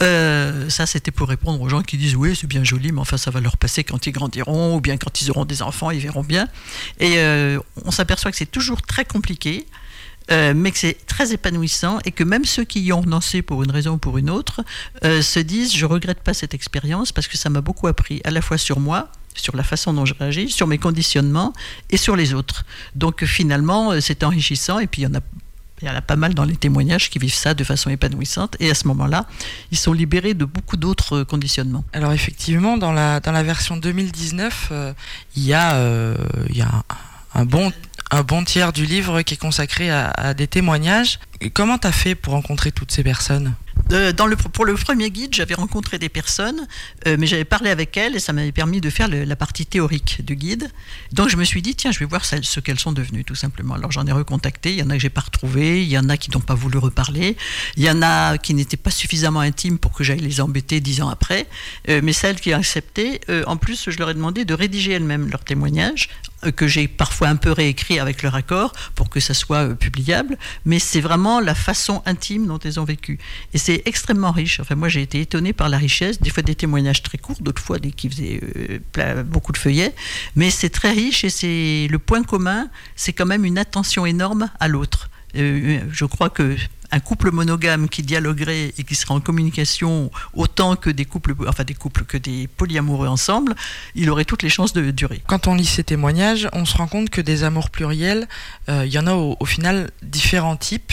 Euh, 0.02 0.68
ça, 0.70 0.86
c'était 0.86 1.12
pour 1.12 1.28
répondre 1.28 1.60
aux 1.60 1.68
gens 1.68 1.82
qui 1.82 1.96
disent 1.96 2.16
oui, 2.16 2.34
c'est 2.34 2.46
bien 2.46 2.64
joli, 2.64 2.90
mais 2.90 3.00
enfin, 3.00 3.16
ça 3.16 3.30
va 3.30 3.40
leur 3.40 3.56
passer 3.56 3.84
quand 3.84 4.06
ils 4.06 4.12
grandiront 4.12 4.76
ou 4.76 4.80
bien 4.80 4.96
quand 4.96 5.22
ils 5.22 5.30
auront 5.30 5.44
des 5.44 5.62
enfants, 5.62 5.90
ils 5.90 6.00
verront 6.00 6.24
bien. 6.24 6.48
Et 6.98 7.18
euh, 7.18 7.58
on 7.84 7.90
s'aperçoit 7.90 8.30
que 8.30 8.36
c'est 8.36 8.50
toujours 8.50 8.82
très 8.82 9.04
compliqué. 9.04 9.66
Euh, 10.30 10.54
mais 10.56 10.70
que 10.70 10.78
c'est 10.78 11.06
très 11.06 11.32
épanouissant 11.32 11.98
et 12.04 12.10
que 12.10 12.24
même 12.24 12.44
ceux 12.44 12.64
qui 12.64 12.80
y 12.80 12.92
ont 12.92 13.02
renoncé 13.02 13.42
pour 13.42 13.62
une 13.62 13.70
raison 13.70 13.92
ou 13.92 13.98
pour 13.98 14.16
une 14.16 14.30
autre 14.30 14.64
se 15.02 15.38
disent 15.38 15.74
je 15.74 15.84
regrette 15.84 16.20
pas 16.20 16.32
cette 16.32 16.54
expérience 16.54 17.12
parce 17.12 17.28
que 17.28 17.36
ça 17.36 17.50
m'a 17.50 17.60
beaucoup 17.60 17.88
appris 17.88 18.22
à 18.24 18.30
la 18.30 18.40
fois 18.40 18.56
sur 18.56 18.80
moi 18.80 19.10
sur 19.34 19.56
la 19.56 19.62
façon 19.62 19.92
dont 19.92 20.04
je 20.04 20.14
réagis, 20.14 20.50
sur 20.50 20.66
mes 20.66 20.78
conditionnements 20.78 21.52
et 21.90 21.96
sur 21.96 22.16
les 22.16 22.34
autres. 22.34 22.64
Donc 22.94 23.24
finalement, 23.24 23.92
euh, 23.92 24.00
c'est 24.00 24.22
enrichissant 24.24 24.78
et 24.78 24.86
puis 24.86 25.02
il 25.02 25.04
y 25.04 25.08
en 25.08 25.14
a 25.14 26.00
pas 26.00 26.16
mal 26.16 26.34
dans 26.34 26.44
les 26.44 26.56
témoignages 26.56 27.10
qui 27.10 27.18
vivent 27.18 27.34
ça 27.34 27.52
de 27.52 27.64
façon 27.64 27.90
épanouissante 27.90 28.56
et 28.60 28.70
à 28.70 28.74
ce 28.74 28.86
moment-là, 28.88 29.26
ils 29.70 29.78
sont 29.78 29.92
libérés 29.92 30.34
de 30.34 30.44
beaucoup 30.44 30.76
d'autres 30.76 31.18
euh, 31.18 31.24
conditionnements. 31.24 31.84
Alors 31.92 32.12
effectivement, 32.12 32.76
dans 32.76 32.92
la, 32.92 33.20
version 33.42 33.76
2019, 33.76 34.68
euh, 34.70 34.92
il 35.36 35.44
y 35.44 35.52
a, 35.52 35.78
il 36.48 36.56
y 36.56 36.62
a 36.62 36.84
un, 37.34 37.44
bon, 37.44 37.72
un 38.14 38.22
bon 38.22 38.44
tiers 38.44 38.72
du 38.72 38.86
livre 38.86 39.22
qui 39.22 39.34
est 39.34 39.38
consacré 39.38 39.90
à, 39.90 40.34
des 40.34 40.46
témoignages. 40.46 41.18
comment 41.52 41.78
tu 41.78 41.88
as 41.88 41.92
fait 41.92 42.14
pour 42.14 42.34
rencontrer 42.34 42.70
toutes 42.70 42.92
ces 42.92 43.02
personnes? 43.02 43.54
Dans 43.88 44.26
le, 44.26 44.36
pour 44.36 44.64
le 44.64 44.74
premier 44.74 45.10
guide, 45.10 45.34
j'avais 45.34 45.54
rencontré 45.54 45.98
des 45.98 46.08
personnes, 46.08 46.66
euh, 47.06 47.16
mais 47.18 47.26
j'avais 47.26 47.44
parlé 47.44 47.70
avec 47.70 47.96
elles 47.96 48.16
et 48.16 48.18
ça 48.18 48.32
m'avait 48.32 48.52
permis 48.52 48.80
de 48.80 48.88
faire 48.88 49.08
la 49.08 49.36
partie 49.36 49.66
théorique 49.66 50.24
du 50.24 50.36
guide. 50.36 50.70
Donc 51.12 51.28
je 51.28 51.36
me 51.36 51.44
suis 51.44 51.60
dit, 51.60 51.74
tiens, 51.74 51.90
je 51.90 51.98
vais 51.98 52.06
voir 52.06 52.24
ce 52.24 52.60
qu'elles 52.60 52.78
sont 52.78 52.92
devenues, 52.92 53.24
tout 53.24 53.34
simplement. 53.34 53.74
Alors 53.74 53.92
j'en 53.92 54.06
ai 54.06 54.12
recontacté, 54.12 54.72
il 54.72 54.78
y 54.78 54.82
en 54.82 54.90
a 54.90 54.94
que 54.94 55.00
j'ai 55.00 55.10
pas 55.10 55.20
retrouvé, 55.20 55.82
il 55.82 55.88
y 55.88 55.98
en 55.98 56.08
a 56.08 56.16
qui 56.16 56.30
n'ont 56.30 56.40
pas 56.40 56.54
voulu 56.54 56.78
reparler, 56.78 57.36
il 57.76 57.82
y 57.82 57.90
en 57.90 58.00
a 58.00 58.38
qui 58.38 58.54
n'étaient 58.54 58.78
pas 58.78 58.90
suffisamment 58.90 59.40
intimes 59.40 59.78
pour 59.78 59.92
que 59.92 60.02
j'aille 60.02 60.20
les 60.20 60.40
embêter 60.40 60.80
dix 60.80 61.02
ans 61.02 61.10
après, 61.10 61.46
euh, 61.88 62.00
mais 62.02 62.12
celles 62.12 62.40
qui 62.40 62.54
ont 62.54 62.58
accepté, 62.58 63.20
euh, 63.28 63.42
en 63.46 63.56
plus, 63.56 63.90
je 63.90 63.98
leur 63.98 64.08
ai 64.08 64.14
demandé 64.14 64.44
de 64.44 64.54
rédiger 64.54 64.92
elles-mêmes 64.92 65.28
leurs 65.28 65.44
témoignages 65.44 66.08
que 66.52 66.66
j'ai 66.66 66.88
parfois 66.88 67.28
un 67.28 67.36
peu 67.36 67.52
réécrit 67.52 67.98
avec 67.98 68.22
leur 68.22 68.34
accord 68.34 68.72
pour 68.94 69.08
que 69.08 69.20
ça 69.20 69.34
soit 69.34 69.74
publiable, 69.74 70.38
mais 70.64 70.78
c'est 70.78 71.00
vraiment 71.00 71.40
la 71.40 71.54
façon 71.54 72.02
intime 72.06 72.46
dont 72.46 72.58
elles 72.58 72.80
ont 72.80 72.84
vécu. 72.84 73.18
Et 73.52 73.58
c'est 73.58 73.82
extrêmement 73.84 74.32
riche. 74.32 74.60
Enfin, 74.60 74.74
moi, 74.74 74.88
j'ai 74.88 75.02
été 75.02 75.20
étonné 75.20 75.52
par 75.52 75.68
la 75.68 75.78
richesse, 75.78 76.20
des 76.20 76.30
fois 76.30 76.42
des 76.42 76.54
témoignages 76.54 77.02
très 77.02 77.18
courts, 77.18 77.36
d'autres 77.40 77.62
fois 77.62 77.78
des 77.78 77.92
qui 77.92 78.08
faisaient 78.08 78.40
euh, 78.98 79.22
beaucoup 79.22 79.52
de 79.52 79.58
feuillets, 79.58 79.94
mais 80.36 80.50
c'est 80.50 80.70
très 80.70 80.92
riche 80.92 81.24
et 81.24 81.30
c'est 81.30 81.88
le 81.90 81.98
point 81.98 82.22
commun, 82.22 82.68
c'est 82.96 83.12
quand 83.12 83.26
même 83.26 83.44
une 83.44 83.58
attention 83.58 84.06
énorme 84.06 84.50
à 84.60 84.68
l'autre. 84.68 85.10
Euh, 85.36 85.80
je 85.90 86.04
crois 86.04 86.30
que 86.30 86.56
un 86.94 87.00
couple 87.00 87.32
monogame 87.32 87.88
qui 87.88 88.02
dialoguerait 88.02 88.72
et 88.78 88.84
qui 88.84 88.94
serait 88.94 89.14
en 89.14 89.20
communication 89.20 90.12
autant 90.32 90.76
que 90.76 90.90
des 90.90 91.04
couples, 91.04 91.34
enfin 91.48 91.64
des 91.64 91.74
couples 91.74 92.04
que 92.04 92.16
des 92.16 92.46
polyamoureux 92.46 93.08
ensemble, 93.08 93.56
il 93.96 94.08
aurait 94.10 94.24
toutes 94.24 94.44
les 94.44 94.48
chances 94.48 94.72
de 94.72 94.92
durer. 94.92 95.20
Quand 95.26 95.48
on 95.48 95.56
lit 95.56 95.66
ces 95.66 95.82
témoignages, 95.82 96.48
on 96.52 96.64
se 96.64 96.76
rend 96.76 96.86
compte 96.86 97.10
que 97.10 97.20
des 97.20 97.42
amours 97.42 97.70
pluriels, 97.70 98.28
euh, 98.68 98.86
il 98.86 98.92
y 98.92 98.98
en 99.00 99.08
a 99.08 99.14
au 99.14 99.44
final 99.44 99.90
différents 100.02 100.56
types. 100.56 100.92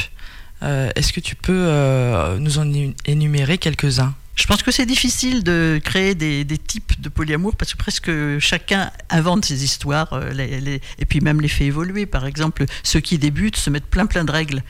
Euh, 0.63 0.89
est-ce 0.95 1.13
que 1.13 1.19
tu 1.19 1.35
peux 1.35 1.65
euh, 1.67 2.39
nous 2.39 2.57
en 2.57 2.71
énumérer 3.05 3.59
quelques-uns? 3.59 4.15
Je 4.41 4.47
pense 4.47 4.63
que 4.63 4.71
c'est 4.71 4.87
difficile 4.87 5.43
de 5.43 5.79
créer 5.83 6.15
des, 6.15 6.45
types 6.57 6.99
de 6.99 7.09
polyamour 7.09 7.55
parce 7.55 7.73
que 7.73 7.77
presque 7.77 8.11
chacun 8.39 8.89
invente 9.11 9.45
ses 9.45 9.63
histoires 9.63 10.13
euh, 10.13 10.79
et 10.97 11.05
puis 11.05 11.21
même 11.21 11.41
les 11.41 11.47
fait 11.47 11.65
évoluer. 11.65 12.07
Par 12.07 12.25
exemple, 12.25 12.65
ceux 12.81 13.01
qui 13.01 13.19
débutent 13.19 13.57
se 13.57 13.69
mettent 13.69 13.85
plein 13.85 14.07
plein 14.07 14.23
de 14.23 14.31
règles 14.31 14.63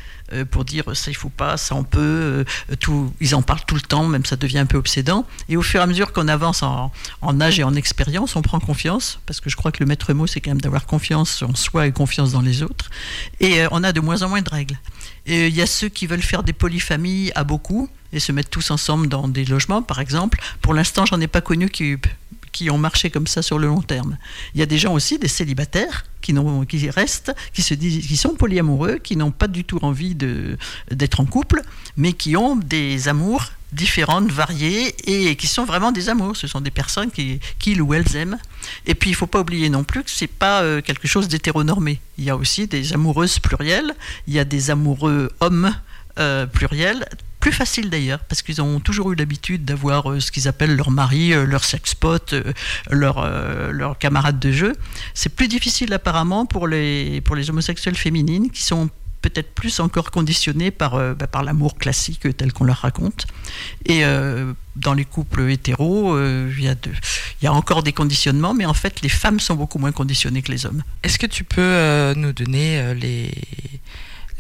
pour 0.50 0.66
dire 0.66 0.84
ça 0.94 1.10
il 1.10 1.14
faut 1.14 1.30
pas, 1.30 1.56
ça 1.56 1.76
on 1.76 1.86
peut. 1.86 2.44
tout, 2.82 3.14
ils 3.22 3.34
en 3.34 3.42
parlent 3.42 3.64
tout 3.66 3.76
le 3.76 3.82
temps, 3.82 4.06
même 4.08 4.26
ça 4.26 4.36
devient 4.36 4.60
un 4.60 4.66
peu 4.66 4.78
obsédant. 4.78 5.26
Et 5.48 5.56
au 5.56 5.62
fur 5.62 5.80
et 5.80 5.84
à 5.84 5.88
mesure 5.88 6.12
qu'on 6.12 6.28
avance 6.28 6.64
en, 6.64 6.92
âge 7.40 7.60
et 7.60 7.64
en 7.64 7.76
expérience, 7.76 8.36
on 8.36 8.42
prend 8.42 8.60
confiance 8.60 9.22
parce 9.26 9.40
que 9.40 9.50
je 9.50 9.56
crois 9.56 9.72
que 9.72 9.82
le 9.82 9.86
maître 9.86 10.14
mot 10.14 10.28
c'est 10.28 10.42
quand 10.42 10.52
même 10.52 10.62
d'avoir 10.62 10.86
confiance 10.86 11.44
en 11.44 11.56
soi 11.56 11.88
et 11.88 11.94
confiance 11.94 12.34
dans 12.34 12.42
les 12.42 12.62
autres. 12.62 12.90
Et 13.40 13.64
on 13.72 13.86
a 13.86 13.94
de 13.94 14.02
moins 14.02 14.22
en 14.22 14.28
moins 14.28 14.42
de 14.42 14.50
règles. 14.50 14.78
Et 15.26 15.48
il 15.48 15.56
y 15.56 15.62
a 15.62 15.66
ceux 15.66 15.88
qui 15.88 16.08
veulent 16.08 16.22
faire 16.22 16.44
des 16.44 16.54
polyfamilles 16.54 17.32
à 17.36 17.46
beaucoup 17.46 17.90
et 18.14 18.20
se 18.20 18.32
mettre 18.32 18.50
tous 18.50 18.72
ensemble 18.72 19.08
dans 19.08 19.28
des 19.28 19.46
logements, 19.46 19.82
par 19.82 20.00
exemple. 20.00 20.40
Pour 20.62 20.74
l'instant, 20.74 21.06
j'en 21.06 21.20
ai 21.22 21.28
pas 21.28 21.42
connu 21.42 21.70
qui, 21.70 21.98
qui 22.52 22.70
ont 22.70 22.78
marché 22.78 23.10
comme 23.10 23.28
ça 23.28 23.42
sur 23.42 23.60
le 23.60 23.68
long 23.68 23.82
terme. 23.82 24.18
Il 24.54 24.60
y 24.60 24.64
a 24.64 24.66
des 24.66 24.78
gens 24.78 24.94
aussi, 24.94 25.18
des 25.18 25.28
célibataires, 25.28 26.06
qui, 26.22 26.36
qui 26.68 26.90
restent, 26.90 27.34
qui, 27.54 27.62
se 27.62 27.74
disent, 27.74 28.06
qui 28.06 28.18
sont 28.18 28.36
polyamoureux, 28.36 28.98
qui 28.98 29.16
n'ont 29.16 29.32
pas 29.32 29.48
du 29.48 29.64
tout 29.64 29.80
envie 29.84 30.16
d'être 30.16 31.20
en 31.20 31.26
couple, 31.26 31.62
mais 31.98 32.14
qui 32.14 32.36
ont 32.36 32.56
des 32.56 33.08
amours 33.08 33.46
différentes, 33.72 34.30
variées, 34.30 34.94
et 35.06 35.36
qui 35.38 35.48
sont 35.48 35.64
vraiment 35.64 35.92
des 35.92 36.10
amours. 36.10 36.36
Ce 36.36 36.46
sont 36.46 36.62
des 36.62 36.72
personnes 36.72 37.10
qui, 37.10 37.40
qu'ils 37.58 37.82
ou 37.82 37.94
elles 37.94 38.16
aiment. 38.16 38.38
Et 38.86 38.96
puis, 38.96 39.12
il 39.12 39.14
ne 39.14 39.18
faut 39.18 39.28
pas 39.28 39.40
oublier 39.40 39.70
non 39.70 39.84
plus 39.84 40.04
que 40.04 40.12
ce 40.12 40.24
n'est 40.24 40.28
pas 40.28 40.62
euh, 40.62 40.82
quelque 40.82 41.08
chose 41.08 41.28
d'hétéronormé. 41.30 42.02
Il 42.18 42.26
y 42.26 42.30
a 42.30 42.36
aussi 42.36 42.68
des 42.68 42.94
amoureuses 42.94 43.40
plurielles, 43.40 43.96
il 44.28 44.34
y 44.34 44.40
a 44.40 44.46
des 44.46 44.72
amoureux 44.72 45.32
hommes 45.40 45.74
euh, 46.20 46.46
pluriels, 46.46 47.08
plus 47.42 47.52
facile 47.52 47.90
d'ailleurs, 47.90 48.20
parce 48.20 48.44
qu'ils 48.44 48.62
ont 48.62 48.80
toujours 48.80 49.12
eu 49.12 49.16
l'habitude 49.16 49.66
d'avoir 49.66 50.10
euh, 50.10 50.20
ce 50.22 50.32
qu'ils 50.32 50.48
appellent 50.48 50.76
leur 50.76 50.92
mari, 50.92 51.34
euh, 51.34 51.46
leur 51.46 51.66
sex-pot, 51.66 52.34
euh, 52.34 52.54
leur, 52.92 53.28
leur 53.72 53.98
camarade 53.98 54.40
de 54.40 54.52
jeu. 54.52 54.74
C'est 55.14 55.36
plus 55.36 55.48
difficile 55.48 55.92
apparemment 55.92 56.46
pour 56.46 56.68
les, 56.68 57.20
pour 57.22 57.36
les 57.36 57.50
homosexuels 57.50 57.96
féminines 57.98 58.52
qui 58.52 58.64
sont 58.64 58.90
peut-être 59.22 59.54
plus 59.54 59.80
encore 59.80 60.12
conditionnés 60.12 60.72
par, 60.72 60.94
bah, 61.16 61.28
par 61.28 61.44
l'amour 61.44 61.78
classique 61.78 62.26
tel 62.38 62.54
qu'on 62.54 62.64
leur 62.64 62.78
raconte. 62.78 63.28
Et 63.86 64.02
dans 64.76 64.96
les 64.96 65.06
couples 65.06 65.48
hétéros, 65.50 66.20
il 66.20 66.60
y, 66.60 67.44
y, 67.44 67.48
a 67.48 67.54
encore 67.54 67.84
des 67.84 67.94
conditionnements, 67.94 68.56
mais 68.56 68.66
en 68.66 68.74
fait, 68.74 69.02
les 69.04 69.10
femmes 69.10 69.40
sont 69.40 69.56
beaucoup 69.56 69.78
moins 69.78 69.92
conditionnées 69.92 70.42
que 70.42 70.52
les 70.52 70.66
hommes. 70.66 70.82
Est-ce 71.04 71.20
que 71.20 71.28
tu 71.28 71.44
peux 71.44 72.14
nous 72.16 72.34
donner 72.34 72.96
les 72.96 73.32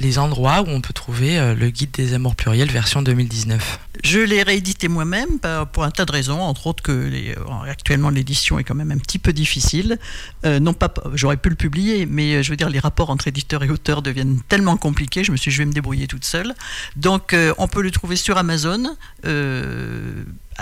les 0.01 0.17
endroits 0.17 0.61
où 0.61 0.67
on 0.67 0.81
peut 0.81 0.93
trouver 0.93 1.37
euh, 1.37 1.53
le 1.53 1.69
guide 1.69 1.91
des 1.91 2.13
amours 2.13 2.35
pluriels 2.35 2.69
version 2.69 3.01
2019 3.01 3.79
Je 4.03 4.19
l'ai 4.19 4.43
réédité 4.43 4.87
moi-même 4.87 5.39
pour 5.71 5.83
un 5.83 5.91
tas 5.91 6.05
de 6.05 6.11
raisons, 6.11 6.41
entre 6.41 6.67
autres 6.67 6.83
que 6.83 6.91
euh, 6.91 7.35
actuellement 7.69 8.09
l'édition 8.09 8.59
est 8.59 8.63
quand 8.63 8.75
même 8.75 8.91
un 8.91 8.97
petit 8.97 9.19
peu 9.19 9.31
difficile. 9.31 9.99
Euh, 10.45 10.59
non 10.59 10.73
pas, 10.73 10.93
j'aurais 11.13 11.37
pu 11.37 11.49
le 11.49 11.55
publier, 11.55 12.05
mais 12.05 12.43
je 12.43 12.49
veux 12.49 12.57
dire 12.57 12.69
les 12.69 12.79
rapports 12.79 13.09
entre 13.09 13.27
éditeurs 13.27 13.63
et 13.63 13.69
auteurs 13.69 14.01
deviennent 14.01 14.41
tellement 14.49 14.75
compliqués. 14.75 15.23
Je 15.23 15.31
me 15.31 15.37
suis, 15.37 15.49
dit, 15.49 15.55
je 15.55 15.61
vais 15.61 15.67
me 15.67 15.73
débrouiller 15.73 16.07
toute 16.07 16.25
seule. 16.25 16.53
Donc 16.95 17.35
on 17.57 17.67
peut 17.67 17.81
le 17.81 17.91
trouver 17.91 18.15
sur 18.15 18.37
Amazon. 18.37 18.95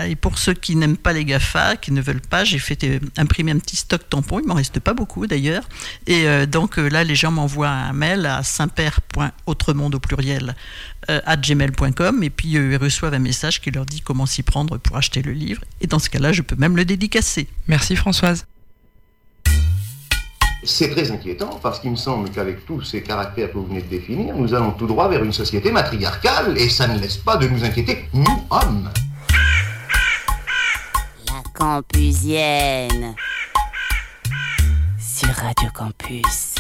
Et 0.06 0.16
pour 0.16 0.38
ceux 0.38 0.54
qui 0.54 0.76
n'aiment 0.76 0.98
pas 0.98 1.14
les 1.14 1.26
GAFA, 1.26 1.76
qui 1.76 1.92
ne 1.92 2.02
veulent 2.02 2.22
pas, 2.22 2.44
j'ai 2.44 2.60
fait 2.60 2.84
euh, 2.84 3.00
imprimer 3.18 3.52
un 3.52 3.60
petit 3.60 3.76
stock 3.76 4.08
tampon. 4.10 4.40
Il 4.40 4.48
m'en 4.48 4.54
reste 4.54 4.80
pas 4.80 4.94
beaucoup 4.94 5.28
d'ailleurs. 5.28 5.68
Et 6.08 6.28
euh, 6.28 6.46
donc 6.46 6.78
euh, 6.78 6.88
là, 6.88 7.04
les 7.04 7.16
gens 7.16 7.32
m'envoient 7.32 7.70
un 7.70 7.94
mail 7.94 8.26
à 8.26 8.44
saintpère.autremonde 8.44 9.96
au 9.96 10.00
pluriel 10.00 10.56
à 11.08 11.38
gmail.com 11.38 12.22
et 12.24 12.30
puis 12.30 12.50
ils 12.50 12.76
reçoivent 12.76 13.16
un 13.16 13.20
message 13.20 13.62
qui 13.62 13.72
leur 13.72 13.86
dit 13.86 14.02
comment 14.02 14.28
s'y 14.28 14.44
prendre 14.44 14.78
pour 14.78 14.96
acheter 14.96 15.24
le 15.24 15.32
livre. 15.32 15.62
Et 15.82 15.88
dans 15.88 15.98
ce 15.98 16.10
cas-là, 16.10 16.34
je 16.34 16.44
peux 16.44 16.56
même 16.56 16.76
le 16.76 16.86
dédicacer. 16.86 17.48
Merci 17.68 17.96
Françoise. 17.96 18.46
C'est 20.64 20.90
très 20.90 21.10
inquiétant 21.10 21.60
parce 21.64 21.80
qu'il 21.80 21.90
me 21.90 21.96
semble 21.96 22.30
qu'avec 22.30 22.66
tous 22.66 22.84
ces 22.84 23.02
caractères 23.02 23.52
que 23.52 23.58
vous 23.58 23.66
venez 23.66 23.82
de 23.82 23.88
définir, 23.88 24.36
nous 24.36 24.54
allons 24.54 24.72
tout 24.72 24.88
droit 24.88 25.08
vers 25.08 25.24
une 25.24 25.34
société 25.34 25.72
matriarcale 25.72 26.58
et 26.58 26.70
ça 26.70 26.88
ne 26.88 27.00
laisse 27.00 27.18
pas 27.18 27.38
de 27.38 27.48
nous 27.48 27.64
inquiéter, 27.64 28.10
nous 28.14 28.46
hommes. 28.52 28.90
Campusienne 31.60 33.16
sur 34.98 35.28
Radio 35.28 35.70
Campus. 35.74 36.56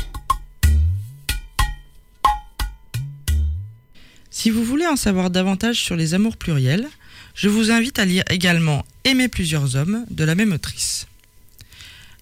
Si 4.30 4.50
vous 4.50 4.66
voulez 4.66 4.86
en 4.86 4.97
savoir 4.97 5.30
davantage 5.30 5.78
sur 5.78 5.95
les 5.95 6.16
amours 6.16 6.36
pluriels, 6.36 6.86
je 7.34 7.47
vous 7.47 7.72
invite 7.72 7.97
à 7.97 8.04
lire 8.04 8.26
également 8.30 8.86
Aimer 9.06 9.30
plusieurs 9.30 9.78
hommes 9.78 10.06
de 10.10 10.26
la 10.26 10.36
même 10.36 10.52
autrice. 10.52 11.08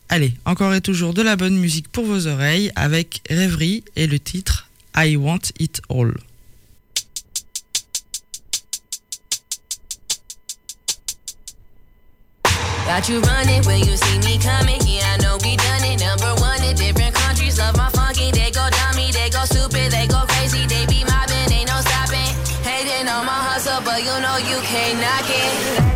Allez, 0.08 0.36
encore 0.46 0.76
et 0.76 0.82
toujours 0.82 1.16
de 1.16 1.24
la 1.24 1.36
bonne 1.36 1.58
musique 1.58 1.88
pour 1.88 2.06
vos 2.06 2.28
oreilles 2.28 2.72
avec 2.76 3.24
Rêverie 3.28 3.86
et 3.96 4.06
le 4.06 4.20
titre 4.20 4.70
I 4.96 5.16
Want 5.16 5.40
It 5.58 5.82
All. 5.90 6.14
Got 12.88 13.10
you 13.10 13.20
running 13.20 13.62
when 13.66 13.80
you 13.80 13.98
see 13.98 14.18
me 14.20 14.40
coming. 14.40 14.80
Yeah, 14.88 15.04
I 15.12 15.18
know 15.18 15.38
we 15.44 15.58
done 15.58 15.84
it. 15.84 16.00
Number 16.00 16.34
one 16.40 16.64
in 16.64 16.74
different 16.74 17.14
countries. 17.14 17.60
Love 17.60 17.76
my 17.76 17.90
funky. 17.90 18.32
They 18.32 18.50
go 18.50 18.66
dummy, 18.72 19.12
they 19.12 19.30
go 19.30 19.44
stupid, 19.44 19.92
they 19.92 20.08
go 20.08 20.24
crazy. 20.30 20.66
They 20.66 20.86
be 20.86 21.04
mobbing, 21.04 21.52
ain't 21.52 21.68
no 21.68 21.82
stopping. 21.82 22.32
Hating 22.64 23.10
on 23.10 23.26
my 23.26 23.40
hustle, 23.52 23.82
but 23.84 24.00
you 24.00 24.16
know 24.24 24.38
you 24.38 24.58
can't 24.64 25.02
knock 25.02 25.28
it. 25.28 25.87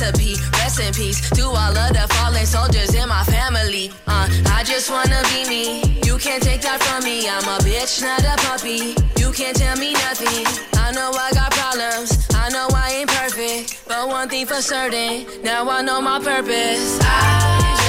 Recipe. 0.00 0.34
Rest 0.52 0.80
in 0.80 0.92
peace 0.94 1.30
to 1.30 1.44
all 1.44 1.76
of 1.76 1.92
the 1.92 2.06
fallen 2.14 2.46
soldiers 2.46 2.94
in 2.94 3.08
my 3.08 3.22
family. 3.24 3.92
Uh, 4.06 4.28
I 4.46 4.62
just 4.64 4.90
wanna 4.90 5.22
be 5.32 5.48
me. 5.48 6.00
You 6.04 6.18
can't 6.18 6.42
take 6.42 6.62
that 6.62 6.82
from 6.82 7.04
me. 7.04 7.28
I'm 7.28 7.44
a 7.44 7.58
bitch, 7.58 8.02
not 8.02 8.22
a 8.24 8.36
puppy. 8.46 8.94
You 9.18 9.32
can't 9.32 9.56
tell 9.56 9.76
me 9.76 9.92
nothing. 9.92 10.46
I 10.74 10.92
know 10.92 11.10
I 11.12 11.30
got 11.32 11.52
problems. 11.52 12.26
I 12.34 12.48
know 12.50 12.68
I 12.74 12.90
ain't 13.00 13.10
perfect. 13.10 13.88
But 13.88 14.08
one 14.08 14.28
thing 14.28 14.46
for 14.46 14.62
certain, 14.62 15.26
now 15.42 15.68
I 15.68 15.82
know 15.82 16.00
my 16.00 16.18
purpose. 16.18 16.98
I 17.02 17.79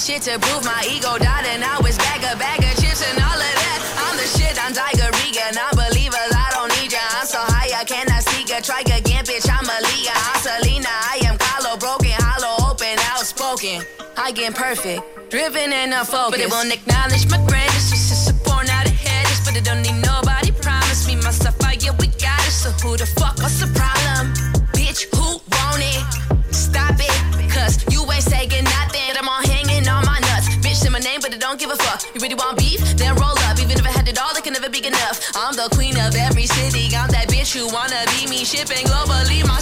shit 0.00 0.22
to 0.22 0.38
prove. 0.40 0.64
My 0.64 0.80
ego 0.88 1.18
died, 1.20 1.44
and 1.44 1.60
now 1.60 1.76
it's 1.84 1.98
bag 1.98 2.24
a 2.24 2.32
bag 2.40 2.64
of 2.64 2.72
chips 2.80 3.04
and 3.04 3.20
all 3.20 3.36
of 3.36 3.54
that. 3.60 3.80
I'm 4.08 4.16
the 4.16 4.24
shit. 4.24 4.56
I'm 4.56 4.72
Tiger 4.72 5.12
Regan. 5.20 5.52
I'm 5.60 5.76
believers. 5.76 6.32
I 6.32 6.48
don't 6.56 6.72
need 6.80 6.92
ya. 6.92 7.04
I'm 7.20 7.26
so 7.28 7.38
high, 7.52 7.68
I 7.76 7.84
cannot 7.84 8.24
seek 8.32 8.48
ya. 8.48 8.64
Try 8.64 8.80
again, 8.80 9.24
bitch. 9.28 9.44
I'm 9.44 9.68
Aaliyah. 9.68 10.16
I'm 10.16 10.40
Selena. 10.40 10.88
I 10.88 11.20
am 11.28 11.36
Carlo, 11.36 11.76
broken, 11.76 12.16
hollow, 12.16 12.72
open, 12.72 12.96
outspoken. 13.12 13.84
I 14.16 14.32
get 14.32 14.54
perfect, 14.54 15.04
driven 15.28 15.72
and 15.72 15.92
unfocused. 15.92 16.32
But 16.32 16.40
it 16.40 16.50
won't 16.50 16.72
acknowledge 16.72 17.28
my 17.28 17.38
greatness. 17.44 17.92
It's 17.92 18.08
just 18.08 18.32
a 18.32 18.34
born 18.48 18.68
out 18.72 18.88
of 18.88 18.96
headers, 18.96 19.44
but 19.44 19.52
it 19.56 19.64
don't 19.64 19.84
need 19.84 20.00
nobody. 20.00 20.50
Promise 20.50 21.06
me 21.08 21.16
myself, 21.16 21.60
I 21.62 21.76
oh, 21.76 21.84
yeah, 21.84 21.94
we 22.00 22.08
got 22.16 22.40
it. 22.48 22.56
So 22.56 22.72
who 22.80 22.96
the 22.96 23.06
fuck? 23.06 23.36
What's 23.36 23.60
the 23.60 23.68
problem? 23.76 24.49
Want 32.40 32.58
beef? 32.58 32.80
Then 32.96 33.14
roll 33.16 33.36
up. 33.46 33.60
Even 33.60 33.76
if 33.76 33.84
I 33.84 33.92
had 33.92 34.08
it 34.08 34.18
all, 34.18 34.32
it 34.34 34.42
can 34.42 34.54
never 34.54 34.70
be 34.70 34.84
enough. 34.86 35.16
I'm 35.36 35.54
the 35.54 35.68
queen 35.76 35.96
of 36.00 36.16
every 36.16 36.46
city. 36.46 36.88
I'm 36.96 37.10
that 37.12 37.28
bitch 37.28 37.52
who 37.52 37.68
wanna 37.68 38.00
be 38.16 38.26
me. 38.26 38.44
Shipping 38.44 38.86
globally, 38.88 39.44
my 39.46 39.60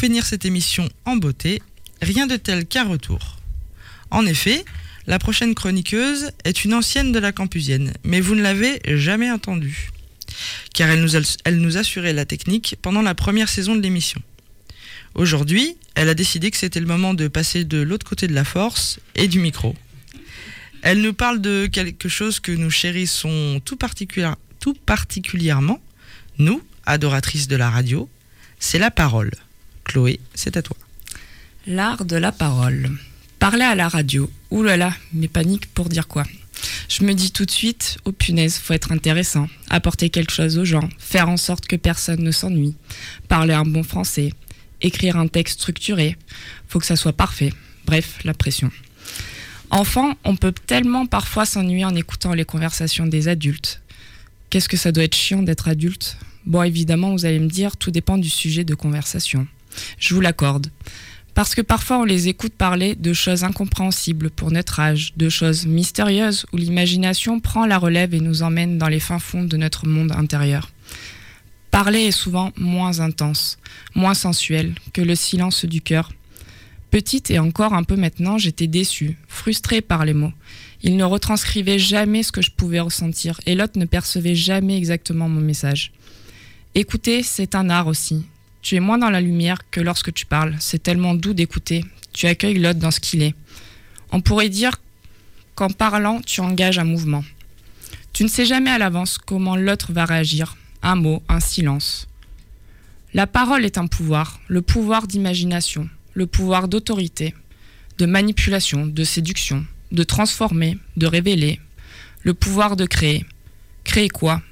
finir 0.00 0.24
cette 0.24 0.46
émission 0.46 0.88
en 1.04 1.16
beauté, 1.16 1.60
rien 2.00 2.26
de 2.26 2.36
tel 2.36 2.64
qu'un 2.64 2.84
retour. 2.84 3.36
En 4.10 4.24
effet, 4.24 4.64
la 5.06 5.18
prochaine 5.18 5.54
chroniqueuse 5.54 6.30
est 6.44 6.64
une 6.64 6.72
ancienne 6.72 7.12
de 7.12 7.18
la 7.18 7.32
Campusienne, 7.32 7.92
mais 8.02 8.22
vous 8.22 8.34
ne 8.34 8.40
l'avez 8.40 8.80
jamais 8.86 9.30
entendue, 9.30 9.90
car 10.72 10.88
elle 10.88 11.02
nous, 11.02 11.76
assurait 11.76 12.14
la 12.14 12.24
technique 12.24 12.76
pendant 12.80 13.02
la 13.02 13.14
première 13.14 13.50
saison 13.50 13.76
de 13.76 13.82
l'émission. 13.82 14.22
Aujourd'hui, 15.14 15.76
elle 15.94 16.08
a 16.08 16.14
décidé 16.14 16.50
que 16.50 16.56
c'était 16.56 16.80
le 16.80 16.86
moment 16.86 17.12
de 17.12 17.28
passer 17.28 17.64
de 17.64 17.82
l'autre 17.82 18.06
côté 18.06 18.26
de 18.26 18.32
la 18.32 18.44
force 18.44 19.00
et 19.16 19.28
du 19.28 19.38
micro. 19.38 19.76
Elle 20.80 21.02
nous 21.02 21.12
parle 21.12 21.42
de 21.42 21.68
quelque 21.70 22.08
chose 22.08 22.40
que 22.40 22.52
nous 22.52 22.70
chérissons 22.70 23.60
tout 23.66 23.76
particulièrement, 23.76 25.78
nous, 26.38 26.62
adoratrices 26.86 27.48
de 27.48 27.56
la 27.56 27.68
radio, 27.68 28.08
c'est 28.58 28.78
la 28.78 28.90
parole. 28.90 29.32
Chloé, 29.90 30.20
c'est 30.34 30.56
à 30.56 30.62
toi. 30.62 30.76
L'art 31.66 32.04
de 32.04 32.14
la 32.14 32.30
parole. 32.30 32.90
Parler 33.40 33.64
à 33.64 33.74
la 33.74 33.88
radio. 33.88 34.30
Ouh 34.52 34.62
là 34.62 34.76
là, 34.76 34.94
mais 35.12 35.26
panique 35.26 35.66
pour 35.74 35.88
dire 35.88 36.06
quoi 36.06 36.22
Je 36.88 37.02
me 37.02 37.12
dis 37.12 37.32
tout 37.32 37.44
de 37.44 37.50
suite, 37.50 37.98
oh 38.04 38.12
punaise, 38.12 38.56
faut 38.56 38.72
être 38.72 38.92
intéressant, 38.92 39.48
apporter 39.68 40.08
quelque 40.08 40.30
chose 40.30 40.58
aux 40.58 40.64
gens, 40.64 40.88
faire 41.00 41.28
en 41.28 41.36
sorte 41.36 41.66
que 41.66 41.74
personne 41.74 42.22
ne 42.22 42.30
s'ennuie, 42.30 42.76
parler 43.26 43.52
un 43.52 43.64
bon 43.64 43.82
français, 43.82 44.32
écrire 44.80 45.16
un 45.16 45.26
texte 45.26 45.58
structuré, 45.58 46.16
faut 46.68 46.78
que 46.78 46.86
ça 46.86 46.94
soit 46.94 47.12
parfait. 47.12 47.52
Bref, 47.84 48.20
la 48.22 48.32
pression. 48.32 48.70
Enfant, 49.70 50.14
on 50.22 50.36
peut 50.36 50.54
tellement 50.68 51.06
parfois 51.06 51.46
s'ennuyer 51.46 51.84
en 51.84 51.96
écoutant 51.96 52.34
les 52.34 52.44
conversations 52.44 53.08
des 53.08 53.26
adultes. 53.26 53.80
Qu'est-ce 54.50 54.68
que 54.68 54.76
ça 54.76 54.92
doit 54.92 55.02
être 55.02 55.16
chiant 55.16 55.42
d'être 55.42 55.66
adulte? 55.66 56.16
Bon, 56.46 56.62
évidemment, 56.62 57.10
vous 57.10 57.26
allez 57.26 57.40
me 57.40 57.48
dire, 57.48 57.76
tout 57.76 57.90
dépend 57.90 58.18
du 58.18 58.30
sujet 58.30 58.62
de 58.62 58.76
conversation. 58.76 59.48
Je 59.98 60.14
vous 60.14 60.20
l'accorde. 60.20 60.68
Parce 61.34 61.54
que 61.54 61.62
parfois 61.62 61.98
on 61.98 62.04
les 62.04 62.28
écoute 62.28 62.52
parler 62.52 62.94
de 62.94 63.12
choses 63.12 63.44
incompréhensibles 63.44 64.30
pour 64.30 64.50
notre 64.50 64.80
âge, 64.80 65.12
de 65.16 65.28
choses 65.28 65.64
mystérieuses 65.66 66.44
où 66.52 66.56
l'imagination 66.56 67.40
prend 67.40 67.66
la 67.66 67.78
relève 67.78 68.14
et 68.14 68.20
nous 68.20 68.42
emmène 68.42 68.78
dans 68.78 68.88
les 68.88 69.00
fins 69.00 69.18
fonds 69.18 69.44
de 69.44 69.56
notre 69.56 69.86
monde 69.86 70.12
intérieur. 70.12 70.70
Parler 71.70 72.06
est 72.06 72.10
souvent 72.10 72.52
moins 72.56 72.98
intense, 73.00 73.58
moins 73.94 74.14
sensuel 74.14 74.74
que 74.92 75.02
le 75.02 75.14
silence 75.14 75.64
du 75.64 75.80
cœur. 75.80 76.12
Petite 76.90 77.30
et 77.30 77.38
encore 77.38 77.74
un 77.74 77.84
peu 77.84 77.94
maintenant, 77.94 78.36
j'étais 78.36 78.66
déçue, 78.66 79.16
frustrée 79.28 79.80
par 79.80 80.04
les 80.04 80.14
mots. 80.14 80.32
Ils 80.82 80.96
ne 80.96 81.04
retranscrivaient 81.04 81.78
jamais 81.78 82.24
ce 82.24 82.32
que 82.32 82.42
je 82.42 82.50
pouvais 82.50 82.80
ressentir 82.80 83.40
et 83.46 83.54
l'autre 83.54 83.78
ne 83.78 83.84
percevait 83.84 84.34
jamais 84.34 84.76
exactement 84.76 85.28
mon 85.28 85.40
message. 85.40 85.92
Écouter, 86.74 87.22
c'est 87.22 87.54
un 87.54 87.70
art 87.70 87.86
aussi, 87.86 88.24
tu 88.62 88.76
es 88.76 88.80
moins 88.80 88.98
dans 88.98 89.10
la 89.10 89.20
lumière 89.20 89.58
que 89.70 89.80
lorsque 89.80 90.12
tu 90.12 90.26
parles. 90.26 90.56
C'est 90.60 90.82
tellement 90.82 91.14
doux 91.14 91.34
d'écouter. 91.34 91.84
Tu 92.12 92.26
accueilles 92.26 92.58
l'autre 92.58 92.78
dans 92.78 92.90
ce 92.90 93.00
qu'il 93.00 93.22
est. 93.22 93.34
On 94.12 94.20
pourrait 94.20 94.48
dire 94.48 94.80
qu'en 95.54 95.70
parlant, 95.70 96.20
tu 96.20 96.40
engages 96.40 96.78
un 96.78 96.84
mouvement. 96.84 97.24
Tu 98.12 98.24
ne 98.24 98.28
sais 98.28 98.44
jamais 98.44 98.70
à 98.70 98.78
l'avance 98.78 99.18
comment 99.18 99.56
l'autre 99.56 99.92
va 99.92 100.04
réagir. 100.04 100.56
Un 100.82 100.96
mot, 100.96 101.22
un 101.28 101.40
silence. 101.40 102.08
La 103.12 103.26
parole 103.26 103.64
est 103.64 103.78
un 103.78 103.86
pouvoir, 103.86 104.40
le 104.46 104.62
pouvoir 104.62 105.06
d'imagination, 105.06 105.88
le 106.14 106.26
pouvoir 106.26 106.68
d'autorité, 106.68 107.34
de 107.98 108.06
manipulation, 108.06 108.86
de 108.86 109.04
séduction, 109.04 109.66
de 109.90 110.02
transformer, 110.04 110.78
de 110.96 111.06
révéler, 111.06 111.60
le 112.22 112.34
pouvoir 112.34 112.76
de 112.76 112.86
créer. 112.86 113.24
Créer 113.84 114.08
quoi? 114.08 114.42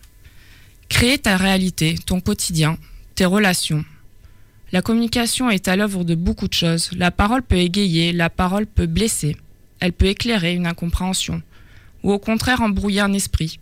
Créer 0.89 1.19
ta 1.19 1.37
réalité, 1.37 1.97
ton 2.05 2.21
quotidien, 2.21 2.79
tes 3.15 3.27
relations, 3.27 3.85
la 4.71 4.83
communication 4.83 5.49
est 5.49 5.67
à 5.67 5.77
l'œuvre 5.77 6.05
de 6.05 6.15
beaucoup 6.15 6.47
de 6.47 6.53
choses. 6.53 6.91
La 6.93 7.11
parole 7.11 7.43
peut 7.43 7.57
égayer, 7.57 8.13
la 8.13 8.29
parole 8.29 8.67
peut 8.67 8.87
blesser, 8.87 9.35
elle 9.81 9.95
peut 9.95 10.07
éclairer 10.07 10.55
une 10.55 10.67
incompréhension, 10.67 11.41
ou 12.03 12.13
au 12.13 12.19
contraire 12.19 12.61
embrouiller 12.61 13.01
un 13.01 13.15
esprit. 13.15 13.59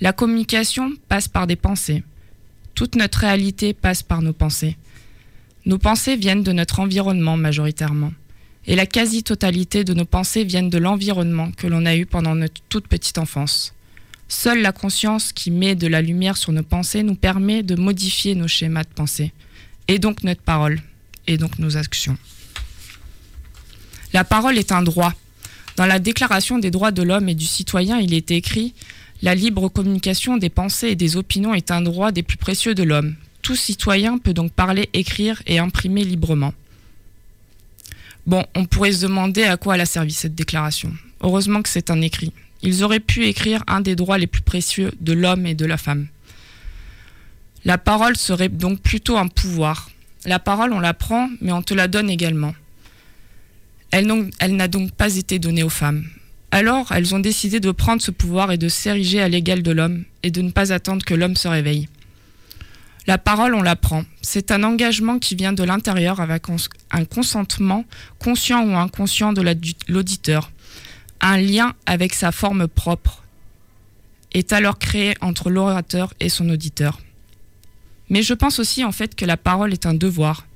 La 0.00 0.12
communication 0.12 0.92
passe 1.08 1.28
par 1.28 1.46
des 1.46 1.56
pensées. 1.56 2.02
Toute 2.74 2.94
notre 2.94 3.20
réalité 3.20 3.72
passe 3.72 4.02
par 4.02 4.20
nos 4.20 4.34
pensées. 4.34 4.76
Nos 5.64 5.78
pensées 5.78 6.16
viennent 6.16 6.42
de 6.42 6.52
notre 6.52 6.80
environnement 6.80 7.38
majoritairement. 7.38 8.12
Et 8.66 8.76
la 8.76 8.86
quasi-totalité 8.86 9.82
de 9.82 9.94
nos 9.94 10.04
pensées 10.04 10.44
viennent 10.44 10.70
de 10.70 10.78
l'environnement 10.78 11.52
que 11.52 11.66
l'on 11.66 11.86
a 11.86 11.96
eu 11.96 12.04
pendant 12.04 12.34
notre 12.34 12.60
toute 12.68 12.88
petite 12.88 13.16
enfance. 13.16 13.72
Seule 14.28 14.60
la 14.60 14.72
conscience 14.72 15.32
qui 15.32 15.50
met 15.50 15.74
de 15.74 15.86
la 15.86 16.02
lumière 16.02 16.36
sur 16.36 16.52
nos 16.52 16.62
pensées 16.62 17.02
nous 17.02 17.14
permet 17.14 17.62
de 17.62 17.76
modifier 17.76 18.34
nos 18.34 18.48
schémas 18.48 18.84
de 18.84 18.88
pensée 18.94 19.32
et 19.88 19.98
donc 19.98 20.22
notre 20.22 20.42
parole, 20.42 20.80
et 21.26 21.36
donc 21.36 21.58
nos 21.58 21.76
actions. 21.76 22.16
La 24.12 24.24
parole 24.24 24.58
est 24.58 24.72
un 24.72 24.82
droit. 24.82 25.12
Dans 25.76 25.86
la 25.86 25.98
Déclaration 25.98 26.58
des 26.58 26.70
droits 26.70 26.92
de 26.92 27.02
l'homme 27.02 27.28
et 27.28 27.34
du 27.34 27.46
citoyen, 27.46 27.98
il 27.98 28.14
est 28.14 28.30
écrit 28.30 28.74
La 29.22 29.34
libre 29.34 29.68
communication 29.68 30.36
des 30.36 30.50
pensées 30.50 30.88
et 30.88 30.96
des 30.96 31.16
opinions 31.16 31.54
est 31.54 31.70
un 31.70 31.82
droit 31.82 32.12
des 32.12 32.22
plus 32.22 32.36
précieux 32.36 32.74
de 32.74 32.84
l'homme. 32.84 33.16
Tout 33.42 33.56
citoyen 33.56 34.18
peut 34.18 34.32
donc 34.32 34.52
parler, 34.52 34.88
écrire 34.92 35.42
et 35.46 35.58
imprimer 35.58 36.04
librement. 36.04 36.54
Bon, 38.26 38.44
on 38.54 38.64
pourrait 38.64 38.92
se 38.92 39.02
demander 39.02 39.42
à 39.42 39.56
quoi 39.56 39.74
elle 39.74 39.82
a 39.82 39.86
servi 39.86 40.12
cette 40.12 40.34
déclaration. 40.34 40.92
Heureusement 41.20 41.60
que 41.60 41.68
c'est 41.68 41.90
un 41.90 42.00
écrit. 42.00 42.32
Ils 42.62 42.82
auraient 42.82 43.00
pu 43.00 43.26
écrire 43.26 43.62
un 43.66 43.82
des 43.82 43.96
droits 43.96 44.16
les 44.16 44.26
plus 44.26 44.40
précieux 44.40 44.92
de 45.00 45.12
l'homme 45.12 45.44
et 45.44 45.54
de 45.54 45.66
la 45.66 45.76
femme. 45.76 46.06
La 47.64 47.78
parole 47.78 48.16
serait 48.16 48.50
donc 48.50 48.80
plutôt 48.80 49.16
un 49.16 49.28
pouvoir. 49.28 49.90
La 50.26 50.38
parole, 50.38 50.74
on 50.74 50.80
la 50.80 50.92
prend, 50.92 51.30
mais 51.40 51.52
on 51.52 51.62
te 51.62 51.72
la 51.72 51.88
donne 51.88 52.10
également. 52.10 52.54
Elle, 53.90 54.06
n'a 54.56 54.68
donc 54.68 54.92
pas 54.92 55.16
été 55.16 55.38
donnée 55.38 55.62
aux 55.62 55.70
femmes. 55.70 56.04
Alors, 56.50 56.92
elles 56.92 57.14
ont 57.14 57.20
décidé 57.20 57.60
de 57.60 57.70
prendre 57.70 58.02
ce 58.02 58.10
pouvoir 58.10 58.52
et 58.52 58.58
de 58.58 58.68
s'ériger 58.68 59.22
à 59.22 59.28
l'égal 59.28 59.62
de 59.62 59.70
l'homme, 59.70 60.04
et 60.22 60.30
de 60.30 60.42
ne 60.42 60.50
pas 60.50 60.72
attendre 60.72 61.04
que 61.04 61.14
l'homme 61.14 61.36
se 61.36 61.48
réveille. 61.48 61.88
La 63.06 63.18
parole, 63.18 63.54
on 63.54 63.62
la 63.62 63.76
prend. 63.76 64.04
C'est 64.20 64.50
un 64.50 64.62
engagement 64.62 65.18
qui 65.18 65.34
vient 65.34 65.52
de 65.52 65.62
l'intérieur 65.62 66.20
avec 66.20 66.44
un 66.90 67.04
consentement 67.04 67.84
conscient 68.18 68.66
ou 68.66 68.76
inconscient 68.76 69.32
de 69.32 69.42
l'auditeur. 69.88 70.50
Un 71.20 71.38
lien 71.38 71.74
avec 71.86 72.14
sa 72.14 72.32
forme 72.32 72.66
propre 72.68 73.22
est 74.32 74.52
alors 74.52 74.78
créé 74.78 75.14
entre 75.20 75.50
l'orateur 75.50 76.12
et 76.20 76.28
son 76.28 76.48
auditeur. 76.50 76.98
Mais 78.14 78.22
je 78.22 78.32
pense 78.32 78.60
aussi 78.60 78.84
en 78.84 78.92
fait 78.92 79.16
que 79.16 79.24
la 79.24 79.36
parole 79.36 79.72
est 79.72 79.86
un 79.86 79.92
devoir. 79.92 80.46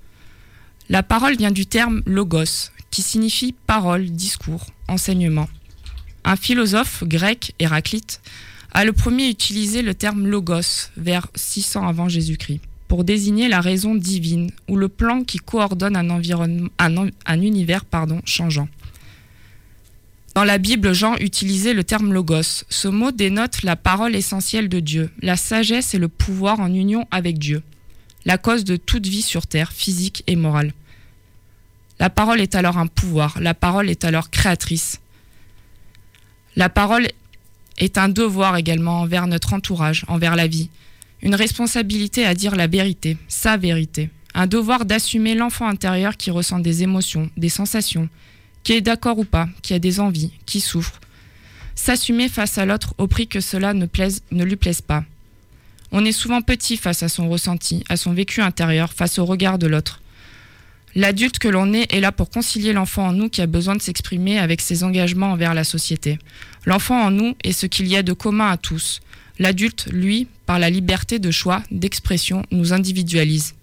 La 0.88 1.02
parole 1.02 1.36
vient 1.36 1.50
du 1.50 1.66
terme 1.66 2.02
logos, 2.06 2.70
qui 2.92 3.02
signifie 3.02 3.52
parole, 3.66 4.10
discours, 4.10 4.66
enseignement. 4.86 5.48
Un 6.22 6.36
philosophe 6.36 7.02
grec, 7.02 7.56
Héraclite, 7.58 8.20
a 8.70 8.84
le 8.84 8.92
premier 8.92 9.28
utilisé 9.28 9.82
le 9.82 9.94
terme 9.94 10.28
logos 10.28 10.90
vers 10.96 11.26
600 11.34 11.88
avant 11.88 12.08
Jésus-Christ 12.08 12.60
pour 12.86 13.02
désigner 13.02 13.48
la 13.48 13.60
raison 13.60 13.96
divine 13.96 14.52
ou 14.68 14.76
le 14.76 14.88
plan 14.88 15.24
qui 15.24 15.38
coordonne 15.38 15.96
un, 15.96 17.40
univers 17.42 17.84
changeant. 18.24 18.68
Dans 20.38 20.44
la 20.44 20.58
Bible, 20.58 20.92
Jean 20.92 21.16
utilisait 21.16 21.74
le 21.74 21.82
terme 21.82 22.12
logos. 22.12 22.62
Ce 22.68 22.86
mot 22.86 23.10
dénote 23.10 23.64
la 23.64 23.74
parole 23.74 24.14
essentielle 24.14 24.68
de 24.68 24.78
Dieu, 24.78 25.10
la 25.20 25.36
sagesse 25.36 25.94
et 25.94 25.98
le 25.98 26.06
pouvoir 26.06 26.60
en 26.60 26.72
union 26.72 27.08
avec 27.10 27.40
Dieu, 27.40 27.60
la 28.24 28.38
cause 28.38 28.62
de 28.62 28.76
toute 28.76 29.08
vie 29.08 29.22
sur 29.22 29.48
terre, 29.48 29.72
physique 29.72 30.22
et 30.28 30.36
morale. 30.36 30.74
La 31.98 32.08
parole 32.08 32.40
est 32.40 32.54
alors 32.54 32.78
un 32.78 32.86
pouvoir, 32.86 33.40
la 33.40 33.52
parole 33.52 33.90
est 33.90 34.04
alors 34.04 34.30
créatrice. 34.30 35.00
La 36.54 36.68
parole 36.68 37.08
est 37.76 37.98
un 37.98 38.08
devoir 38.08 38.54
également 38.54 39.00
envers 39.00 39.26
notre 39.26 39.54
entourage, 39.54 40.04
envers 40.06 40.36
la 40.36 40.46
vie, 40.46 40.70
une 41.20 41.34
responsabilité 41.34 42.24
à 42.24 42.36
dire 42.36 42.54
la 42.54 42.68
vérité, 42.68 43.16
sa 43.26 43.56
vérité, 43.56 44.08
un 44.34 44.46
devoir 44.46 44.84
d'assumer 44.84 45.34
l'enfant 45.34 45.66
intérieur 45.66 46.16
qui 46.16 46.30
ressent 46.30 46.60
des 46.60 46.84
émotions, 46.84 47.28
des 47.36 47.48
sensations, 47.48 48.08
qui 48.68 48.74
est 48.74 48.82
d'accord 48.82 49.18
ou 49.18 49.24
pas, 49.24 49.48
qui 49.62 49.72
a 49.72 49.78
des 49.78 49.98
envies, 49.98 50.30
qui 50.44 50.60
souffre. 50.60 51.00
S'assumer 51.74 52.28
face 52.28 52.58
à 52.58 52.66
l'autre 52.66 52.92
au 52.98 53.06
prix 53.06 53.26
que 53.26 53.40
cela 53.40 53.72
ne, 53.72 53.86
plaise, 53.86 54.20
ne 54.30 54.44
lui 54.44 54.56
plaise 54.56 54.82
pas. 54.82 55.06
On 55.90 56.04
est 56.04 56.12
souvent 56.12 56.42
petit 56.42 56.76
face 56.76 57.02
à 57.02 57.08
son 57.08 57.30
ressenti, 57.30 57.82
à 57.88 57.96
son 57.96 58.12
vécu 58.12 58.42
intérieur, 58.42 58.92
face 58.92 59.18
au 59.18 59.24
regard 59.24 59.58
de 59.58 59.66
l'autre. 59.66 60.02
L'adulte 60.94 61.38
que 61.38 61.48
l'on 61.48 61.72
est 61.72 61.90
est 61.94 62.00
là 62.00 62.12
pour 62.12 62.28
concilier 62.28 62.74
l'enfant 62.74 63.06
en 63.06 63.14
nous 63.14 63.30
qui 63.30 63.40
a 63.40 63.46
besoin 63.46 63.74
de 63.74 63.80
s'exprimer 63.80 64.38
avec 64.38 64.60
ses 64.60 64.84
engagements 64.84 65.32
envers 65.32 65.54
la 65.54 65.64
société. 65.64 66.18
L'enfant 66.66 67.00
en 67.00 67.10
nous 67.10 67.34
est 67.44 67.52
ce 67.52 67.64
qu'il 67.64 67.86
y 67.86 67.96
a 67.96 68.02
de 68.02 68.12
commun 68.12 68.50
à 68.50 68.58
tous. 68.58 69.00
L'adulte, 69.38 69.86
lui, 69.90 70.28
par 70.44 70.58
la 70.58 70.68
liberté 70.68 71.18
de 71.18 71.30
choix, 71.30 71.62
d'expression, 71.70 72.44
nous 72.50 72.74
individualise. 72.74 73.54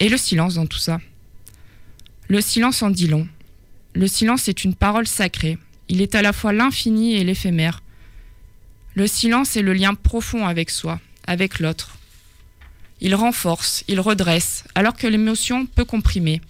Et 0.00 0.08
le 0.08 0.16
silence 0.16 0.54
dans 0.54 0.64
tout 0.64 0.78
ça? 0.78 1.00
Le 2.28 2.40
silence 2.40 2.82
en 2.82 2.88
dit 2.88 3.08
long. 3.08 3.28
Le 3.94 4.08
silence 4.08 4.48
est 4.48 4.64
une 4.64 4.74
parole 4.74 5.06
sacrée. 5.06 5.56
Il 5.88 6.02
est 6.02 6.16
à 6.16 6.22
la 6.22 6.32
fois 6.32 6.52
l'infini 6.52 7.14
et 7.14 7.22
l'éphémère. 7.22 7.80
Le 8.94 9.06
silence 9.06 9.56
est 9.56 9.62
le 9.62 9.72
lien 9.72 9.94
profond 9.94 10.46
avec 10.46 10.70
soi, 10.70 11.00
avec 11.28 11.60
l'autre. 11.60 11.96
Il 13.00 13.14
renforce, 13.14 13.84
il 13.86 14.00
redresse, 14.00 14.64
alors 14.74 14.94
que 14.94 15.06
l'émotion 15.06 15.66
peut 15.66 15.84
comprimer. 15.84 16.40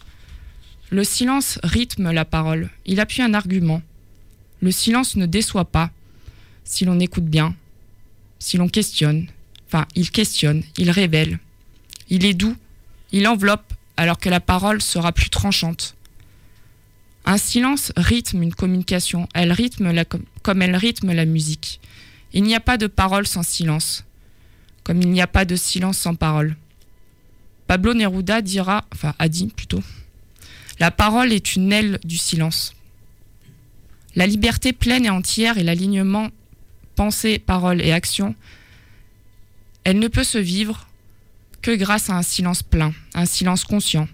Le 0.91 1.05
silence 1.05 1.59
rythme 1.63 2.13
la 2.13 2.25
parole, 2.25 2.71
il 2.87 2.99
appuie 2.99 3.23
un 3.23 3.35
argument. 3.35 3.83
Le 4.61 4.71
silence 4.71 5.17
ne 5.17 5.27
déçoit 5.27 5.67
pas, 5.67 5.91
si 6.65 6.87
l'on 6.87 6.99
écoute 6.99 7.27
bien, 7.27 7.55
si 8.39 8.57
l'on 8.57 8.69
questionne. 8.69 9.27
Enfin, 9.67 9.87
il 9.95 10.11
questionne, 10.11 10.63
il 10.79 10.91
révèle. 10.91 11.39
Il 12.09 12.25
est 12.25 12.35
doux, 12.35 12.57
il 13.13 13.29
enveloppe, 13.29 13.75
alors 13.99 14.19
que 14.19 14.31
la 14.31 14.41
parole 14.41 14.81
sera 14.81 15.13
plus 15.13 15.29
tranchante. 15.29 15.95
Un 17.25 17.39
silence 17.39 17.93
rythme 17.97 18.43
une 18.43 18.55
communication, 18.55 19.29
elle 19.35 19.53
rythme 19.53 19.91
la 19.91 20.05
comme 20.05 20.63
elle 20.63 20.77
rythme 20.77 21.13
la 21.13 21.25
musique. 21.25 21.81
Il 22.33 22.43
n'y 22.43 22.55
a 22.55 22.61
pas 22.61 22.77
de 22.77 22.87
parole 22.87 23.27
sans 23.27 23.43
silence, 23.43 24.05
comme 24.83 25.01
il 25.01 25.11
n'y 25.11 25.23
a 25.23 25.27
pas 25.27 25.45
de 25.45 25.57
silence 25.57 25.99
sans 25.99 26.15
parole. 26.15 26.57
Pablo 27.67 27.95
Neruda 27.95 28.43
dira, 28.43 28.85
enfin 28.93 29.15
a 29.19 29.29
dit 29.29 29.47
plutôt, 29.47 29.83
la 30.81 30.91
parole 30.91 31.33
est 31.33 31.57
une 31.57 31.73
aile 31.73 31.99
du 32.05 32.19
silence. 32.19 32.75
La 34.17 34.27
liberté 34.27 34.73
pleine 34.73 35.07
et 35.07 35.11
entière 35.11 35.57
et 35.57 35.63
l'alignement 35.63 36.29
pensée, 36.95 37.39
parole 37.39 37.81
et 37.81 37.93
action, 37.93 38.35
elle 39.85 39.99
ne 39.99 40.09
peut 40.09 40.25
se 40.25 40.39
vivre 40.39 40.89
que 41.63 41.75
grâce 41.75 42.11
à 42.11 42.17
un 42.17 42.23
silence 42.23 42.63
plein, 42.63 42.93
un 43.15 43.27
silence 43.27 43.65
conscient, 43.65 44.09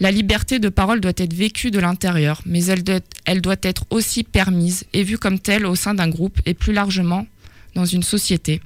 la 0.00 0.10
liberté 0.10 0.58
de 0.58 0.68
parole 0.68 1.00
doit 1.00 1.12
être 1.16 1.34
vécue 1.34 1.70
de 1.70 1.78
l'intérieur, 1.78 2.42
mais 2.46 2.64
elle 2.64 2.82
doit, 2.82 3.56
être 3.62 3.84
aussi 3.90 4.24
permise 4.24 4.84
et 4.92 5.04
vue 5.04 5.18
comme 5.18 5.38
telle 5.38 5.66
au 5.66 5.74
sein 5.74 5.94
d'un 5.94 6.08
groupe 6.08 6.40
et 6.46 6.54
plus 6.54 6.72
largement 6.72 7.26
dans 7.74 7.84
une 7.84 8.02
société. 8.02 8.60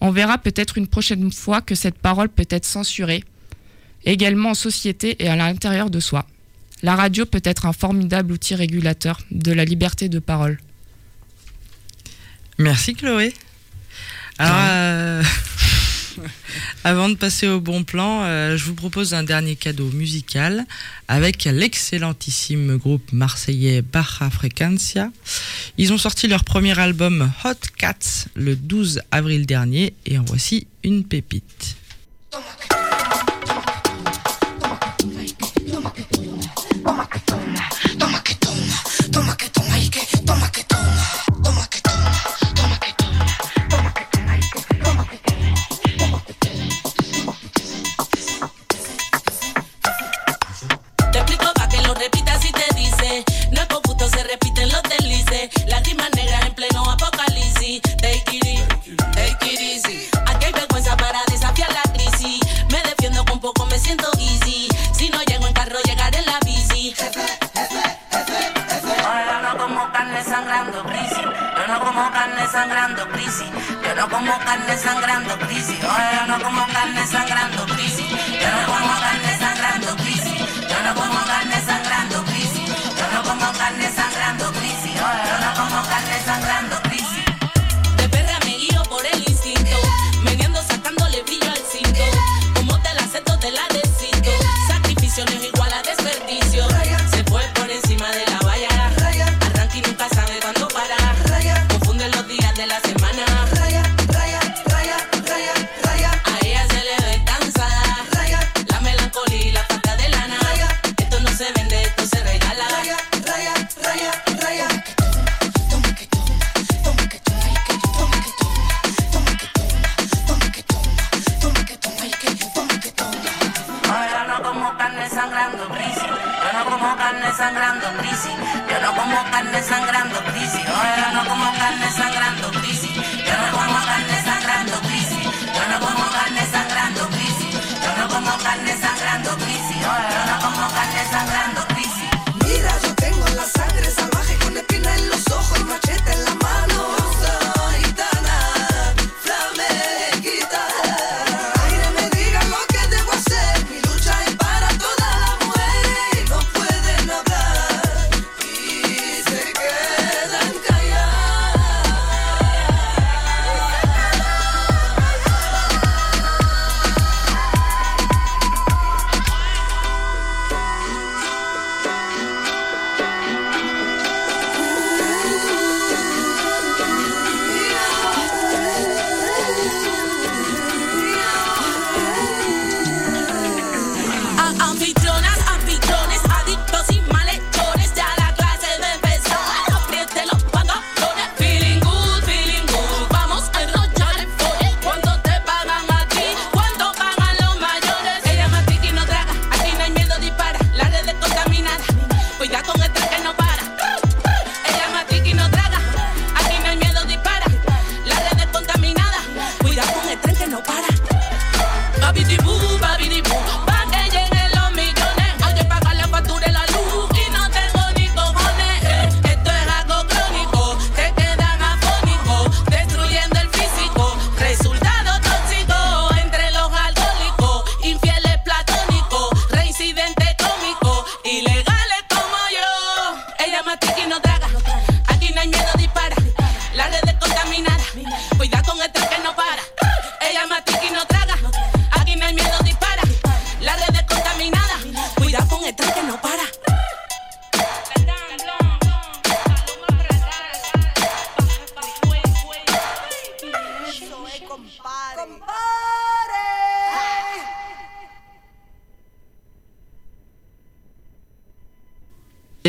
On 0.00 0.10
verra 0.10 0.38
peut-être 0.38 0.76
une 0.76 0.86
prochaine 0.86 1.32
fois 1.32 1.60
que 1.62 1.74
cette 1.74 1.98
parole 1.98 2.28
peut 2.28 2.46
être 2.50 2.66
censurée, 2.66 3.24
également 4.04 4.50
en 4.50 4.54
société 4.54 5.16
et 5.18 5.28
à 5.28 5.36
l'intérieur 5.36 5.88
de 5.88 6.00
soi. 6.00 6.26
La 6.82 6.96
radio 6.96 7.24
peut 7.24 7.40
être 7.44 7.64
un 7.64 7.72
formidable 7.72 8.32
outil 8.32 8.54
régulateur 8.54 9.20
de 9.30 9.52
la 9.52 9.64
liberté 9.64 10.10
de 10.10 10.18
parole. 10.18 10.58
Merci 12.58 12.94
Chloé. 12.94 13.32
Alors, 14.38 14.56
euh, 14.60 15.22
Avant 16.84 17.08
de 17.08 17.14
passer 17.14 17.48
au 17.48 17.60
bon 17.60 17.84
plan, 17.84 18.22
euh, 18.22 18.56
je 18.56 18.64
vous 18.64 18.74
propose 18.74 19.14
un 19.14 19.22
dernier 19.22 19.56
cadeau 19.56 19.90
musical 19.90 20.64
avec 21.08 21.44
l'excellentissime 21.44 22.76
groupe 22.76 23.12
marseillais 23.12 23.82
Baja 23.82 24.30
Frecancia. 24.30 25.10
Ils 25.78 25.92
ont 25.92 25.98
sorti 25.98 26.28
leur 26.28 26.44
premier 26.44 26.78
album 26.78 27.30
Hot 27.44 27.68
Cats 27.76 28.26
le 28.34 28.56
12 28.56 29.02
avril 29.10 29.46
dernier 29.46 29.94
et 30.06 30.18
en 30.18 30.24
voici 30.24 30.66
une 30.82 31.04
pépite. 31.04 31.76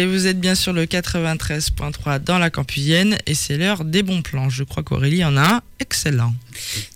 Et 0.06 0.08
vous 0.08 0.28
êtes 0.28 0.39
bien 0.39 0.53
sur 0.53 0.72
le 0.72 0.86
93.3 0.86 2.20
dans 2.20 2.38
la 2.38 2.51
Campusienne 2.51 3.18
et 3.26 3.34
c'est 3.34 3.58
l'heure 3.58 3.84
des 3.84 4.03
bons 4.03 4.22
plans. 4.22 4.51
Je 4.51 4.64
crois 4.64 4.84
qu'Aurélie 4.84 5.26
en 5.26 5.36
a 5.36 5.56
un 5.56 5.62
excellent. 5.80 6.36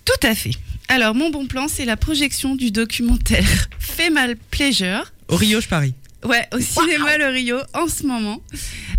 Tout 0.06 0.28
à 0.28 0.36
fait. 0.36 0.52
Alors, 0.90 1.16
mon 1.16 1.32
bon 1.32 1.48
plan, 1.48 1.68
c'est 1.68 1.86
la 1.86 1.98
projection 1.98 2.54
du 2.54 2.70
documentaire 2.70 3.68
Fait 3.80 4.12
mal 4.12 4.36
Pleasure. 4.52 5.12
Au 5.28 5.38
Rio, 5.38 5.60
je 5.60 5.68
parie. 5.68 5.96
Ouais, 6.24 6.48
au 6.54 6.60
cinéma 6.60 7.14
wow. 7.14 7.18
Le 7.18 7.28
Rio 7.30 7.58
en 7.74 7.88
ce 7.88 8.06
moment. 8.06 8.44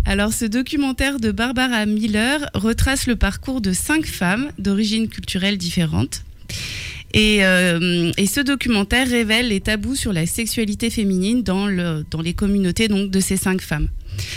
Alors 0.03 0.33
ce 0.33 0.43
documentaire 0.43 1.21
de 1.21 1.31
Barbara 1.31 1.85
Miller 1.85 2.49
retrace 2.53 3.07
le 3.07 3.15
parcours 3.15 3.61
de 3.61 3.71
cinq 3.71 4.05
femmes 4.05 4.51
d'origine 4.59 5.07
culturelle 5.07 5.57
différente. 5.57 6.23
Et, 7.13 7.45
euh, 7.45 8.11
et, 8.17 8.25
ce 8.25 8.41
documentaire 8.41 9.07
révèle 9.07 9.49
les 9.49 9.59
tabous 9.59 9.95
sur 9.95 10.13
la 10.13 10.25
sexualité 10.25 10.89
féminine 10.89 11.43
dans, 11.43 11.67
le, 11.67 12.05
dans 12.09 12.21
les 12.21 12.33
communautés 12.33 12.87
donc, 12.87 13.11
de 13.11 13.19
ces 13.19 13.35
cinq 13.35 13.61
femmes. 13.61 13.89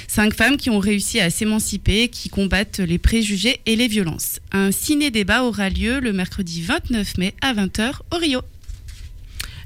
Cinq 0.08 0.34
femmes 0.34 0.56
qui 0.56 0.70
ont 0.70 0.78
réussi 0.78 1.20
à 1.20 1.30
s'émanciper, 1.30 2.08
qui 2.08 2.28
combattent 2.28 2.80
les 2.80 2.98
préjugés 2.98 3.60
et 3.66 3.76
les 3.76 3.88
violences. 3.88 4.40
Un 4.52 4.70
ciné-débat 4.70 5.42
aura 5.42 5.70
lieu 5.70 6.00
le 6.00 6.12
mercredi 6.12 6.62
29 6.62 7.18
mai 7.18 7.34
à 7.40 7.54
20h 7.54 7.94
au 8.12 8.16
Rio. 8.16 8.42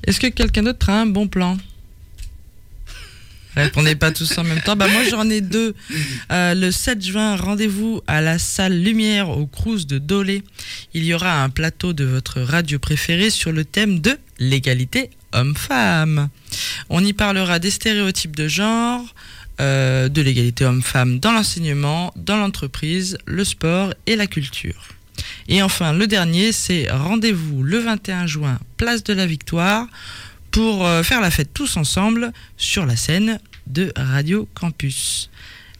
Est-ce 0.06 0.20
que 0.20 0.28
quelqu'un 0.28 0.62
d'autre 0.62 0.88
a 0.90 1.00
un 1.02 1.06
bon 1.06 1.28
plan? 1.28 1.58
Répondez 3.56 3.96
pas 3.96 4.12
tous 4.12 4.38
en 4.38 4.44
même 4.44 4.60
temps. 4.60 4.76
Bah 4.76 4.86
moi 4.88 5.02
j'en 5.10 5.28
ai 5.28 5.40
deux. 5.40 5.74
Euh, 6.30 6.54
le 6.54 6.70
7 6.70 7.02
juin, 7.02 7.34
rendez-vous 7.34 8.00
à 8.06 8.20
la 8.20 8.38
salle 8.38 8.80
Lumière 8.80 9.30
au 9.30 9.46
Crous 9.46 9.86
de 9.86 9.98
Dolé. 9.98 10.44
Il 10.94 11.04
y 11.04 11.12
aura 11.12 11.42
un 11.42 11.50
plateau 11.50 11.92
de 11.92 12.04
votre 12.04 12.40
radio 12.40 12.78
préférée 12.78 13.30
sur 13.30 13.50
le 13.50 13.64
thème 13.64 14.00
de 14.00 14.16
l'égalité 14.38 15.10
homme-femme. 15.32 16.28
On 16.88 17.04
y 17.04 17.12
parlera 17.12 17.58
des 17.58 17.70
stéréotypes 17.70 18.36
de 18.36 18.48
genre, 18.48 19.04
euh, 19.60 20.08
de 20.08 20.22
l'égalité 20.22 20.64
homme-femme 20.64 21.18
dans 21.18 21.32
l'enseignement, 21.32 22.12
dans 22.14 22.36
l'entreprise, 22.36 23.18
le 23.26 23.42
sport 23.42 23.92
et 24.06 24.14
la 24.14 24.28
culture. 24.28 24.86
Et 25.48 25.62
enfin, 25.62 25.92
le 25.92 26.06
dernier, 26.06 26.52
c'est 26.52 26.88
rendez-vous 26.88 27.64
le 27.64 27.78
21 27.78 28.28
juin, 28.28 28.60
place 28.76 29.02
de 29.02 29.12
la 29.12 29.26
Victoire, 29.26 29.88
pour 30.52 30.86
euh, 30.86 31.02
faire 31.02 31.20
la 31.20 31.32
fête 31.32 31.52
tous 31.52 31.76
ensemble 31.76 32.32
sur 32.56 32.86
la 32.86 32.94
scène 32.94 33.40
de 33.66 33.92
Radio 33.96 34.48
Campus. 34.54 35.28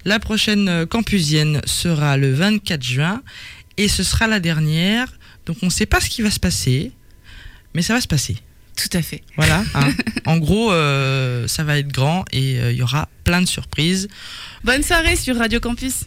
La 0.04 0.18
prochaine 0.18 0.68
euh, 0.68 0.84
campusienne 0.84 1.60
sera 1.64 2.16
le 2.16 2.32
24 2.32 2.82
juin 2.82 3.22
et 3.76 3.86
ce 3.86 4.02
sera 4.02 4.26
la 4.26 4.40
dernière. 4.40 5.06
Donc 5.46 5.58
on 5.62 5.66
ne 5.66 5.70
sait 5.70 5.86
pas 5.86 6.00
ce 6.00 6.10
qui 6.10 6.22
va 6.22 6.32
se 6.32 6.40
passer, 6.40 6.90
mais 7.74 7.82
ça 7.82 7.94
va 7.94 8.00
se 8.00 8.08
passer. 8.08 8.38
Tout 8.78 8.96
à 8.96 9.02
fait. 9.02 9.22
Voilà. 9.36 9.64
Hein. 9.74 9.92
En 10.24 10.38
gros, 10.38 10.72
euh, 10.72 11.46
ça 11.48 11.64
va 11.64 11.78
être 11.78 11.88
grand 11.88 12.24
et 12.32 12.58
euh, 12.58 12.72
il 12.72 12.78
y 12.78 12.82
aura 12.82 13.08
plein 13.24 13.42
de 13.42 13.46
surprises. 13.46 14.08
Bonne 14.64 14.82
soirée 14.82 15.16
sur 15.16 15.36
Radio 15.36 15.60
Campus. 15.60 16.04